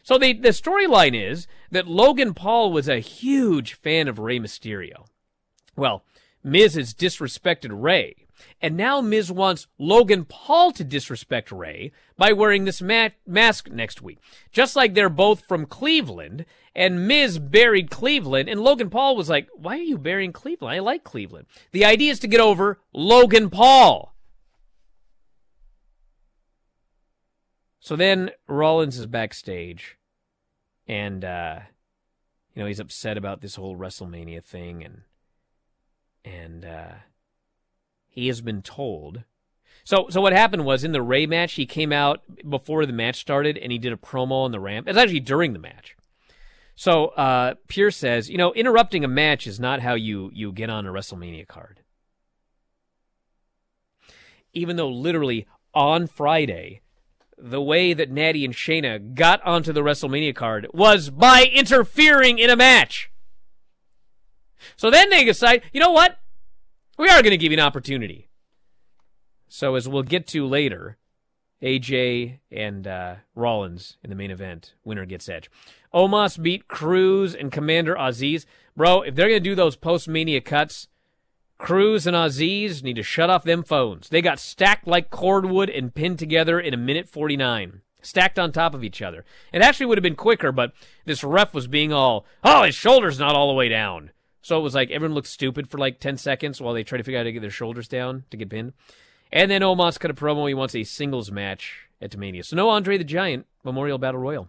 So 0.02 0.18
the, 0.18 0.32
the 0.32 0.48
storyline 0.48 1.14
is 1.14 1.46
that 1.70 1.86
Logan 1.86 2.34
Paul 2.34 2.72
was 2.72 2.88
a 2.88 2.98
huge 2.98 3.74
fan 3.74 4.08
of 4.08 4.18
Rey 4.18 4.40
Mysterio. 4.40 5.06
Well, 5.76 6.02
Miz 6.42 6.74
has 6.74 6.92
disrespected 6.92 7.70
Rey. 7.72 8.26
And 8.60 8.76
now 8.76 9.00
Miz 9.00 9.30
wants 9.30 9.68
Logan 9.78 10.24
Paul 10.24 10.72
to 10.72 10.82
disrespect 10.82 11.52
Rey 11.52 11.92
by 12.18 12.32
wearing 12.32 12.64
this 12.64 12.82
ma- 12.82 13.10
mask 13.24 13.70
next 13.70 14.02
week. 14.02 14.18
Just 14.50 14.74
like 14.74 14.94
they're 14.94 15.08
both 15.08 15.46
from 15.46 15.64
Cleveland, 15.64 16.44
and 16.74 17.06
Miz 17.06 17.38
buried 17.38 17.88
Cleveland, 17.88 18.48
and 18.48 18.60
Logan 18.60 18.90
Paul 18.90 19.14
was 19.14 19.28
like, 19.28 19.46
Why 19.54 19.78
are 19.78 19.82
you 19.82 19.96
burying 19.96 20.32
Cleveland? 20.32 20.74
I 20.74 20.80
like 20.80 21.04
Cleveland. 21.04 21.46
The 21.70 21.84
idea 21.84 22.10
is 22.10 22.18
to 22.18 22.26
get 22.26 22.40
over 22.40 22.80
Logan 22.92 23.48
Paul. 23.48 24.13
So 27.84 27.96
then 27.96 28.30
Rollins 28.48 28.98
is 28.98 29.04
backstage, 29.04 29.98
and 30.88 31.22
uh, 31.22 31.58
you 32.54 32.62
know 32.62 32.66
he's 32.66 32.80
upset 32.80 33.18
about 33.18 33.42
this 33.42 33.56
whole 33.56 33.76
WrestleMania 33.76 34.42
thing, 34.42 34.82
and 34.82 35.02
and 36.24 36.64
uh, 36.64 36.94
he 38.08 38.28
has 38.28 38.40
been 38.40 38.62
told. 38.62 39.24
So 39.84 40.06
so 40.08 40.22
what 40.22 40.32
happened 40.32 40.64
was 40.64 40.82
in 40.82 40.92
the 40.92 41.02
Rey 41.02 41.26
match, 41.26 41.52
he 41.52 41.66
came 41.66 41.92
out 41.92 42.22
before 42.48 42.86
the 42.86 42.94
match 42.94 43.20
started, 43.20 43.58
and 43.58 43.70
he 43.70 43.76
did 43.76 43.92
a 43.92 43.98
promo 43.98 44.44
on 44.46 44.52
the 44.52 44.60
ramp. 44.60 44.88
It's 44.88 44.96
actually 44.96 45.20
during 45.20 45.52
the 45.52 45.58
match. 45.58 45.94
So 46.74 47.08
uh, 47.08 47.56
Pearce 47.68 47.98
says, 47.98 48.30
you 48.30 48.38
know, 48.38 48.54
interrupting 48.54 49.04
a 49.04 49.08
match 49.08 49.46
is 49.46 49.60
not 49.60 49.80
how 49.80 49.92
you 49.92 50.30
you 50.32 50.52
get 50.52 50.70
on 50.70 50.86
a 50.86 50.90
WrestleMania 50.90 51.46
card. 51.46 51.80
even 54.54 54.76
though 54.76 54.88
literally 54.88 55.46
on 55.74 56.06
Friday, 56.06 56.80
the 57.44 57.60
way 57.60 57.92
that 57.92 58.10
Natty 58.10 58.42
and 58.44 58.54
Shayna 58.54 59.14
got 59.14 59.44
onto 59.44 59.72
the 59.72 59.82
WrestleMania 59.82 60.34
card 60.34 60.66
was 60.72 61.10
by 61.10 61.44
interfering 61.52 62.38
in 62.38 62.48
a 62.48 62.56
match. 62.56 63.10
So 64.76 64.90
then 64.90 65.10
they 65.10 65.24
decide, 65.24 65.62
you 65.70 65.78
know 65.78 65.90
what? 65.90 66.18
We 66.96 67.08
are 67.08 67.20
going 67.22 67.32
to 67.32 67.36
give 67.36 67.52
you 67.52 67.58
an 67.58 67.64
opportunity. 67.64 68.30
So 69.46 69.74
as 69.74 69.86
we'll 69.86 70.04
get 70.04 70.26
to 70.28 70.46
later, 70.46 70.96
AJ 71.62 72.38
and 72.50 72.86
uh, 72.86 73.16
Rollins 73.34 73.98
in 74.02 74.08
the 74.08 74.16
main 74.16 74.30
event. 74.30 74.74
Winner 74.82 75.04
gets 75.04 75.28
Edge. 75.28 75.50
Omos 75.92 76.40
beat 76.42 76.66
Crews 76.66 77.34
and 77.34 77.52
Commander 77.52 77.94
Azeez. 77.94 78.46
Bro, 78.74 79.02
if 79.02 79.14
they're 79.14 79.28
going 79.28 79.42
to 79.42 79.50
do 79.50 79.54
those 79.54 79.76
post 79.76 80.08
Mania 80.08 80.40
cuts, 80.40 80.88
Crews 81.58 82.06
and 82.06 82.16
Azeez 82.16 82.82
need 82.82 82.96
to 82.96 83.02
shut 83.02 83.30
off 83.30 83.44
them 83.44 83.62
phones. 83.62 84.08
They 84.08 84.20
got 84.20 84.38
stacked 84.38 84.86
like 84.86 85.10
cordwood 85.10 85.70
and 85.70 85.94
pinned 85.94 86.18
together 86.18 86.58
in 86.58 86.74
a 86.74 86.78
minute 86.78 87.08
49. 87.08 87.80
Stacked 88.02 88.38
on 88.38 88.52
top 88.52 88.74
of 88.74 88.84
each 88.84 89.00
other. 89.00 89.24
It 89.52 89.62
actually 89.62 89.86
would 89.86 89.96
have 89.96 90.02
been 90.02 90.16
quicker, 90.16 90.52
but 90.52 90.72
this 91.06 91.24
ref 91.24 91.54
was 91.54 91.66
being 91.66 91.92
all, 91.92 92.26
oh, 92.42 92.64
his 92.64 92.74
shoulder's 92.74 93.18
not 93.18 93.34
all 93.34 93.48
the 93.48 93.54
way 93.54 93.68
down. 93.68 94.10
So 94.42 94.58
it 94.58 94.62
was 94.62 94.74
like 94.74 94.90
everyone 94.90 95.14
looked 95.14 95.28
stupid 95.28 95.70
for 95.70 95.78
like 95.78 96.00
10 96.00 96.18
seconds 96.18 96.60
while 96.60 96.74
they 96.74 96.84
tried 96.84 96.98
to 96.98 97.04
figure 97.04 97.18
out 97.18 97.22
how 97.22 97.24
to 97.24 97.32
get 97.32 97.40
their 97.40 97.50
shoulders 97.50 97.88
down 97.88 98.24
to 98.30 98.36
get 98.36 98.50
pinned. 98.50 98.74
And 99.32 99.50
then 99.50 99.62
Omos 99.62 99.98
cut 99.98 100.10
a 100.10 100.14
promo. 100.14 100.46
He 100.46 100.54
wants 100.54 100.74
a 100.74 100.84
singles 100.84 101.30
match 101.32 101.88
at 102.02 102.16
Mania. 102.16 102.44
So 102.44 102.56
no 102.56 102.68
Andre 102.68 102.98
the 102.98 103.04
Giant 103.04 103.46
Memorial 103.64 103.96
Battle 103.96 104.20
Royal. 104.20 104.48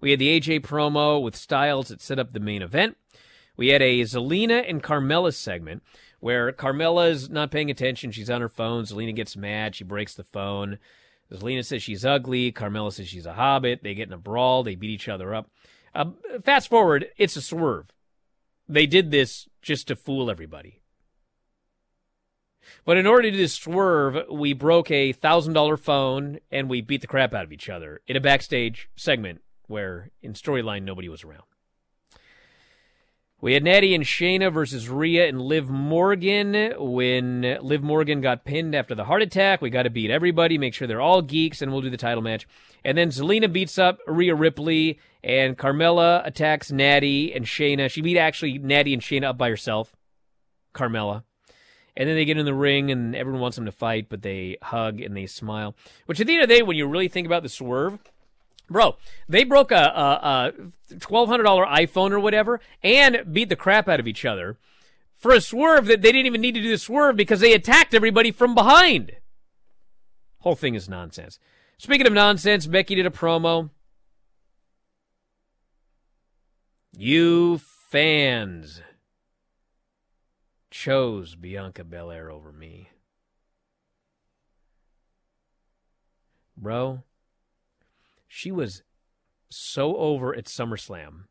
We 0.00 0.10
had 0.10 0.18
the 0.18 0.40
AJ 0.40 0.60
promo 0.60 1.22
with 1.22 1.36
Styles 1.36 1.88
that 1.88 2.00
set 2.00 2.18
up 2.18 2.32
the 2.32 2.40
main 2.40 2.62
event. 2.62 2.96
We 3.56 3.68
had 3.68 3.82
a 3.82 4.00
Zelina 4.02 4.68
and 4.68 4.82
Carmella 4.82 5.34
segment 5.34 5.82
where 6.20 6.52
Carmella's 6.52 7.28
not 7.28 7.50
paying 7.50 7.70
attention. 7.70 8.12
She's 8.12 8.30
on 8.30 8.40
her 8.40 8.48
phone. 8.48 8.84
Zelina 8.84 9.14
gets 9.14 9.36
mad. 9.36 9.74
She 9.74 9.84
breaks 9.84 10.14
the 10.14 10.22
phone. 10.22 10.78
Zelina 11.32 11.64
says 11.64 11.82
she's 11.82 12.04
ugly. 12.04 12.52
Carmella 12.52 12.92
says 12.92 13.08
she's 13.08 13.26
a 13.26 13.34
hobbit. 13.34 13.82
They 13.82 13.94
get 13.94 14.08
in 14.08 14.14
a 14.14 14.18
brawl. 14.18 14.62
They 14.62 14.74
beat 14.74 14.90
each 14.90 15.08
other 15.08 15.34
up. 15.34 15.50
Uh, 15.94 16.12
fast 16.42 16.68
forward, 16.68 17.08
it's 17.16 17.36
a 17.36 17.42
swerve. 17.42 17.86
They 18.68 18.86
did 18.86 19.10
this 19.10 19.48
just 19.60 19.88
to 19.88 19.96
fool 19.96 20.30
everybody. 20.30 20.80
But 22.84 22.96
in 22.96 23.06
order 23.06 23.22
to 23.22 23.30
do 23.32 23.36
this 23.36 23.54
swerve, 23.54 24.16
we 24.30 24.52
broke 24.52 24.90
a 24.90 25.12
thousand 25.12 25.52
dollar 25.52 25.76
phone 25.76 26.38
and 26.50 26.70
we 26.70 26.80
beat 26.80 27.00
the 27.00 27.06
crap 27.06 27.34
out 27.34 27.44
of 27.44 27.52
each 27.52 27.68
other 27.68 28.00
in 28.06 28.16
a 28.16 28.20
backstage 28.20 28.88
segment 28.96 29.42
where 29.66 30.10
in 30.22 30.32
storyline 30.32 30.82
nobody 30.82 31.08
was 31.08 31.24
around. 31.24 31.42
We 33.42 33.54
had 33.54 33.64
Natty 33.64 33.92
and 33.92 34.04
Shayna 34.04 34.52
versus 34.52 34.88
Rhea 34.88 35.28
and 35.28 35.42
Liv 35.42 35.68
Morgan. 35.68 36.74
When 36.78 37.58
Liv 37.60 37.82
Morgan 37.82 38.20
got 38.20 38.44
pinned 38.44 38.72
after 38.72 38.94
the 38.94 39.06
heart 39.06 39.20
attack, 39.20 39.60
we 39.60 39.68
got 39.68 39.82
to 39.82 39.90
beat 39.90 40.12
everybody, 40.12 40.58
make 40.58 40.74
sure 40.74 40.86
they're 40.86 41.00
all 41.00 41.22
geeks, 41.22 41.60
and 41.60 41.72
we'll 41.72 41.80
do 41.80 41.90
the 41.90 41.96
title 41.96 42.22
match. 42.22 42.46
And 42.84 42.96
then 42.96 43.08
Zelina 43.08 43.52
beats 43.52 43.78
up 43.78 43.98
Rhea 44.06 44.36
Ripley, 44.36 45.00
and 45.24 45.58
Carmella 45.58 46.24
attacks 46.24 46.70
Natty 46.70 47.34
and 47.34 47.44
Shayna. 47.44 47.90
She 47.90 48.00
beat 48.00 48.16
actually 48.16 48.58
Natty 48.58 48.94
and 48.94 49.02
Shayna 49.02 49.24
up 49.24 49.38
by 49.38 49.48
herself. 49.48 49.96
Carmella. 50.72 51.24
And 51.96 52.08
then 52.08 52.14
they 52.14 52.24
get 52.24 52.38
in 52.38 52.46
the 52.46 52.54
ring 52.54 52.92
and 52.92 53.16
everyone 53.16 53.40
wants 53.40 53.56
them 53.56 53.66
to 53.66 53.72
fight, 53.72 54.06
but 54.08 54.22
they 54.22 54.56
hug 54.62 55.00
and 55.00 55.16
they 55.16 55.26
smile. 55.26 55.74
Which 56.06 56.20
at 56.20 56.28
the 56.28 56.34
end 56.34 56.44
of 56.44 56.48
the 56.48 56.54
day, 56.54 56.62
when 56.62 56.76
you 56.76 56.86
really 56.86 57.08
think 57.08 57.26
about 57.26 57.42
the 57.42 57.48
swerve, 57.48 57.98
bro, 58.72 58.96
they 59.28 59.44
broke 59.44 59.70
a, 59.70 59.76
a, 59.76 60.52
a 60.90 60.94
$1,200 60.94 61.44
iPhone 61.68 62.10
or 62.10 62.20
whatever 62.20 62.60
and 62.82 63.32
beat 63.32 63.48
the 63.48 63.56
crap 63.56 63.88
out 63.88 64.00
of 64.00 64.08
each 64.08 64.24
other 64.24 64.58
for 65.14 65.32
a 65.32 65.40
swerve 65.40 65.86
that 65.86 66.02
they 66.02 66.10
didn't 66.10 66.26
even 66.26 66.40
need 66.40 66.54
to 66.54 66.62
do 66.62 66.70
the 66.70 66.78
swerve 66.78 67.16
because 67.16 67.40
they 67.40 67.52
attacked 67.52 67.94
everybody 67.94 68.32
from 68.32 68.54
behind. 68.54 69.12
Whole 70.40 70.56
thing 70.56 70.74
is 70.74 70.88
nonsense. 70.88 71.38
Speaking 71.78 72.06
of 72.06 72.12
nonsense, 72.12 72.66
Becky 72.66 72.96
did 72.96 73.06
a 73.06 73.10
promo. 73.10 73.70
You 76.96 77.58
fans 77.58 78.82
chose 80.70 81.34
Bianca 81.36 81.84
Belair 81.84 82.30
over 82.30 82.52
me. 82.52 82.90
Bro, 86.56 87.02
she 88.34 88.50
was 88.50 88.82
so 89.50 89.94
over 89.96 90.34
at 90.34 90.46
SummerSlam. 90.46 91.24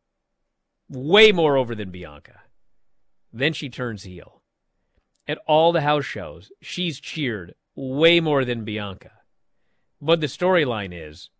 Way 0.87 1.31
more 1.31 1.57
over 1.57 1.73
than 1.73 1.89
Bianca. 1.89 2.41
Then 3.33 3.53
she 3.53 3.69
turns 3.69 4.03
heel. 4.03 4.43
At 5.27 5.39
all 5.47 5.71
the 5.71 5.81
house 5.81 6.05
shows, 6.05 6.51
she's 6.61 6.99
cheered 6.99 7.55
way 7.75 8.19
more 8.19 8.45
than 8.45 8.65
Bianca. 8.65 9.13
But 9.99 10.21
the 10.21 10.27
storyline 10.27 10.91
is 10.93 11.31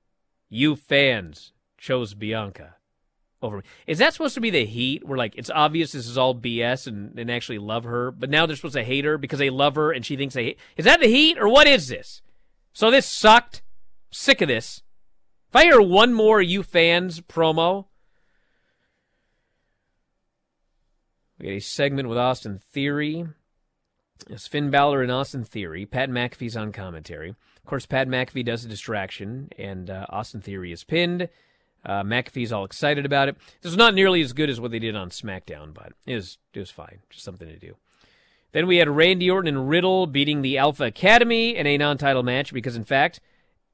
you 0.49 0.75
fans 0.75 1.53
chose 1.77 2.15
Bianca 2.15 2.77
over 3.43 3.57
me. 3.57 3.63
Is 3.85 3.99
that 3.99 4.13
supposed 4.13 4.33
to 4.33 4.41
be 4.41 4.49
the 4.49 4.65
heat 4.65 5.05
where 5.05 5.17
like 5.17 5.35
it's 5.35 5.51
obvious 5.51 5.91
this 5.91 6.07
is 6.07 6.17
all 6.17 6.33
BS 6.33 6.87
and, 6.87 7.19
and 7.19 7.29
actually 7.29 7.59
love 7.59 7.83
her, 7.83 8.09
but 8.09 8.31
now 8.31 8.47
they're 8.47 8.55
supposed 8.55 8.73
to 8.73 8.83
hate 8.83 9.05
her 9.05 9.19
because 9.19 9.37
they 9.37 9.51
love 9.51 9.75
her 9.75 9.91
and 9.91 10.03
she 10.03 10.17
thinks 10.17 10.33
they 10.33 10.43
hate 10.43 10.59
Is 10.75 10.85
that 10.85 11.01
the 11.01 11.07
heat 11.07 11.37
or 11.37 11.47
what 11.47 11.67
is 11.67 11.87
this? 11.87 12.23
So 12.73 12.89
this 12.89 13.05
sucked. 13.05 13.61
Sick 14.11 14.41
of 14.41 14.47
this. 14.47 14.81
If 15.51 15.57
I 15.57 15.63
hear 15.65 15.81
one 15.81 16.13
more 16.13 16.41
you 16.41 16.63
fans 16.63 17.19
promo, 17.19 17.87
we 21.37 21.47
get 21.47 21.55
a 21.55 21.59
segment 21.59 22.07
with 22.07 22.17
Austin 22.17 22.61
Theory. 22.71 23.25
It's 24.29 24.47
Finn 24.47 24.69
Balor 24.69 25.01
and 25.01 25.11
Austin 25.11 25.43
Theory. 25.43 25.85
Pat 25.85 26.09
McAfee's 26.09 26.55
on 26.55 26.71
commentary. 26.71 27.31
Of 27.31 27.65
course, 27.65 27.85
Pat 27.85 28.07
McAfee 28.07 28.45
does 28.45 28.63
a 28.63 28.69
distraction, 28.69 29.49
and 29.59 29.89
uh, 29.89 30.05
Austin 30.07 30.39
Theory 30.39 30.71
is 30.71 30.85
pinned. 30.85 31.27
Uh, 31.83 32.03
McAfee's 32.03 32.53
all 32.53 32.63
excited 32.63 33.05
about 33.05 33.27
it. 33.27 33.35
This 33.61 33.73
is 33.73 33.77
not 33.77 33.93
nearly 33.93 34.21
as 34.21 34.31
good 34.31 34.49
as 34.49 34.61
what 34.61 34.71
they 34.71 34.79
did 34.79 34.95
on 34.95 35.09
SmackDown, 35.09 35.73
but 35.73 35.91
it 36.05 36.15
was, 36.15 36.37
it 36.53 36.59
was 36.59 36.71
fine. 36.71 36.99
Just 37.09 37.25
something 37.25 37.49
to 37.49 37.59
do. 37.59 37.75
Then 38.53 38.67
we 38.67 38.77
had 38.77 38.87
Randy 38.87 39.29
Orton 39.29 39.53
and 39.53 39.67
Riddle 39.67 40.07
beating 40.07 40.43
the 40.43 40.57
Alpha 40.57 40.85
Academy 40.85 41.57
in 41.57 41.67
a 41.67 41.77
non 41.77 41.97
title 41.97 42.23
match 42.23 42.53
because, 42.53 42.77
in 42.77 42.85
fact, 42.85 43.19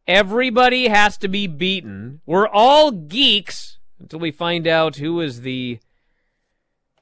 everybody 0.08 0.88
has 0.88 1.18
to 1.18 1.28
be 1.28 1.48
beaten. 1.48 2.22
We're 2.26 2.48
all 2.48 2.92
geeks 2.92 3.78
until 4.00 4.20
we 4.20 4.32
find 4.32 4.68
out 4.68 4.98
who 4.98 5.20
is 5.20 5.42
the 5.42 5.80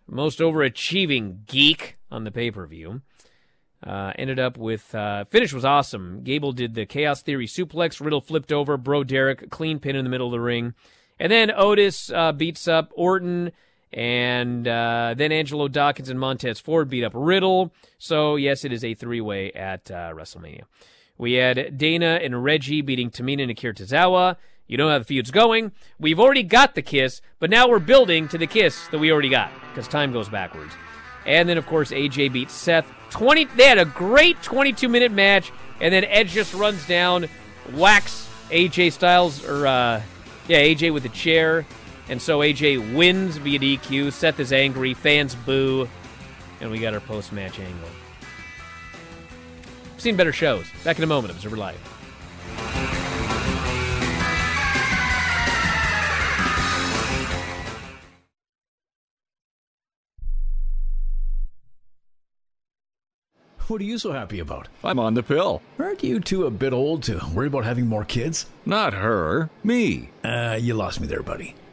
most 0.08 0.40
overachieving 0.40 1.46
geek 1.46 1.98
on 2.12 2.24
the 2.24 2.32
pay 2.32 2.52
per 2.52 2.66
view. 2.66 3.02
Uh, 3.86 4.12
ended 4.18 4.40
up 4.40 4.58
with 4.58 4.96
uh, 4.96 5.26
finish 5.26 5.54
was 5.54 5.66
awesome. 5.66 6.24
Gable 6.24 6.54
did 6.54 6.74
the 6.74 6.86
Chaos 6.86 7.22
Theory 7.22 7.46
suplex. 7.46 8.04
Riddle 8.04 8.22
flipped 8.22 8.52
over. 8.52 8.78
Bro 8.78 9.04
Derek 9.04 9.50
clean 9.52 9.80
pin 9.80 9.96
in 9.96 10.04
the 10.04 10.10
middle 10.10 10.28
of 10.28 10.32
the 10.32 10.40
ring, 10.40 10.74
and 11.20 11.32
then 11.32 11.52
Otis 11.56 12.12
uh, 12.12 12.32
beats 12.32 12.68
up 12.68 12.92
Orton, 12.96 13.52
and 13.94 14.68
uh, 14.68 15.14
then 15.16 15.32
Angelo 15.32 15.68
Dawkins 15.68 16.10
and 16.10 16.20
Montez 16.20 16.60
Ford 16.60 16.90
beat 16.90 17.04
up 17.04 17.12
Riddle. 17.14 17.74
So 18.00 18.38
yes, 18.38 18.66
it 18.66 18.74
is 18.74 18.84
a 18.84 18.96
three 18.96 19.22
way 19.22 19.52
at 19.52 19.92
uh, 19.92 20.14
WrestleMania. 20.16 20.64
We 21.18 21.34
had 21.34 21.78
Dana 21.78 22.20
and 22.22 22.44
Reggie 22.44 22.82
beating 22.82 23.10
Tamina 23.10 23.44
and 23.44 23.52
Akira 23.52 23.74
Tozawa. 23.74 24.36
You 24.68 24.78
know 24.78 24.90
how 24.90 25.00
the 25.00 25.06
feud's 25.06 25.32
going. 25.32 25.72
We've 26.00 26.20
already 26.20 26.44
got 26.44 26.76
the 26.76 26.82
kiss, 26.82 27.22
but 27.40 27.50
now 27.50 27.68
we're 27.68 27.80
building 27.80 28.28
to 28.30 28.38
the 28.38 28.48
kiss 28.48 28.88
that 28.88 28.98
we 28.98 29.12
already 29.12 29.30
got 29.30 29.52
because 29.70 29.88
time 29.88 30.12
goes 30.12 30.28
backwards. 30.28 30.74
And 31.26 31.48
then, 31.48 31.58
of 31.58 31.66
course, 31.66 31.92
AJ 31.92 32.34
beats 32.34 32.54
Seth. 32.54 32.88
20. 33.12 33.46
They 33.56 33.66
had 33.66 33.78
a 33.78 33.86
great 33.86 34.42
22 34.44 34.90
minute 34.90 35.12
match, 35.12 35.52
and 35.80 35.94
then 35.94 36.04
Edge 36.06 36.32
just 36.32 36.54
runs 36.54 36.86
down, 36.88 37.28
whacks 37.74 38.28
AJ 38.50 38.92
Styles, 38.92 39.46
or, 39.46 39.66
uh, 39.68 40.02
yeah, 40.48 40.60
AJ 40.60 40.94
with 40.94 41.06
a 41.06 41.10
chair. 41.10 41.66
And 42.10 42.22
so 42.22 42.40
AJ 42.40 42.96
wins 42.96 43.38
via 43.38 43.60
DQ. 43.60 44.12
Seth 44.12 44.40
is 44.40 44.54
angry. 44.54 44.94
Fans 44.94 45.34
boo. 45.34 45.88
And 46.62 46.72
we 46.72 46.80
got 46.80 46.94
our 46.94 47.00
post 47.00 47.32
match 47.32 47.60
angle. 47.60 47.90
I've 50.06 50.10
seen 50.10 50.18
better 50.18 50.34
shows. 50.34 50.70
Back 50.84 51.00
in 51.00 51.04
a 51.04 51.08
moment, 51.08 51.34
Observer 51.34 51.58
Live. 51.58 51.80
What 63.68 63.82
are 63.82 63.84
you 63.84 63.98
so 63.98 64.12
happy 64.12 64.38
about? 64.38 64.68
I'm 64.84 65.00
on 65.00 65.16
the 65.16 65.24
pill. 65.24 65.64
Aren't 65.80 66.04
you 66.04 66.20
two 66.20 66.46
a 66.46 66.52
bit 66.52 66.72
old 66.72 67.02
to 67.04 67.20
worry 67.34 67.48
about 67.48 67.66
having 67.66 67.88
more 67.88 68.06
kids? 68.06 68.46
Not 68.64 68.94
her, 68.94 69.50
me. 69.64 70.12
Uh, 70.24 70.60
you 70.62 70.76
lost 70.76 71.02
me 71.02 71.08
there, 71.08 71.24
buddy. 71.24 71.56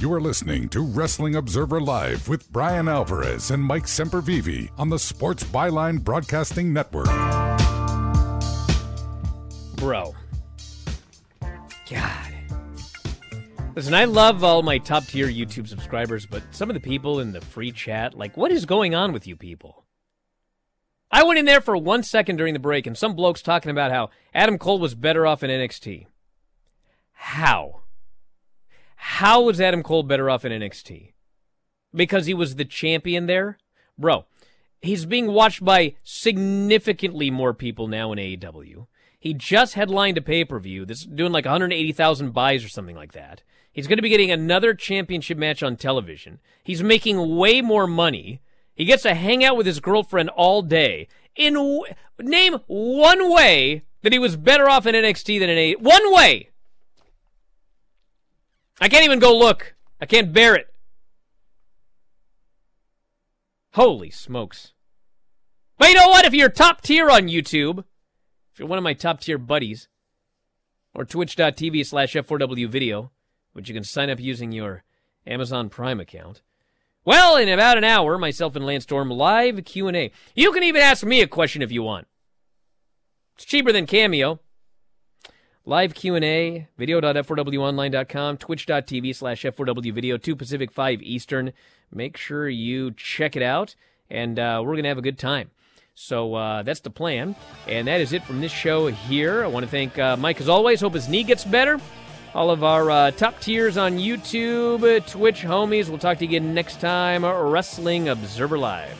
You 0.00 0.10
are 0.14 0.20
listening 0.22 0.70
to 0.70 0.80
Wrestling 0.80 1.34
Observer 1.36 1.78
Live 1.78 2.26
with 2.26 2.50
Bryan 2.50 2.88
Alvarez 2.88 3.50
and 3.50 3.62
Mike 3.62 3.84
Sempervive 3.84 4.70
on 4.78 4.88
the 4.88 4.98
Sports 4.98 5.44
Byline 5.44 6.02
Broadcasting 6.02 6.72
Network. 6.72 7.04
Bro. 9.76 10.14
God. 11.90 12.34
Listen, 13.76 13.92
I 13.92 14.06
love 14.06 14.42
all 14.42 14.62
my 14.62 14.78
top 14.78 15.04
tier 15.04 15.26
YouTube 15.26 15.68
subscribers, 15.68 16.24
but 16.24 16.44
some 16.50 16.70
of 16.70 16.74
the 16.74 16.80
people 16.80 17.20
in 17.20 17.32
the 17.32 17.42
free 17.42 17.70
chat, 17.70 18.16
like, 18.16 18.38
what 18.38 18.50
is 18.50 18.64
going 18.64 18.94
on 18.94 19.12
with 19.12 19.26
you 19.26 19.36
people? 19.36 19.84
I 21.10 21.24
went 21.24 21.38
in 21.38 21.44
there 21.44 21.60
for 21.60 21.76
one 21.76 22.04
second 22.04 22.36
during 22.36 22.54
the 22.54 22.58
break, 22.58 22.86
and 22.86 22.96
some 22.96 23.14
bloke's 23.14 23.42
talking 23.42 23.70
about 23.70 23.92
how 23.92 24.08
Adam 24.32 24.56
Cole 24.56 24.78
was 24.78 24.94
better 24.94 25.26
off 25.26 25.42
in 25.42 25.50
NXT. 25.50 26.06
How? 27.12 27.79
How 29.02 29.40
was 29.40 29.62
Adam 29.62 29.82
Cole 29.82 30.02
better 30.02 30.28
off 30.28 30.44
in 30.44 30.52
NXT? 30.52 31.12
Because 31.94 32.26
he 32.26 32.34
was 32.34 32.56
the 32.56 32.66
champion 32.66 33.26
there? 33.26 33.56
Bro, 33.98 34.26
he's 34.82 35.06
being 35.06 35.28
watched 35.28 35.64
by 35.64 35.94
significantly 36.04 37.30
more 37.30 37.54
people 37.54 37.88
now 37.88 38.12
in 38.12 38.18
AEW. 38.18 38.86
He 39.18 39.32
just 39.32 39.72
headlined 39.72 40.18
a 40.18 40.22
pay 40.22 40.44
per 40.44 40.58
view 40.58 40.84
that's 40.84 41.06
doing 41.06 41.32
like 41.32 41.46
180,000 41.46 42.32
buys 42.32 42.62
or 42.62 42.68
something 42.68 42.94
like 42.94 43.12
that. 43.12 43.42
He's 43.72 43.86
going 43.86 43.96
to 43.96 44.02
be 44.02 44.10
getting 44.10 44.30
another 44.30 44.74
championship 44.74 45.38
match 45.38 45.62
on 45.62 45.76
television. 45.76 46.38
He's 46.62 46.82
making 46.82 47.36
way 47.36 47.62
more 47.62 47.86
money. 47.86 48.42
He 48.74 48.84
gets 48.84 49.04
to 49.04 49.14
hang 49.14 49.42
out 49.42 49.56
with 49.56 49.66
his 49.66 49.80
girlfriend 49.80 50.28
all 50.28 50.60
day. 50.60 51.08
In 51.36 51.54
w- 51.54 51.84
name 52.18 52.58
one 52.66 53.32
way 53.32 53.82
that 54.02 54.12
he 54.12 54.18
was 54.18 54.36
better 54.36 54.68
off 54.68 54.86
in 54.86 54.94
NXT 54.94 55.40
than 55.40 55.48
in 55.48 55.56
A. 55.56 55.72
One 55.76 56.12
way. 56.12 56.49
I 58.80 58.88
can't 58.88 59.04
even 59.04 59.18
go 59.18 59.36
look. 59.36 59.74
I 60.00 60.06
can't 60.06 60.32
bear 60.32 60.54
it. 60.54 60.72
Holy 63.74 64.10
smokes. 64.10 64.72
But 65.78 65.88
you 65.88 65.94
know 65.94 66.08
what? 66.08 66.24
If 66.24 66.34
you're 66.34 66.48
top 66.48 66.80
tier 66.80 67.10
on 67.10 67.28
YouTube, 67.28 67.84
if 68.52 68.58
you're 68.58 68.68
one 68.68 68.78
of 68.78 68.84
my 68.84 68.94
top 68.94 69.20
tier 69.20 69.38
buddies, 69.38 69.88
or 70.94 71.04
twitch.tv 71.04 71.86
slash 71.86 72.14
F4W 72.14 72.68
video, 72.68 73.12
which 73.52 73.68
you 73.68 73.74
can 73.74 73.84
sign 73.84 74.10
up 74.10 74.18
using 74.18 74.52
your 74.52 74.82
Amazon 75.26 75.68
Prime 75.68 76.00
account. 76.00 76.42
Well, 77.04 77.36
in 77.36 77.48
about 77.48 77.78
an 77.78 77.84
hour, 77.84 78.18
myself 78.18 78.56
and 78.56 78.66
Lance 78.66 78.84
Storm 78.84 79.10
live 79.10 79.64
Q&A. 79.64 80.10
You 80.34 80.52
can 80.52 80.62
even 80.62 80.82
ask 80.82 81.04
me 81.04 81.22
a 81.22 81.26
question 81.26 81.62
if 81.62 81.72
you 81.72 81.82
want. 81.82 82.06
It's 83.36 83.44
cheaper 83.44 83.72
than 83.72 83.86
Cameo. 83.86 84.40
Live 85.66 85.94
Q&A, 85.94 86.68
video.f4wonline.com, 86.78 88.38
twitch.tv 88.38 89.14
slash 89.14 89.42
F4W 89.42 89.92
video, 89.92 90.16
2 90.16 90.34
Pacific, 90.34 90.72
5 90.72 91.02
Eastern. 91.02 91.52
Make 91.92 92.16
sure 92.16 92.48
you 92.48 92.92
check 92.92 93.36
it 93.36 93.42
out, 93.42 93.74
and 94.08 94.38
uh, 94.38 94.62
we're 94.64 94.72
going 94.72 94.84
to 94.84 94.88
have 94.88 94.98
a 94.98 95.02
good 95.02 95.18
time. 95.18 95.50
So 95.94 96.34
uh, 96.34 96.62
that's 96.62 96.80
the 96.80 96.88
plan, 96.88 97.36
and 97.68 97.86
that 97.88 98.00
is 98.00 98.14
it 98.14 98.24
from 98.24 98.40
this 98.40 98.52
show 98.52 98.86
here. 98.86 99.44
I 99.44 99.48
want 99.48 99.64
to 99.66 99.70
thank 99.70 99.98
uh, 99.98 100.16
Mike 100.16 100.40
as 100.40 100.48
always. 100.48 100.80
Hope 100.80 100.94
his 100.94 101.10
knee 101.10 101.24
gets 101.24 101.44
better. 101.44 101.78
All 102.32 102.50
of 102.50 102.64
our 102.64 102.90
uh, 102.90 103.10
top 103.10 103.38
tiers 103.40 103.76
on 103.76 103.98
YouTube, 103.98 105.06
Twitch 105.06 105.42
homies. 105.42 105.90
We'll 105.90 105.98
talk 105.98 106.18
to 106.18 106.24
you 106.24 106.30
again 106.30 106.54
next 106.54 106.80
time. 106.80 107.24
Wrestling 107.24 108.08
Observer 108.08 108.56
Live. 108.56 108.98